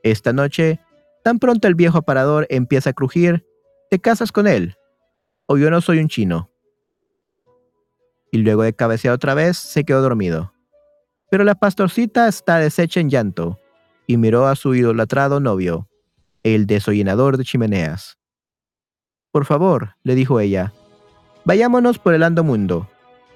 Esta 0.03 0.33
noche, 0.33 0.79
tan 1.23 1.39
pronto 1.39 1.67
el 1.67 1.75
viejo 1.75 1.99
aparador 1.99 2.47
empieza 2.49 2.91
a 2.91 2.93
crujir, 2.93 3.45
te 3.89 3.99
casas 3.99 4.31
con 4.31 4.47
él, 4.47 4.75
o 5.45 5.57
yo 5.57 5.69
no 5.69 5.81
soy 5.81 5.99
un 5.99 6.07
chino. 6.07 6.49
Y 8.31 8.39
luego 8.39 8.63
de 8.63 8.73
cabecear 8.73 9.13
otra 9.13 9.33
vez, 9.33 9.57
se 9.57 9.83
quedó 9.83 10.01
dormido. 10.01 10.53
Pero 11.29 11.43
la 11.43 11.55
pastorcita 11.55 12.27
está 12.27 12.57
deshecha 12.57 12.99
en 12.99 13.09
llanto, 13.09 13.59
y 14.07 14.17
miró 14.17 14.47
a 14.47 14.55
su 14.55 14.73
idolatrado 14.73 15.39
novio, 15.39 15.87
el 16.43 16.65
desollinador 16.65 17.37
de 17.37 17.43
chimeneas. 17.43 18.17
Por 19.31 19.45
favor, 19.45 19.95
le 20.03 20.15
dijo 20.15 20.39
ella, 20.39 20.73
vayámonos 21.45 21.99
por 21.99 22.13
el 22.13 22.23
ando 22.23 22.43
mundo. 22.43 22.89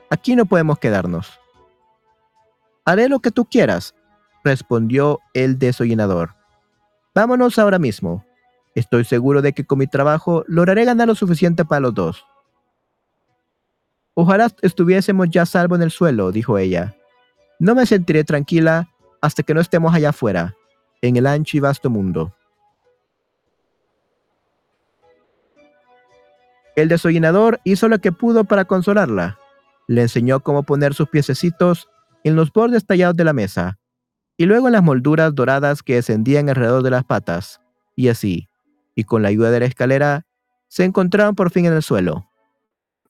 Aquí 0.09 0.35
no 0.35 0.45
podemos 0.45 0.79
quedarnos. 0.79 1.39
Haré 2.85 3.09
lo 3.09 3.19
que 3.19 3.31
tú 3.31 3.45
quieras, 3.45 3.95
respondió 4.43 5.19
el 5.33 5.57
desollinador. 5.57 6.34
Vámonos 7.15 7.57
ahora 7.57 7.79
mismo. 7.79 8.25
Estoy 8.75 9.05
seguro 9.05 9.41
de 9.41 9.53
que 9.53 9.65
con 9.65 9.79
mi 9.79 9.87
trabajo 9.87 10.43
lograré 10.47 10.83
ganar 10.83 11.07
lo 11.07 11.15
suficiente 11.15 11.63
para 11.63 11.79
los 11.79 11.93
dos. 11.93 12.25
Ojalá 14.13 14.51
estuviésemos 14.61 15.29
ya 15.29 15.45
salvo 15.45 15.75
en 15.75 15.81
el 15.81 15.91
suelo, 15.91 16.33
dijo 16.33 16.57
ella. 16.57 16.93
No 17.57 17.73
me 17.73 17.85
sentiré 17.85 18.25
tranquila 18.25 18.89
hasta 19.21 19.43
que 19.43 19.53
no 19.53 19.61
estemos 19.61 19.95
allá 19.95 20.09
afuera, 20.09 20.55
en 21.01 21.15
el 21.15 21.25
ancho 21.25 21.55
y 21.55 21.61
vasto 21.61 21.89
mundo. 21.89 22.35
El 26.75 26.89
desollinador 26.89 27.61
hizo 27.63 27.87
lo 27.87 27.99
que 27.99 28.11
pudo 28.11 28.43
para 28.43 28.65
consolarla. 28.65 29.39
Le 29.87 30.01
enseñó 30.01 30.41
cómo 30.41 30.63
poner 30.63 30.93
sus 30.93 31.07
piececitos 31.07 31.87
en 32.25 32.35
los 32.35 32.51
bordes 32.51 32.85
tallados 32.85 33.15
de 33.15 33.23
la 33.23 33.31
mesa 33.31 33.79
y 34.37 34.45
luego 34.45 34.67
en 34.67 34.73
las 34.73 34.83
molduras 34.83 35.33
doradas 35.33 35.83
que 35.83 35.95
descendían 35.95 36.49
alrededor 36.49 36.83
de 36.83 36.91
las 36.91 37.03
patas, 37.03 37.61
y 37.95 38.09
así, 38.09 38.49
y 38.95 39.03
con 39.03 39.21
la 39.21 39.29
ayuda 39.29 39.51
de 39.51 39.61
la 39.61 39.65
escalera, 39.65 40.25
se 40.67 40.83
encontraron 40.83 41.35
por 41.35 41.51
fin 41.51 41.65
en 41.65 41.73
el 41.73 41.83
suelo. 41.83 42.29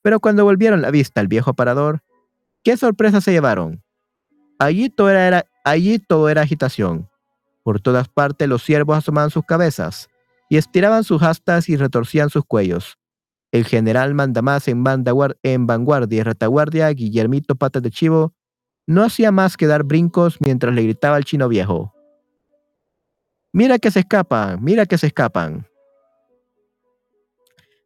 Pero 0.02 0.20
cuando 0.20 0.44
volvieron 0.44 0.82
la 0.82 0.92
vista 0.92 1.22
al 1.22 1.28
viejo 1.28 1.52
aparador, 1.52 2.04
¿qué 2.64 2.78
sorpresa 2.78 3.22
se 3.22 3.32
llevaron? 3.32 3.84
Allí 4.60 4.90
todo 4.90 5.10
era, 5.10 5.46
allí 5.64 6.00
todo 6.00 6.30
era 6.30 6.42
agitación. 6.42 7.10
Por 7.64 7.80
todas 7.80 8.08
partes 8.08 8.48
los 8.48 8.64
ciervos 8.64 8.98
asomaban 8.98 9.32
sus 9.32 9.46
cabezas, 9.46 10.08
y 10.50 10.58
estiraban 10.58 11.04
sus 11.04 11.24
astas 11.24 11.70
y 11.70 11.76
retorcían 11.76 12.30
sus 12.30 12.46
cuellos. 12.46 13.00
El 13.52 13.66
general 13.66 14.14
mandamás 14.14 14.68
en, 14.68 14.84
en 15.44 15.68
vanguardia 15.68 16.20
y 16.20 16.24
retaguardia, 16.24 16.90
Guillermito 16.90 17.56
Patas 17.56 17.82
de 17.82 17.90
Chivo, 17.90 18.34
no 18.88 19.04
hacía 19.04 19.32
más 19.32 19.58
que 19.58 19.68
dar 19.68 19.84
brincos 19.84 20.38
mientras 20.40 20.74
le 20.74 20.84
gritaba 20.84 21.16
al 21.16 21.26
chino 21.26 21.48
viejo. 21.48 21.94
Mira 23.52 23.80
que 23.80 23.92
se 23.92 24.00
escapan, 24.00 24.64
mira 24.64 24.86
que 24.86 24.98
se 24.98 25.08
escapan. 25.08 25.68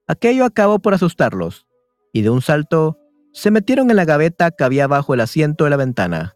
Aquello 0.08 0.46
acabó 0.46 0.80
por 0.80 0.94
asustarlos, 0.94 1.68
y 2.12 2.24
de 2.24 2.32
un 2.32 2.42
salto 2.42 2.98
se 3.32 3.52
metieron 3.52 3.90
en 3.92 3.96
la 3.96 4.06
gaveta 4.06 4.50
que 4.52 4.64
había 4.64 4.88
bajo 4.88 5.14
el 5.14 5.22
asiento 5.22 5.66
de 5.66 5.70
la 5.70 5.78
ventana. 5.78 6.36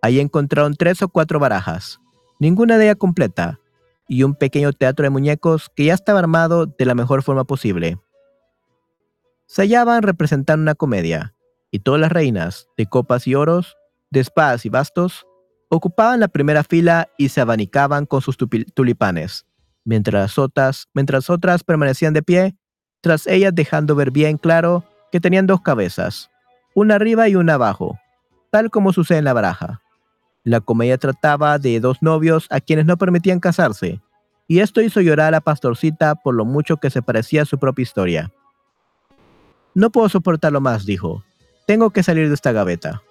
Ahí 0.00 0.20
encontraron 0.20 0.74
tres 0.74 1.02
o 1.02 1.08
cuatro 1.08 1.38
barajas, 1.38 2.00
ninguna 2.40 2.78
de 2.78 2.86
ellas 2.86 2.96
completa, 2.96 3.60
y 4.08 4.22
un 4.22 4.34
pequeño 4.34 4.72
teatro 4.72 5.04
de 5.04 5.10
muñecos 5.10 5.70
que 5.76 5.84
ya 5.84 5.94
estaba 5.94 6.18
armado 6.18 6.66
de 6.66 6.86
la 6.86 6.94
mejor 6.94 7.22
forma 7.22 7.44
posible. 7.44 7.98
Se 9.46 9.62
hallaban 9.62 10.02
representando 10.02 10.62
una 10.62 10.74
comedia, 10.74 11.34
y 11.70 11.80
todas 11.80 12.00
las 12.00 12.12
reinas, 12.12 12.68
de 12.76 12.86
copas 12.86 13.26
y 13.26 13.34
oros, 13.34 13.76
de 14.10 14.20
espadas 14.20 14.64
y 14.64 14.68
bastos, 14.68 15.26
ocupaban 15.68 16.20
la 16.20 16.28
primera 16.28 16.64
fila 16.64 17.08
y 17.18 17.28
se 17.28 17.40
abanicaban 17.40 18.06
con 18.06 18.22
sus 18.22 18.36
tulipanes, 18.36 19.46
mientras 19.84 20.38
otras, 20.38 20.88
mientras 20.94 21.28
otras 21.30 21.62
permanecían 21.64 22.14
de 22.14 22.22
pie, 22.22 22.56
tras 23.00 23.26
ellas 23.26 23.54
dejando 23.54 23.94
ver 23.94 24.10
bien 24.10 24.38
claro 24.38 24.84
que 25.12 25.20
tenían 25.20 25.46
dos 25.46 25.60
cabezas, 25.60 26.30
una 26.74 26.94
arriba 26.96 27.28
y 27.28 27.36
una 27.36 27.54
abajo, 27.54 27.98
tal 28.50 28.70
como 28.70 28.92
sucede 28.92 29.18
en 29.18 29.24
la 29.24 29.32
baraja. 29.32 29.80
La 30.44 30.60
comedia 30.60 30.96
trataba 30.96 31.58
de 31.58 31.80
dos 31.80 32.02
novios 32.02 32.46
a 32.50 32.60
quienes 32.60 32.86
no 32.86 32.96
permitían 32.96 33.40
casarse, 33.40 34.00
y 34.46 34.60
esto 34.60 34.80
hizo 34.80 35.02
llorar 35.02 35.28
a 35.28 35.32
la 35.32 35.40
pastorcita 35.42 36.14
por 36.14 36.34
lo 36.34 36.46
mucho 36.46 36.78
que 36.78 36.88
se 36.88 37.02
parecía 37.02 37.42
a 37.42 37.44
su 37.44 37.58
propia 37.58 37.82
historia. 37.82 38.32
No 39.74 39.90
puedo 39.90 40.08
soportarlo 40.08 40.60
más, 40.60 40.86
dijo. 40.86 41.22
Tengo 41.68 41.90
que 41.90 42.02
salir 42.02 42.28
de 42.28 42.34
esta 42.34 42.52
gaveta. 42.52 43.02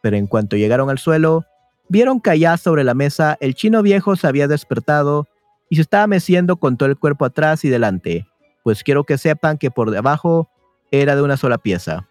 Pero 0.00 0.16
en 0.16 0.26
cuanto 0.26 0.56
llegaron 0.56 0.88
al 0.88 0.96
suelo, 0.96 1.44
vieron 1.90 2.22
que 2.22 2.30
allá 2.30 2.56
sobre 2.56 2.84
la 2.84 2.94
mesa 2.94 3.36
el 3.38 3.54
chino 3.54 3.82
viejo 3.82 4.16
se 4.16 4.26
había 4.26 4.48
despertado 4.48 5.28
y 5.68 5.76
se 5.76 5.82
estaba 5.82 6.06
meciendo 6.06 6.56
con 6.56 6.78
todo 6.78 6.88
el 6.88 6.96
cuerpo 6.96 7.26
atrás 7.26 7.66
y 7.66 7.68
delante, 7.68 8.26
pues 8.64 8.82
quiero 8.82 9.04
que 9.04 9.18
sepan 9.18 9.58
que 9.58 9.70
por 9.70 9.90
debajo 9.90 10.48
era 10.90 11.16
de 11.16 11.20
una 11.20 11.36
sola 11.36 11.58
pieza. 11.58 12.08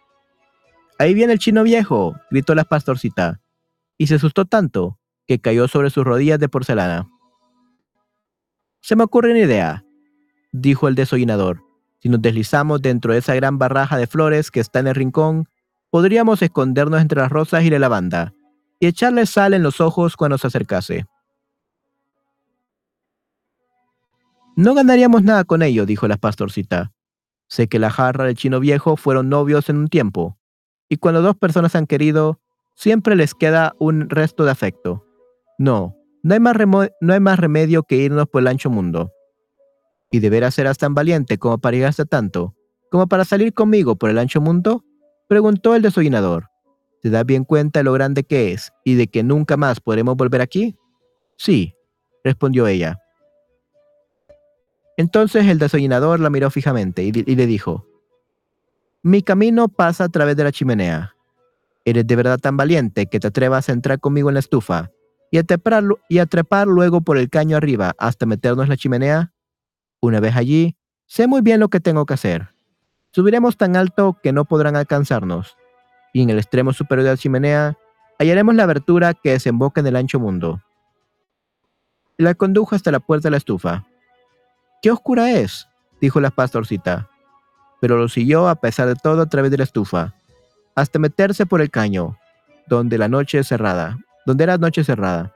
Ahí 1.00 1.16
viene 1.16 1.34
el 1.34 1.40
chino 1.40 1.64
viejo, 1.64 2.16
gritó 2.30 2.54
la 2.54 2.66
pastorcita 2.66 3.42
y 3.98 4.06
se 4.06 4.16
asustó 4.16 4.46
tanto 4.46 5.00
que 5.26 5.40
cayó 5.40 5.68
sobre 5.68 5.90
sus 5.90 6.04
rodillas 6.04 6.38
de 6.38 6.48
porcelana. 6.48 7.10
Se 8.82 8.96
me 8.96 9.04
ocurre 9.04 9.32
una 9.32 9.40
idea, 9.40 9.84
dijo 10.52 10.88
el 10.88 10.94
desollinador. 10.94 11.64
Si 12.02 12.10
nos 12.10 12.22
deslizamos 12.22 12.84
dentro 12.84 13.14
de 13.14 13.20
esa 13.20 13.34
gran 13.34 13.58
barraja 13.58 13.98
de 13.98 14.06
flores 14.06 14.52
que 14.52 14.60
está 14.60 14.78
en 14.78 14.86
el 14.86 14.94
rincón, 14.94 15.50
podríamos 15.96 16.42
escondernos 16.42 17.00
entre 17.00 17.22
las 17.22 17.32
rosas 17.32 17.64
y 17.64 17.70
la 17.70 17.80
lavanda, 17.80 18.34
y 18.82 18.88
echarle 18.88 19.26
sal 19.26 19.54
en 19.54 19.64
los 19.64 19.80
ojos 19.80 20.18
cuando 20.18 20.38
se 20.38 20.48
acercase. 20.48 21.06
No 24.58 24.74
ganaríamos 24.74 25.24
nada 25.24 25.46
con 25.46 25.62
ello, 25.62 25.86
dijo 25.86 26.10
la 26.10 26.18
pastorcita. 26.18 26.92
Sé 27.48 27.70
que 27.70 27.80
la 27.80 27.92
jarra 27.92 28.26
del 28.26 28.36
chino 28.36 28.60
viejo 28.60 28.98
fueron 28.98 29.30
novios 29.30 29.70
en 29.70 29.78
un 29.78 29.88
tiempo, 29.88 30.38
y 30.90 30.98
cuando 30.98 31.22
dos 31.22 31.38
personas 31.38 31.78
han 31.78 31.88
querido, 31.88 32.42
siempre 32.76 33.16
les 33.16 33.34
queda 33.34 33.74
un 33.80 34.10
resto 34.10 34.44
de 34.44 34.52
afecto. 34.52 35.06
No, 35.58 35.96
no 36.24 36.34
hay 36.34 36.42
más, 36.42 36.58
no 37.00 37.14
hay 37.14 37.22
más 37.22 37.40
remedio 37.40 37.84
que 37.84 37.96
irnos 37.96 38.28
por 38.28 38.42
el 38.42 38.48
ancho 38.48 38.70
mundo. 38.70 39.14
¿Y 40.12 40.20
de 40.20 40.30
veras 40.30 40.56
serás 40.56 40.78
tan 40.78 40.94
valiente 40.94 41.38
como 41.38 41.58
para 41.58 41.78
llegarse 41.78 42.04
tanto, 42.04 42.54
como 42.92 43.08
para 43.08 43.24
salir 43.24 43.54
conmigo 43.54 43.96
por 43.96 44.10
el 44.10 44.18
ancho 44.18 44.42
mundo? 44.42 44.84
Preguntó 45.28 45.76
el 45.76 45.82
desollinador. 45.82 46.50
¿Te 47.02 47.10
das 47.10 47.26
bien 47.26 47.44
cuenta 47.44 47.80
de 47.80 47.84
lo 47.84 47.94
grande 47.94 48.24
que 48.24 48.52
es 48.52 48.72
y 48.84 48.96
de 48.96 49.08
que 49.08 49.24
nunca 49.24 49.58
más 49.58 49.80
podremos 49.80 50.16
volver 50.16 50.42
aquí? 50.42 50.76
Sí, 51.38 51.76
respondió 52.24 52.68
ella. 52.68 53.00
Entonces 54.98 55.46
el 55.48 55.60
desollinador 55.60 56.20
la 56.20 56.30
miró 56.30 56.50
fijamente 56.50 57.04
y, 57.04 57.12
y 57.14 57.36
le 57.36 57.48
dijo, 57.48 57.86
Mi 59.02 59.22
camino 59.22 59.68
pasa 59.68 60.06
a 60.06 60.10
través 60.10 60.36
de 60.36 60.44
la 60.44 60.52
chimenea. 60.52 61.16
¿Eres 61.86 62.08
de 62.08 62.16
verdad 62.16 62.40
tan 62.40 62.58
valiente 62.58 63.06
que 63.06 63.20
te 63.20 63.28
atrevas 63.28 63.70
a 63.70 63.74
entrar 63.74 64.00
conmigo 64.00 64.30
en 64.30 64.36
la 64.36 64.40
estufa 64.40 64.92
y 65.32 65.38
a, 65.38 65.44
trepar, 65.44 65.84
y 66.10 66.20
a 66.20 66.26
trepar 66.26 66.68
luego 66.68 67.02
por 67.02 67.18
el 67.18 67.30
caño 67.30 67.58
arriba 67.58 67.94
hasta 67.98 68.26
meternos 68.26 68.64
en 68.64 68.70
la 68.70 68.78
chimenea? 68.78 69.34
Una 70.02 70.20
vez 70.20 70.36
allí, 70.36 70.78
sé 71.06 71.28
muy 71.28 71.42
bien 71.42 71.60
lo 71.60 71.70
que 71.70 71.80
tengo 71.80 72.06
que 72.06 72.16
hacer. 72.16 72.55
Subiremos 73.16 73.56
tan 73.56 73.78
alto 73.78 74.18
que 74.22 74.34
no 74.34 74.44
podrán 74.44 74.76
alcanzarnos, 74.76 75.56
y 76.12 76.22
en 76.22 76.32
el 76.32 76.38
extremo 76.38 76.74
superior 76.74 77.06
de 77.06 77.12
la 77.12 77.18
chimenea 77.18 77.78
hallaremos 78.20 78.56
la 78.56 78.64
abertura 78.64 79.14
que 79.14 79.32
desemboca 79.32 79.80
en 79.80 79.88
el 79.88 79.96
ancho 79.96 80.20
mundo. 80.20 80.62
La 82.18 82.34
condujo 82.34 82.76
hasta 82.76 82.92
la 82.92 83.00
puerta 83.00 83.28
de 83.28 83.32
la 83.32 83.38
estufa. 83.38 83.86
¡Qué 84.82 84.92
oscura 84.92 85.32
es! 85.32 85.66
dijo 86.02 86.20
la 86.20 86.30
pastorcita, 86.30 87.10
pero 87.80 87.96
lo 87.96 88.10
siguió 88.10 88.50
a 88.50 88.56
pesar 88.56 88.90
de 88.90 88.96
todo 88.96 89.22
a 89.22 89.30
través 89.30 89.50
de 89.50 89.60
la 89.60 89.64
estufa 89.64 90.14
hasta 90.76 91.00
meterse 91.00 91.46
por 91.46 91.62
el 91.62 91.72
caño, 91.72 92.18
donde 92.68 92.98
la 92.98 93.08
noche 93.08 93.40
es 93.40 93.48
cerrada, 93.48 93.98
donde 94.26 94.44
era 94.44 94.58
noche 94.58 94.84
cerrada. 94.84 95.34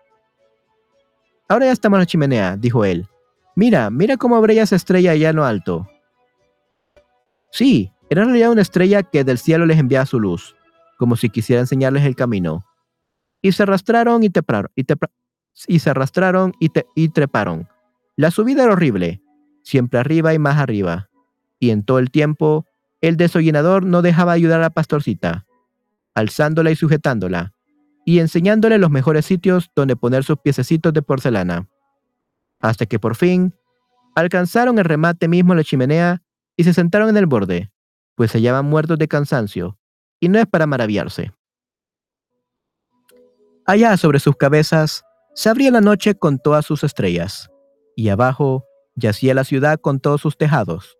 Ahora 1.47 1.67
ya 1.67 1.71
estamos 1.71 1.95
en 1.95 2.01
la 2.01 2.07
chimenea, 2.07 2.57
dijo 2.57 2.83
él. 2.83 3.07
Mira, 3.55 3.89
mira 3.89 4.17
cómo 4.17 4.41
brilla 4.41 4.63
esa 4.63 4.75
estrella 4.75 5.11
allá 5.11 5.29
en 5.29 5.37
lo 5.37 5.45
alto. 5.45 5.87
Sí, 7.51 7.91
era 8.09 8.23
en 8.23 8.29
realidad 8.29 8.51
una 8.51 8.61
estrella 8.61 9.03
que 9.03 9.23
del 9.23 9.37
cielo 9.37 9.65
les 9.65 9.79
enviaba 9.79 10.05
su 10.05 10.19
luz, 10.19 10.55
como 10.97 11.15
si 11.15 11.29
quisiera 11.29 11.61
enseñarles 11.61 12.05
el 12.05 12.15
camino. 12.15 12.65
Y 13.41 13.51
se 13.51 13.63
arrastraron 13.63 14.23
y 14.23 14.29
treparon, 14.29 14.71
y, 15.67 15.79
se 15.79 15.89
arrastraron 15.89 16.53
y, 16.59 17.09
treparon. 17.09 17.67
La 18.15 18.31
subida 18.31 18.63
era 18.63 18.73
horrible, 18.73 19.21
siempre 19.63 19.99
arriba 19.99 20.33
y 20.33 20.39
más 20.39 20.57
arriba. 20.57 21.09
Y 21.59 21.69
en 21.69 21.83
todo 21.83 21.99
el 21.99 22.11
tiempo 22.11 22.65
el 23.01 23.15
desollinador 23.15 23.85
no 23.85 24.01
dejaba 24.01 24.33
ayudar 24.33 24.59
a 24.59 24.63
la 24.63 24.69
pastorcita, 24.71 25.45
alzándola 26.15 26.71
y 26.71 26.75
sujetándola, 26.75 27.53
y 28.05 28.19
enseñándole 28.19 28.77
los 28.77 28.89
mejores 28.89 29.25
sitios 29.25 29.71
donde 29.75 29.95
poner 29.95 30.23
sus 30.23 30.37
piececitos 30.39 30.93
de 30.93 31.01
porcelana. 31.01 31.69
Hasta 32.59 32.85
que 32.85 32.99
por 32.99 33.15
fin 33.15 33.53
alcanzaron 34.15 34.79
el 34.79 34.85
remate 34.85 35.27
mismo 35.27 35.53
de 35.53 35.57
la 35.57 35.63
chimenea 35.63 36.21
y 36.59 36.65
se 36.65 36.73
sentaron 36.73 37.07
en 37.07 37.15
el 37.15 37.25
borde, 37.25 37.71
pues 38.15 38.31
se 38.31 38.39
hallaban 38.39 38.65
muertos 38.65 38.97
de 38.97 39.07
cansancio, 39.07 39.79
y 40.19 40.27
no 40.27 40.39
es 40.39 40.45
para 40.45 40.67
maravillarse. 40.67 41.31
Allá 43.65 43.95
sobre 43.95 44.19
sus 44.19 44.35
cabezas 44.35 45.05
se 45.33 45.47
abría 45.47 45.71
la 45.71 45.79
noche 45.79 46.15
con 46.15 46.37
todas 46.37 46.65
sus 46.65 46.83
estrellas, 46.83 47.49
y 47.95 48.09
abajo 48.09 48.65
yacía 48.95 49.33
la 49.33 49.45
ciudad 49.45 49.79
con 49.79 50.01
todos 50.01 50.19
sus 50.19 50.37
tejados. 50.37 50.97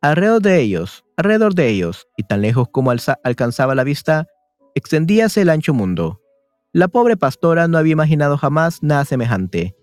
Alrededor 0.00 0.42
de 0.42 0.60
ellos, 0.62 1.04
alrededor 1.16 1.54
de 1.54 1.68
ellos, 1.68 2.08
y 2.16 2.24
tan 2.24 2.42
lejos 2.42 2.66
como 2.72 2.90
alcanzaba 2.90 3.76
la 3.76 3.84
vista, 3.84 4.26
extendíase 4.74 5.42
el 5.42 5.50
ancho 5.50 5.74
mundo. 5.74 6.20
La 6.72 6.88
pobre 6.88 7.16
pastora 7.16 7.68
no 7.68 7.78
había 7.78 7.92
imaginado 7.92 8.36
jamás 8.36 8.82
nada 8.82 9.04
semejante, 9.04 9.76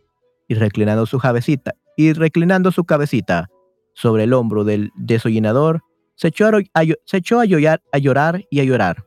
y 0.50 0.56
reclinando 0.56 1.06
su 1.06 1.20
cabecita, 1.20 1.72
y 1.96 2.12
reclinando 2.12 2.74
su 2.74 2.84
cabecita 2.84 3.48
sobre 3.96 4.26
el 4.26 4.34
hombro 4.34 4.64
del 4.64 4.92
desollinador, 4.96 5.82
se 6.16 6.28
echó 6.28 6.48
a, 6.48 7.46
llorar, 7.46 7.82
llorar 8.00 8.46
y 8.52 8.60
a 8.60 8.64
llorar. 8.64 9.06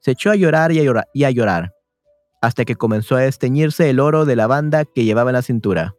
Se 0.00 0.10
echó 0.10 0.30
a 0.30 0.36
llorar 0.36 0.72
y 0.72 0.80
a 0.80 0.82
llorar, 0.82 1.08
y 1.14 1.24
a 1.24 1.30
llorar, 1.30 1.72
hasta 2.40 2.64
que 2.64 2.74
comenzó 2.74 3.14
a 3.14 3.20
desteñirse 3.20 3.88
el 3.88 4.00
oro 4.00 4.24
de 4.24 4.34
la 4.34 4.48
banda 4.48 4.84
que 4.84 5.04
llevaba 5.04 5.30
en 5.30 5.34
la 5.34 5.42
cintura. 5.42 5.94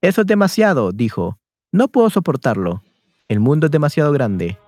Eso 0.00 0.20
es 0.20 0.26
demasiado, 0.26 0.92
dijo, 0.92 1.38
no 1.72 1.88
puedo 1.88 2.08
soportarlo. 2.10 2.82
El 3.28 3.40
mundo 3.40 3.66
es 3.66 3.70
demasiado 3.70 4.12
grande. 4.12 4.58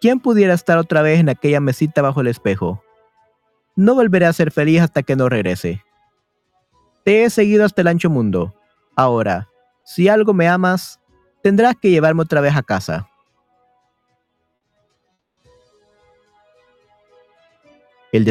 ¿Quién 0.00 0.20
pudiera 0.20 0.54
estar 0.54 0.78
otra 0.78 1.02
vez 1.02 1.20
en 1.20 1.28
aquella 1.28 1.60
mesita 1.60 2.00
bajo 2.02 2.22
el 2.22 2.28
espejo? 2.28 2.82
No 3.76 3.94
volveré 3.94 4.26
a 4.26 4.32
ser 4.32 4.50
feliz 4.50 4.80
hasta 4.80 5.02
que 5.02 5.16
no 5.16 5.28
regrese. 5.28 5.84
Te 7.04 7.24
he 7.24 7.30
seguido 7.30 7.64
hasta 7.64 7.82
el 7.82 7.88
ancho 7.88 8.08
mundo. 8.10 8.54
Ahora, 8.96 9.49
si 9.90 10.08
algo 10.08 10.32
me 10.32 10.46
amas, 10.46 11.00
tendrás 11.42 11.74
que 11.74 11.90
llevarme 11.90 12.22
otra 12.22 12.40
vez 12.40 12.54
a 12.54 12.62
casa. 12.62 13.08
El, 18.12 18.24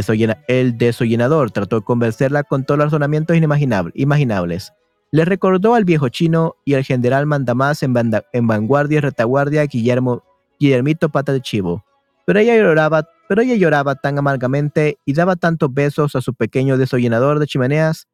desollinador 0.77 1.51
trató 1.51 1.79
de 1.79 1.85
convencerla 1.85 2.43
con 2.43 2.63
todos 2.63 2.77
los 2.77 2.85
razonamientos 2.85 3.35
inimaginables, 3.35 4.73
le 5.11 5.25
recordó 5.25 5.75
al 5.75 5.83
viejo 5.83 6.07
chino 6.07 6.55
y 6.63 6.75
al 6.75 6.85
general 6.85 7.25
mandamás 7.25 7.83
en, 7.83 7.93
en 8.31 8.47
vanguardia 8.47 8.99
y 8.99 9.01
retaguardia 9.01 9.65
Guillermo, 9.65 10.23
Guillermito 10.61 11.09
Pata 11.09 11.33
de 11.33 11.41
Chivo. 11.41 11.83
Pero 12.25 12.39
ella 12.39 12.55
lloraba, 12.55 13.09
pero 13.27 13.41
ella 13.41 13.55
lloraba 13.55 13.95
tan 13.95 14.17
amargamente 14.17 14.97
y 15.03 15.11
daba 15.11 15.35
tantos 15.35 15.73
besos 15.73 16.15
a 16.15 16.21
su 16.21 16.33
pequeño 16.33 16.77
desollinador 16.77 17.37
de 17.37 17.47
chimeneas 17.47 18.07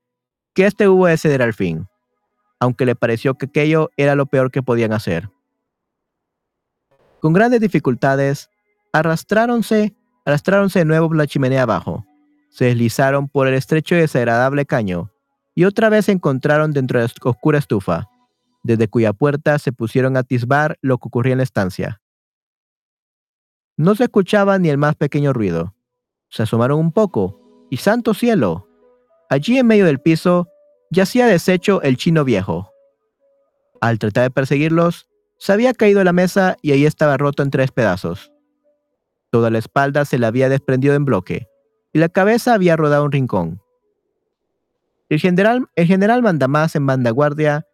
que 0.56 0.66
éste 0.66 0.88
hubo 0.88 1.06
de 1.06 1.18
ceder 1.18 1.44
al 1.44 1.54
fin, 1.54 1.88
aunque 2.60 2.86
le 2.86 2.96
pareció 2.96 3.36
que 3.36 3.48
aquello 3.48 3.90
era 3.98 4.16
lo 4.16 4.26
peor 4.26 4.52
que 4.52 4.64
podían 4.64 4.94
hacer. 4.94 5.30
Con 7.20 7.34
grandes 7.34 7.60
dificultades, 7.60 8.50
arrastráronse, 8.94 9.96
arrastráronse 10.26 10.80
de 10.80 10.86
nuevo 10.86 11.08
por 11.08 11.18
la 11.18 11.28
chimenea 11.28 11.64
abajo. 11.64 12.06
Se 12.50 12.66
deslizaron 12.66 13.28
por 13.28 13.48
el 13.48 13.56
estrecho 13.56 13.96
y 13.96 14.00
desagradable 14.00 14.66
caño, 14.66 15.12
y 15.54 15.66
otra 15.66 15.90
vez 15.90 16.06
se 16.06 16.12
encontraron 16.12 16.72
dentro 16.72 17.00
de 17.00 17.08
la 17.08 17.30
oscura 17.30 17.58
estufa, 17.58 18.10
desde 18.64 18.88
cuya 18.88 19.14
puerta 19.14 19.60
se 19.60 19.72
pusieron 19.72 20.18
a 20.18 20.22
atisbar 20.22 20.78
lo 20.82 20.98
que 20.98 21.08
ocurría 21.08 21.34
en 21.34 21.38
la 21.40 21.44
estancia. 21.44 22.02
No 23.78 23.96
se 23.96 24.06
escuchaba 24.06 24.58
ni 24.58 24.70
el 24.70 24.78
más 24.78 24.96
pequeño 24.96 25.34
ruido. 25.34 25.76
Se 26.30 26.44
asomaron 26.44 26.80
un 26.80 26.92
poco, 26.92 27.40
y 27.70 27.78
santo 27.78 28.14
cielo. 28.14 28.68
Allí 29.30 29.58
en 29.58 29.68
medio 29.68 29.86
del 29.86 30.00
piso 30.00 30.48
yacía 30.92 31.28
deshecho 31.28 31.82
el 31.82 31.98
chino 31.98 32.24
viejo. 32.24 32.72
Al 33.82 34.00
tratar 34.00 34.24
de 34.24 34.32
perseguirlos, 34.32 35.08
se 35.38 35.54
había 35.54 35.74
caído 35.74 36.00
de 36.00 36.06
la 36.06 36.14
mesa 36.14 36.58
y 36.62 36.72
ahí 36.72 36.86
estaba 36.86 37.18
roto 37.18 37.44
en 37.44 37.52
tres 37.52 37.72
pedazos. 37.72 38.32
Toda 39.32 39.50
la 39.50 39.60
espalda 39.60 40.06
se 40.06 40.18
le 40.18 40.26
había 40.26 40.50
desprendido 40.50 40.96
en 40.96 41.06
bloque, 41.06 41.48
y 41.94 42.00
la 42.00 42.10
cabeza 42.10 42.54
había 42.54 42.78
rodado 42.78 43.04
un 43.04 43.12
rincón. 43.12 43.62
El 45.10 45.20
general, 45.20 45.68
el 45.76 45.88
general 45.88 46.24
mandamás 46.24 46.76
en 46.76 46.86
vanguardia, 46.86 47.68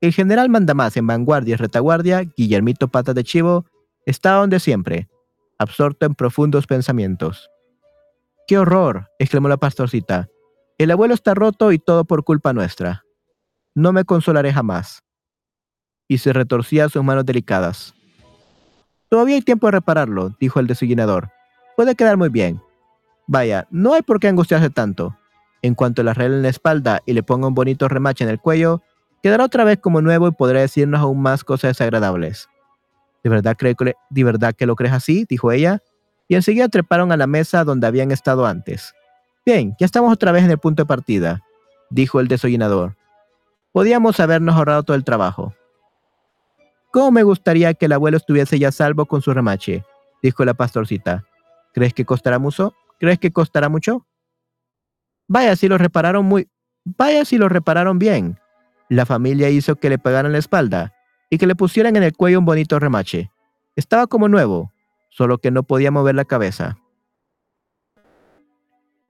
el 0.00 0.12
general 0.12 0.48
mandamás 0.48 0.96
en 0.96 1.06
vanguardia 1.06 1.54
y 1.54 1.56
retaguardia, 1.56 2.22
Guillermito 2.36 2.88
Pata 2.88 3.14
de 3.14 3.24
Chivo, 3.24 3.66
estaba 4.06 4.40
donde 4.40 4.60
siempre, 4.60 5.08
absorto 5.58 6.06
en 6.06 6.14
profundos 6.14 6.66
pensamientos. 6.66 7.50
¡Qué 8.46 8.58
horror! 8.58 9.10
exclamó 9.18 9.48
la 9.48 9.56
pastorcita. 9.56 10.28
El 10.78 10.92
abuelo 10.92 11.12
está 11.14 11.34
roto 11.34 11.72
y 11.72 11.80
todo 11.80 12.04
por 12.04 12.22
culpa 12.22 12.52
nuestra. 12.52 13.04
No 13.74 13.92
me 13.92 14.04
consolaré 14.04 14.52
jamás. 14.52 15.02
Y 16.06 16.18
se 16.18 16.32
retorcía 16.32 16.88
sus 16.88 17.02
manos 17.02 17.26
delicadas. 17.26 17.94
Todavía 19.08 19.34
hay 19.34 19.42
tiempo 19.42 19.66
de 19.66 19.72
repararlo, 19.72 20.36
dijo 20.38 20.60
el 20.60 20.68
desilluminador. 20.68 21.30
Puede 21.76 21.96
quedar 21.96 22.16
muy 22.16 22.28
bien. 22.28 22.62
Vaya, 23.26 23.66
no 23.72 23.94
hay 23.94 24.02
por 24.02 24.20
qué 24.20 24.28
angustiarse 24.28 24.70
tanto. 24.70 25.18
En 25.62 25.74
cuanto 25.74 26.04
le 26.04 26.12
arregle 26.12 26.36
en 26.36 26.42
la 26.42 26.48
espalda 26.48 27.00
y 27.06 27.12
le 27.12 27.24
ponga 27.24 27.48
un 27.48 27.54
bonito 27.54 27.88
remache 27.88 28.22
en 28.22 28.30
el 28.30 28.38
cuello, 28.38 28.80
quedará 29.20 29.44
otra 29.44 29.64
vez 29.64 29.80
como 29.80 30.00
nuevo 30.00 30.28
y 30.28 30.32
podrá 30.32 30.60
decirnos 30.60 31.00
aún 31.00 31.20
más 31.20 31.42
cosas 31.42 31.70
desagradables. 31.70 32.48
¿De 33.24 33.30
verdad, 33.30 33.56
cree, 33.56 33.74
¿De 34.10 34.24
verdad 34.24 34.54
que 34.54 34.66
lo 34.66 34.76
crees 34.76 34.94
así? 34.94 35.26
dijo 35.28 35.50
ella, 35.50 35.82
y 36.28 36.36
enseguida 36.36 36.68
treparon 36.68 37.10
a 37.10 37.16
la 37.16 37.26
mesa 37.26 37.64
donde 37.64 37.88
habían 37.88 38.12
estado 38.12 38.46
antes. 38.46 38.94
Bien, 39.48 39.74
ya 39.80 39.86
estamos 39.86 40.12
otra 40.12 40.30
vez 40.30 40.44
en 40.44 40.50
el 40.50 40.58
punto 40.58 40.82
de 40.82 40.86
partida, 40.86 41.42
dijo 41.88 42.20
el 42.20 42.28
desollinador. 42.28 42.98
Podíamos 43.72 44.20
habernos 44.20 44.54
ahorrado 44.54 44.82
todo 44.82 44.94
el 44.94 45.04
trabajo. 45.04 45.54
¿Cómo 46.92 47.12
me 47.12 47.22
gustaría 47.22 47.72
que 47.72 47.86
el 47.86 47.92
abuelo 47.92 48.18
estuviese 48.18 48.58
ya 48.58 48.70
salvo 48.72 49.06
con 49.06 49.22
su 49.22 49.32
remache? 49.32 49.86
dijo 50.22 50.44
la 50.44 50.52
pastorcita. 50.52 51.24
¿Crees 51.72 51.94
que 51.94 52.04
costará 52.04 52.38
mucho? 52.38 52.74
¿Crees 53.00 53.18
que 53.18 53.32
costará 53.32 53.70
mucho? 53.70 54.06
Vaya 55.28 55.56
si 55.56 55.66
lo 55.66 55.78
repararon 55.78 56.26
muy... 56.26 56.50
Vaya 56.84 57.24
si 57.24 57.38
lo 57.38 57.48
repararon 57.48 57.98
bien. 57.98 58.38
La 58.90 59.06
familia 59.06 59.48
hizo 59.48 59.76
que 59.76 59.88
le 59.88 59.96
pegaran 59.98 60.32
la 60.32 60.38
espalda 60.38 60.92
y 61.30 61.38
que 61.38 61.46
le 61.46 61.56
pusieran 61.56 61.96
en 61.96 62.02
el 62.02 62.12
cuello 62.12 62.40
un 62.40 62.44
bonito 62.44 62.78
remache. 62.78 63.30
Estaba 63.76 64.08
como 64.08 64.28
nuevo, 64.28 64.74
solo 65.08 65.38
que 65.38 65.50
no 65.50 65.62
podía 65.62 65.90
mover 65.90 66.16
la 66.16 66.26
cabeza. 66.26 66.76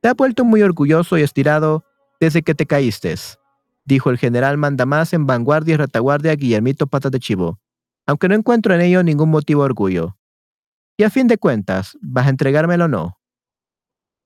Ha 0.09 0.15
vuelto 0.15 0.43
muy 0.43 0.63
orgulloso 0.63 1.19
y 1.19 1.23
estirado 1.23 1.85
desde 2.19 2.41
que 2.41 2.55
te 2.55 2.65
caíste, 2.65 3.15
dijo 3.85 4.09
el 4.09 4.17
general 4.17 4.57
mandamás 4.57 5.13
en 5.13 5.27
vanguardia 5.27 5.75
y 5.75 5.77
retaguardia 5.77 6.35
Guillermito 6.35 6.87
Patas 6.87 7.13
de 7.13 7.21
Chivo, 7.21 7.61
aunque 8.07 8.27
no 8.27 8.35
encuentro 8.35 8.75
en 8.75 8.81
ello 8.81 9.03
ningún 9.03 9.29
motivo 9.29 9.61
de 9.61 9.67
orgullo. 9.67 10.17
Y 10.97 11.03
a 11.03 11.11
fin 11.11 11.27
de 11.27 11.37
cuentas, 11.37 11.99
¿vas 12.01 12.27
a 12.27 12.31
entregármelo 12.31 12.87
o 12.87 12.89
no? 12.89 13.19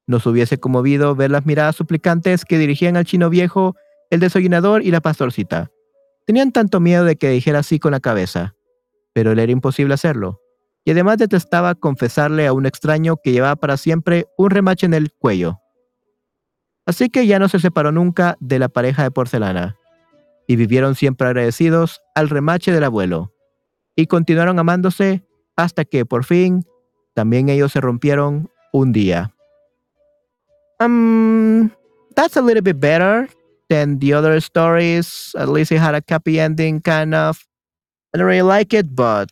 Nos 0.06 0.24
hubiese 0.24 0.60
conmovido 0.60 1.16
ver 1.16 1.32
las 1.32 1.46
miradas 1.46 1.74
suplicantes 1.74 2.44
que 2.44 2.58
dirigían 2.58 2.96
al 2.96 3.04
chino 3.04 3.28
viejo, 3.28 3.74
el 4.10 4.20
desollinador 4.20 4.82
y 4.82 4.92
la 4.92 5.00
pastorcita. 5.00 5.72
Tenían 6.26 6.52
tanto 6.52 6.78
miedo 6.78 7.04
de 7.04 7.16
que 7.16 7.30
dijera 7.30 7.58
así 7.58 7.80
con 7.80 7.90
la 7.90 7.98
cabeza, 7.98 8.54
pero 9.12 9.34
le 9.34 9.42
era 9.42 9.50
imposible 9.50 9.94
hacerlo 9.94 10.38
y 10.84 10.92
además 10.92 11.18
detestaba 11.18 11.74
confesarle 11.74 12.46
a 12.46 12.52
un 12.52 12.66
extraño 12.66 13.16
que 13.16 13.32
llevaba 13.32 13.56
para 13.56 13.76
siempre 13.76 14.26
un 14.36 14.50
remache 14.50 14.86
en 14.86 14.94
el 14.94 15.12
cuello. 15.12 15.61
Así 16.86 17.08
que 17.08 17.26
ya 17.26 17.38
no 17.38 17.48
se 17.48 17.60
separó 17.60 17.92
nunca 17.92 18.36
de 18.40 18.58
la 18.58 18.68
pareja 18.68 19.02
de 19.02 19.10
porcelana, 19.10 19.76
y 20.46 20.56
vivieron 20.56 20.94
siempre 20.94 21.28
agradecidos 21.28 22.02
al 22.14 22.28
remache 22.28 22.72
del 22.72 22.84
abuelo, 22.84 23.32
y 23.94 24.06
continuaron 24.06 24.58
amándose 24.58 25.24
hasta 25.56 25.84
que 25.84 26.04
por 26.04 26.24
fin 26.24 26.64
también 27.14 27.48
ellos 27.48 27.72
se 27.72 27.80
rompieron 27.80 28.50
un 28.72 28.92
día. 28.92 29.32
Um, 30.80 31.70
that's 32.16 32.36
a 32.36 32.42
little 32.42 32.62
bit 32.62 32.80
better 32.80 33.28
than 33.68 33.98
the 33.98 34.14
other 34.14 34.40
stories. 34.40 35.32
At 35.36 35.48
least 35.48 35.70
it 35.70 35.78
had 35.78 35.94
a 35.94 36.02
happy 36.08 36.40
ending, 36.40 36.80
kind 36.80 37.14
of. 37.14 37.46
I 38.12 38.18
don't 38.18 38.26
really 38.26 38.42
like 38.42 38.74
it, 38.74 38.94
but 38.94 39.30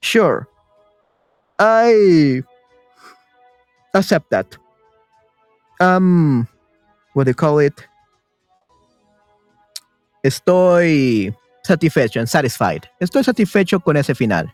sure. 0.00 0.46
I 1.58 2.42
accept 3.94 4.30
that. 4.30 4.56
Um, 5.80 6.46
what 7.14 7.24
do 7.24 7.30
you 7.30 7.34
call 7.34 7.58
it? 7.58 7.86
Estoy 10.24 11.34
satisfecho 11.64 12.20
and 12.20 12.28
satisfied. 12.28 12.88
Estoy 13.00 13.24
satisfecho 13.24 13.82
con 13.84 13.96
ese 13.96 14.16
final. 14.16 14.46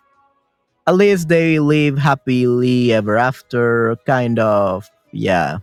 At 0.86 0.96
least 0.96 1.28
they 1.28 1.58
live 1.58 1.98
happily 1.98 2.92
ever 2.92 3.18
after, 3.18 3.96
kind 4.06 4.38
of. 4.38 4.88
Yeah. 5.12 5.58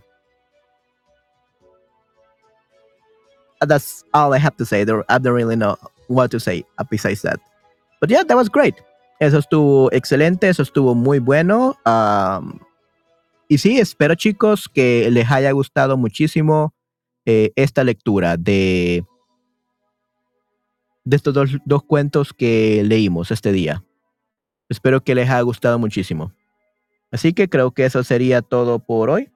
That's 3.60 4.04
all 4.14 4.32
I 4.32 4.38
have 4.38 4.56
to 4.58 4.66
say. 4.66 4.82
I 4.82 5.18
don't 5.18 5.34
really 5.34 5.56
know 5.56 5.76
what 6.06 6.30
to 6.30 6.38
say 6.38 6.64
besides 6.90 7.22
that. 7.22 7.40
But 8.00 8.10
yeah, 8.10 8.22
that 8.22 8.36
was 8.36 8.48
great. 8.48 8.74
Eso 9.20 9.38
estuvo 9.38 9.90
excelente, 9.92 10.44
eso 10.44 10.62
estuvo 10.62 10.94
muy 10.94 11.18
bueno. 11.18 11.74
Um, 11.86 12.60
y 13.48 13.56
sí, 13.56 13.80
espero 13.80 14.14
chicos 14.14 14.68
que 14.68 15.10
les 15.10 15.30
haya 15.30 15.50
gustado 15.52 15.96
muchísimo 15.96 16.75
eh, 17.26 17.52
esta 17.56 17.84
lectura 17.84 18.36
de, 18.36 19.04
de 21.04 21.16
estos 21.16 21.34
dos, 21.34 21.50
dos, 21.64 21.82
cuentos 21.82 22.32
que 22.32 22.82
leímos 22.84 23.30
este 23.30 23.52
día. 23.52 23.84
Espero 24.68 25.02
que 25.02 25.14
les 25.14 25.28
haya 25.28 25.40
gustado 25.42 25.78
muchísimo. 25.78 26.32
Así 27.10 27.32
que 27.32 27.48
creo 27.48 27.72
que 27.72 27.84
eso 27.84 28.02
sería 28.04 28.42
todo 28.42 28.78
por 28.78 29.10
hoy. 29.10 29.30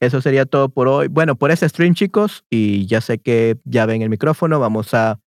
Eso 0.00 0.20
sería 0.20 0.46
todo 0.46 0.68
por 0.68 0.88
hoy. 0.88 1.08
Bueno, 1.08 1.36
por 1.36 1.50
ese 1.50 1.68
stream 1.68 1.94
chicos, 1.94 2.44
y 2.50 2.86
ya 2.86 3.00
sé 3.00 3.18
que 3.18 3.58
ya 3.64 3.86
ven 3.86 4.02
el 4.02 4.10
micrófono, 4.10 4.60
vamos 4.60 4.94
a 4.94 5.18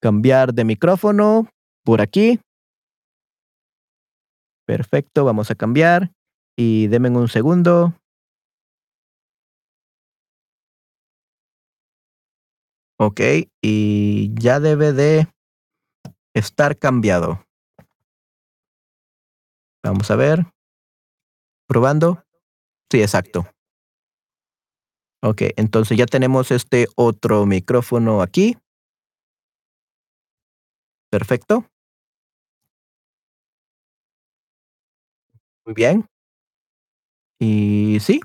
cambiar 0.00 0.54
de 0.54 0.64
micrófono 0.64 1.48
por 1.84 2.00
aquí. 2.00 2.40
Perfecto, 4.66 5.24
vamos 5.24 5.50
a 5.50 5.54
cambiar 5.54 6.10
y 6.56 6.88
denme 6.88 7.10
un 7.10 7.28
segundo. 7.28 7.94
Ok, 12.98 13.20
y 13.60 14.32
ya 14.40 14.58
debe 14.58 14.92
de 14.94 15.28
estar 16.34 16.78
cambiado. 16.78 17.44
Vamos 19.84 20.10
a 20.10 20.16
ver. 20.16 20.46
Probando. 21.68 22.24
Sí, 22.90 23.02
exacto. 23.02 23.46
Ok, 25.22 25.42
entonces 25.56 25.96
ya 25.96 26.06
tenemos 26.06 26.50
este 26.50 26.86
otro 26.94 27.46
micrófono 27.46 28.22
aquí. 28.22 28.56
Perfecto. 31.12 31.66
Muy 35.64 35.74
bien. 35.74 36.06
Y 37.40 37.98
sí. 38.00 38.20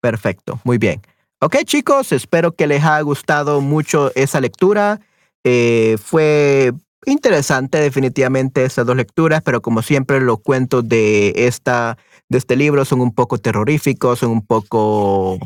Perfecto, 0.00 0.60
muy 0.64 0.78
bien. 0.78 1.00
Ok 1.40 1.56
chicos, 1.64 2.12
espero 2.12 2.52
que 2.52 2.66
les 2.66 2.82
haya 2.82 3.00
gustado 3.02 3.60
mucho 3.60 4.10
esa 4.14 4.40
lectura. 4.40 5.00
Eh, 5.44 5.96
fue 6.02 6.72
interesante 7.04 7.78
definitivamente 7.78 8.64
esas 8.64 8.86
dos 8.86 8.96
lecturas, 8.96 9.42
pero 9.42 9.60
como 9.60 9.82
siempre 9.82 10.20
los 10.20 10.40
cuentos 10.40 10.88
de, 10.88 11.32
esta, 11.36 11.98
de 12.28 12.38
este 12.38 12.56
libro 12.56 12.84
son 12.84 13.00
un 13.00 13.14
poco 13.14 13.38
terroríficos, 13.38 14.20
son 14.20 14.30
un 14.30 14.46
poco 14.46 15.38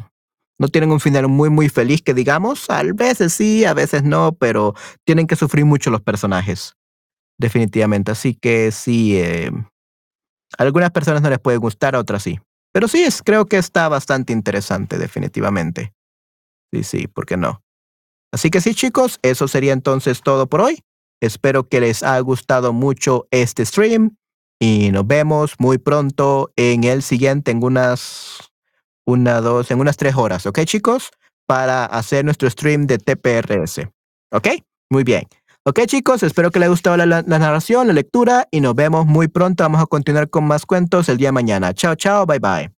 no 0.60 0.68
tienen 0.68 0.92
un 0.92 1.00
final 1.00 1.26
muy, 1.26 1.48
muy 1.48 1.70
feliz 1.70 2.02
que 2.02 2.12
digamos. 2.12 2.68
A 2.68 2.82
veces 2.82 3.32
sí, 3.32 3.64
a 3.64 3.72
veces 3.72 4.02
no, 4.02 4.32
pero 4.32 4.74
tienen 5.04 5.26
que 5.26 5.34
sufrir 5.34 5.64
mucho 5.64 5.90
los 5.90 6.02
personajes. 6.02 6.76
Definitivamente. 7.38 8.12
Así 8.12 8.34
que 8.34 8.70
sí, 8.70 9.16
eh, 9.16 9.50
a 10.58 10.62
algunas 10.62 10.90
personas 10.90 11.22
no 11.22 11.30
les 11.30 11.38
puede 11.38 11.56
gustar, 11.56 11.94
a 11.94 11.98
otras 11.98 12.22
sí. 12.22 12.38
Pero 12.72 12.88
sí, 12.88 13.02
es, 13.02 13.22
creo 13.22 13.46
que 13.46 13.58
está 13.58 13.88
bastante 13.88 14.32
interesante, 14.32 14.98
definitivamente. 14.98 15.92
Sí, 16.72 16.84
sí, 16.84 17.06
¿por 17.08 17.26
qué 17.26 17.36
no? 17.36 17.62
Así 18.32 18.50
que 18.50 18.60
sí, 18.60 18.74
chicos, 18.74 19.18
eso 19.22 19.48
sería 19.48 19.72
entonces 19.72 20.22
todo 20.22 20.46
por 20.46 20.60
hoy. 20.60 20.84
Espero 21.20 21.68
que 21.68 21.80
les 21.80 22.02
haya 22.02 22.20
gustado 22.20 22.72
mucho 22.72 23.26
este 23.30 23.66
stream 23.66 24.16
y 24.60 24.90
nos 24.92 25.06
vemos 25.06 25.54
muy 25.58 25.78
pronto 25.78 26.52
en 26.56 26.84
el 26.84 27.02
siguiente, 27.02 27.50
en 27.50 27.62
unas 27.62 28.50
una, 29.06 29.40
dos, 29.40 29.70
en 29.70 29.80
unas 29.80 29.96
tres 29.96 30.14
horas, 30.14 30.46
¿ok, 30.46 30.60
chicos? 30.64 31.10
Para 31.46 31.84
hacer 31.84 32.24
nuestro 32.24 32.48
stream 32.48 32.86
de 32.86 32.98
TPRS. 32.98 33.88
¿Ok? 34.32 34.48
Muy 34.90 35.02
bien. 35.02 35.24
Ok 35.70 35.82
chicos, 35.86 36.24
espero 36.24 36.50
que 36.50 36.58
les 36.58 36.66
haya 36.66 36.70
gustado 36.70 36.96
la, 36.96 37.06
la 37.06 37.22
narración, 37.22 37.86
la 37.86 37.92
lectura 37.92 38.48
y 38.50 38.60
nos 38.60 38.74
vemos 38.74 39.06
muy 39.06 39.28
pronto. 39.28 39.62
Vamos 39.62 39.80
a 39.80 39.86
continuar 39.86 40.28
con 40.28 40.44
más 40.44 40.66
cuentos 40.66 41.08
el 41.08 41.16
día 41.16 41.28
de 41.28 41.32
mañana. 41.32 41.72
Chao, 41.72 41.94
chao, 41.94 42.26
bye 42.26 42.40
bye. 42.40 42.79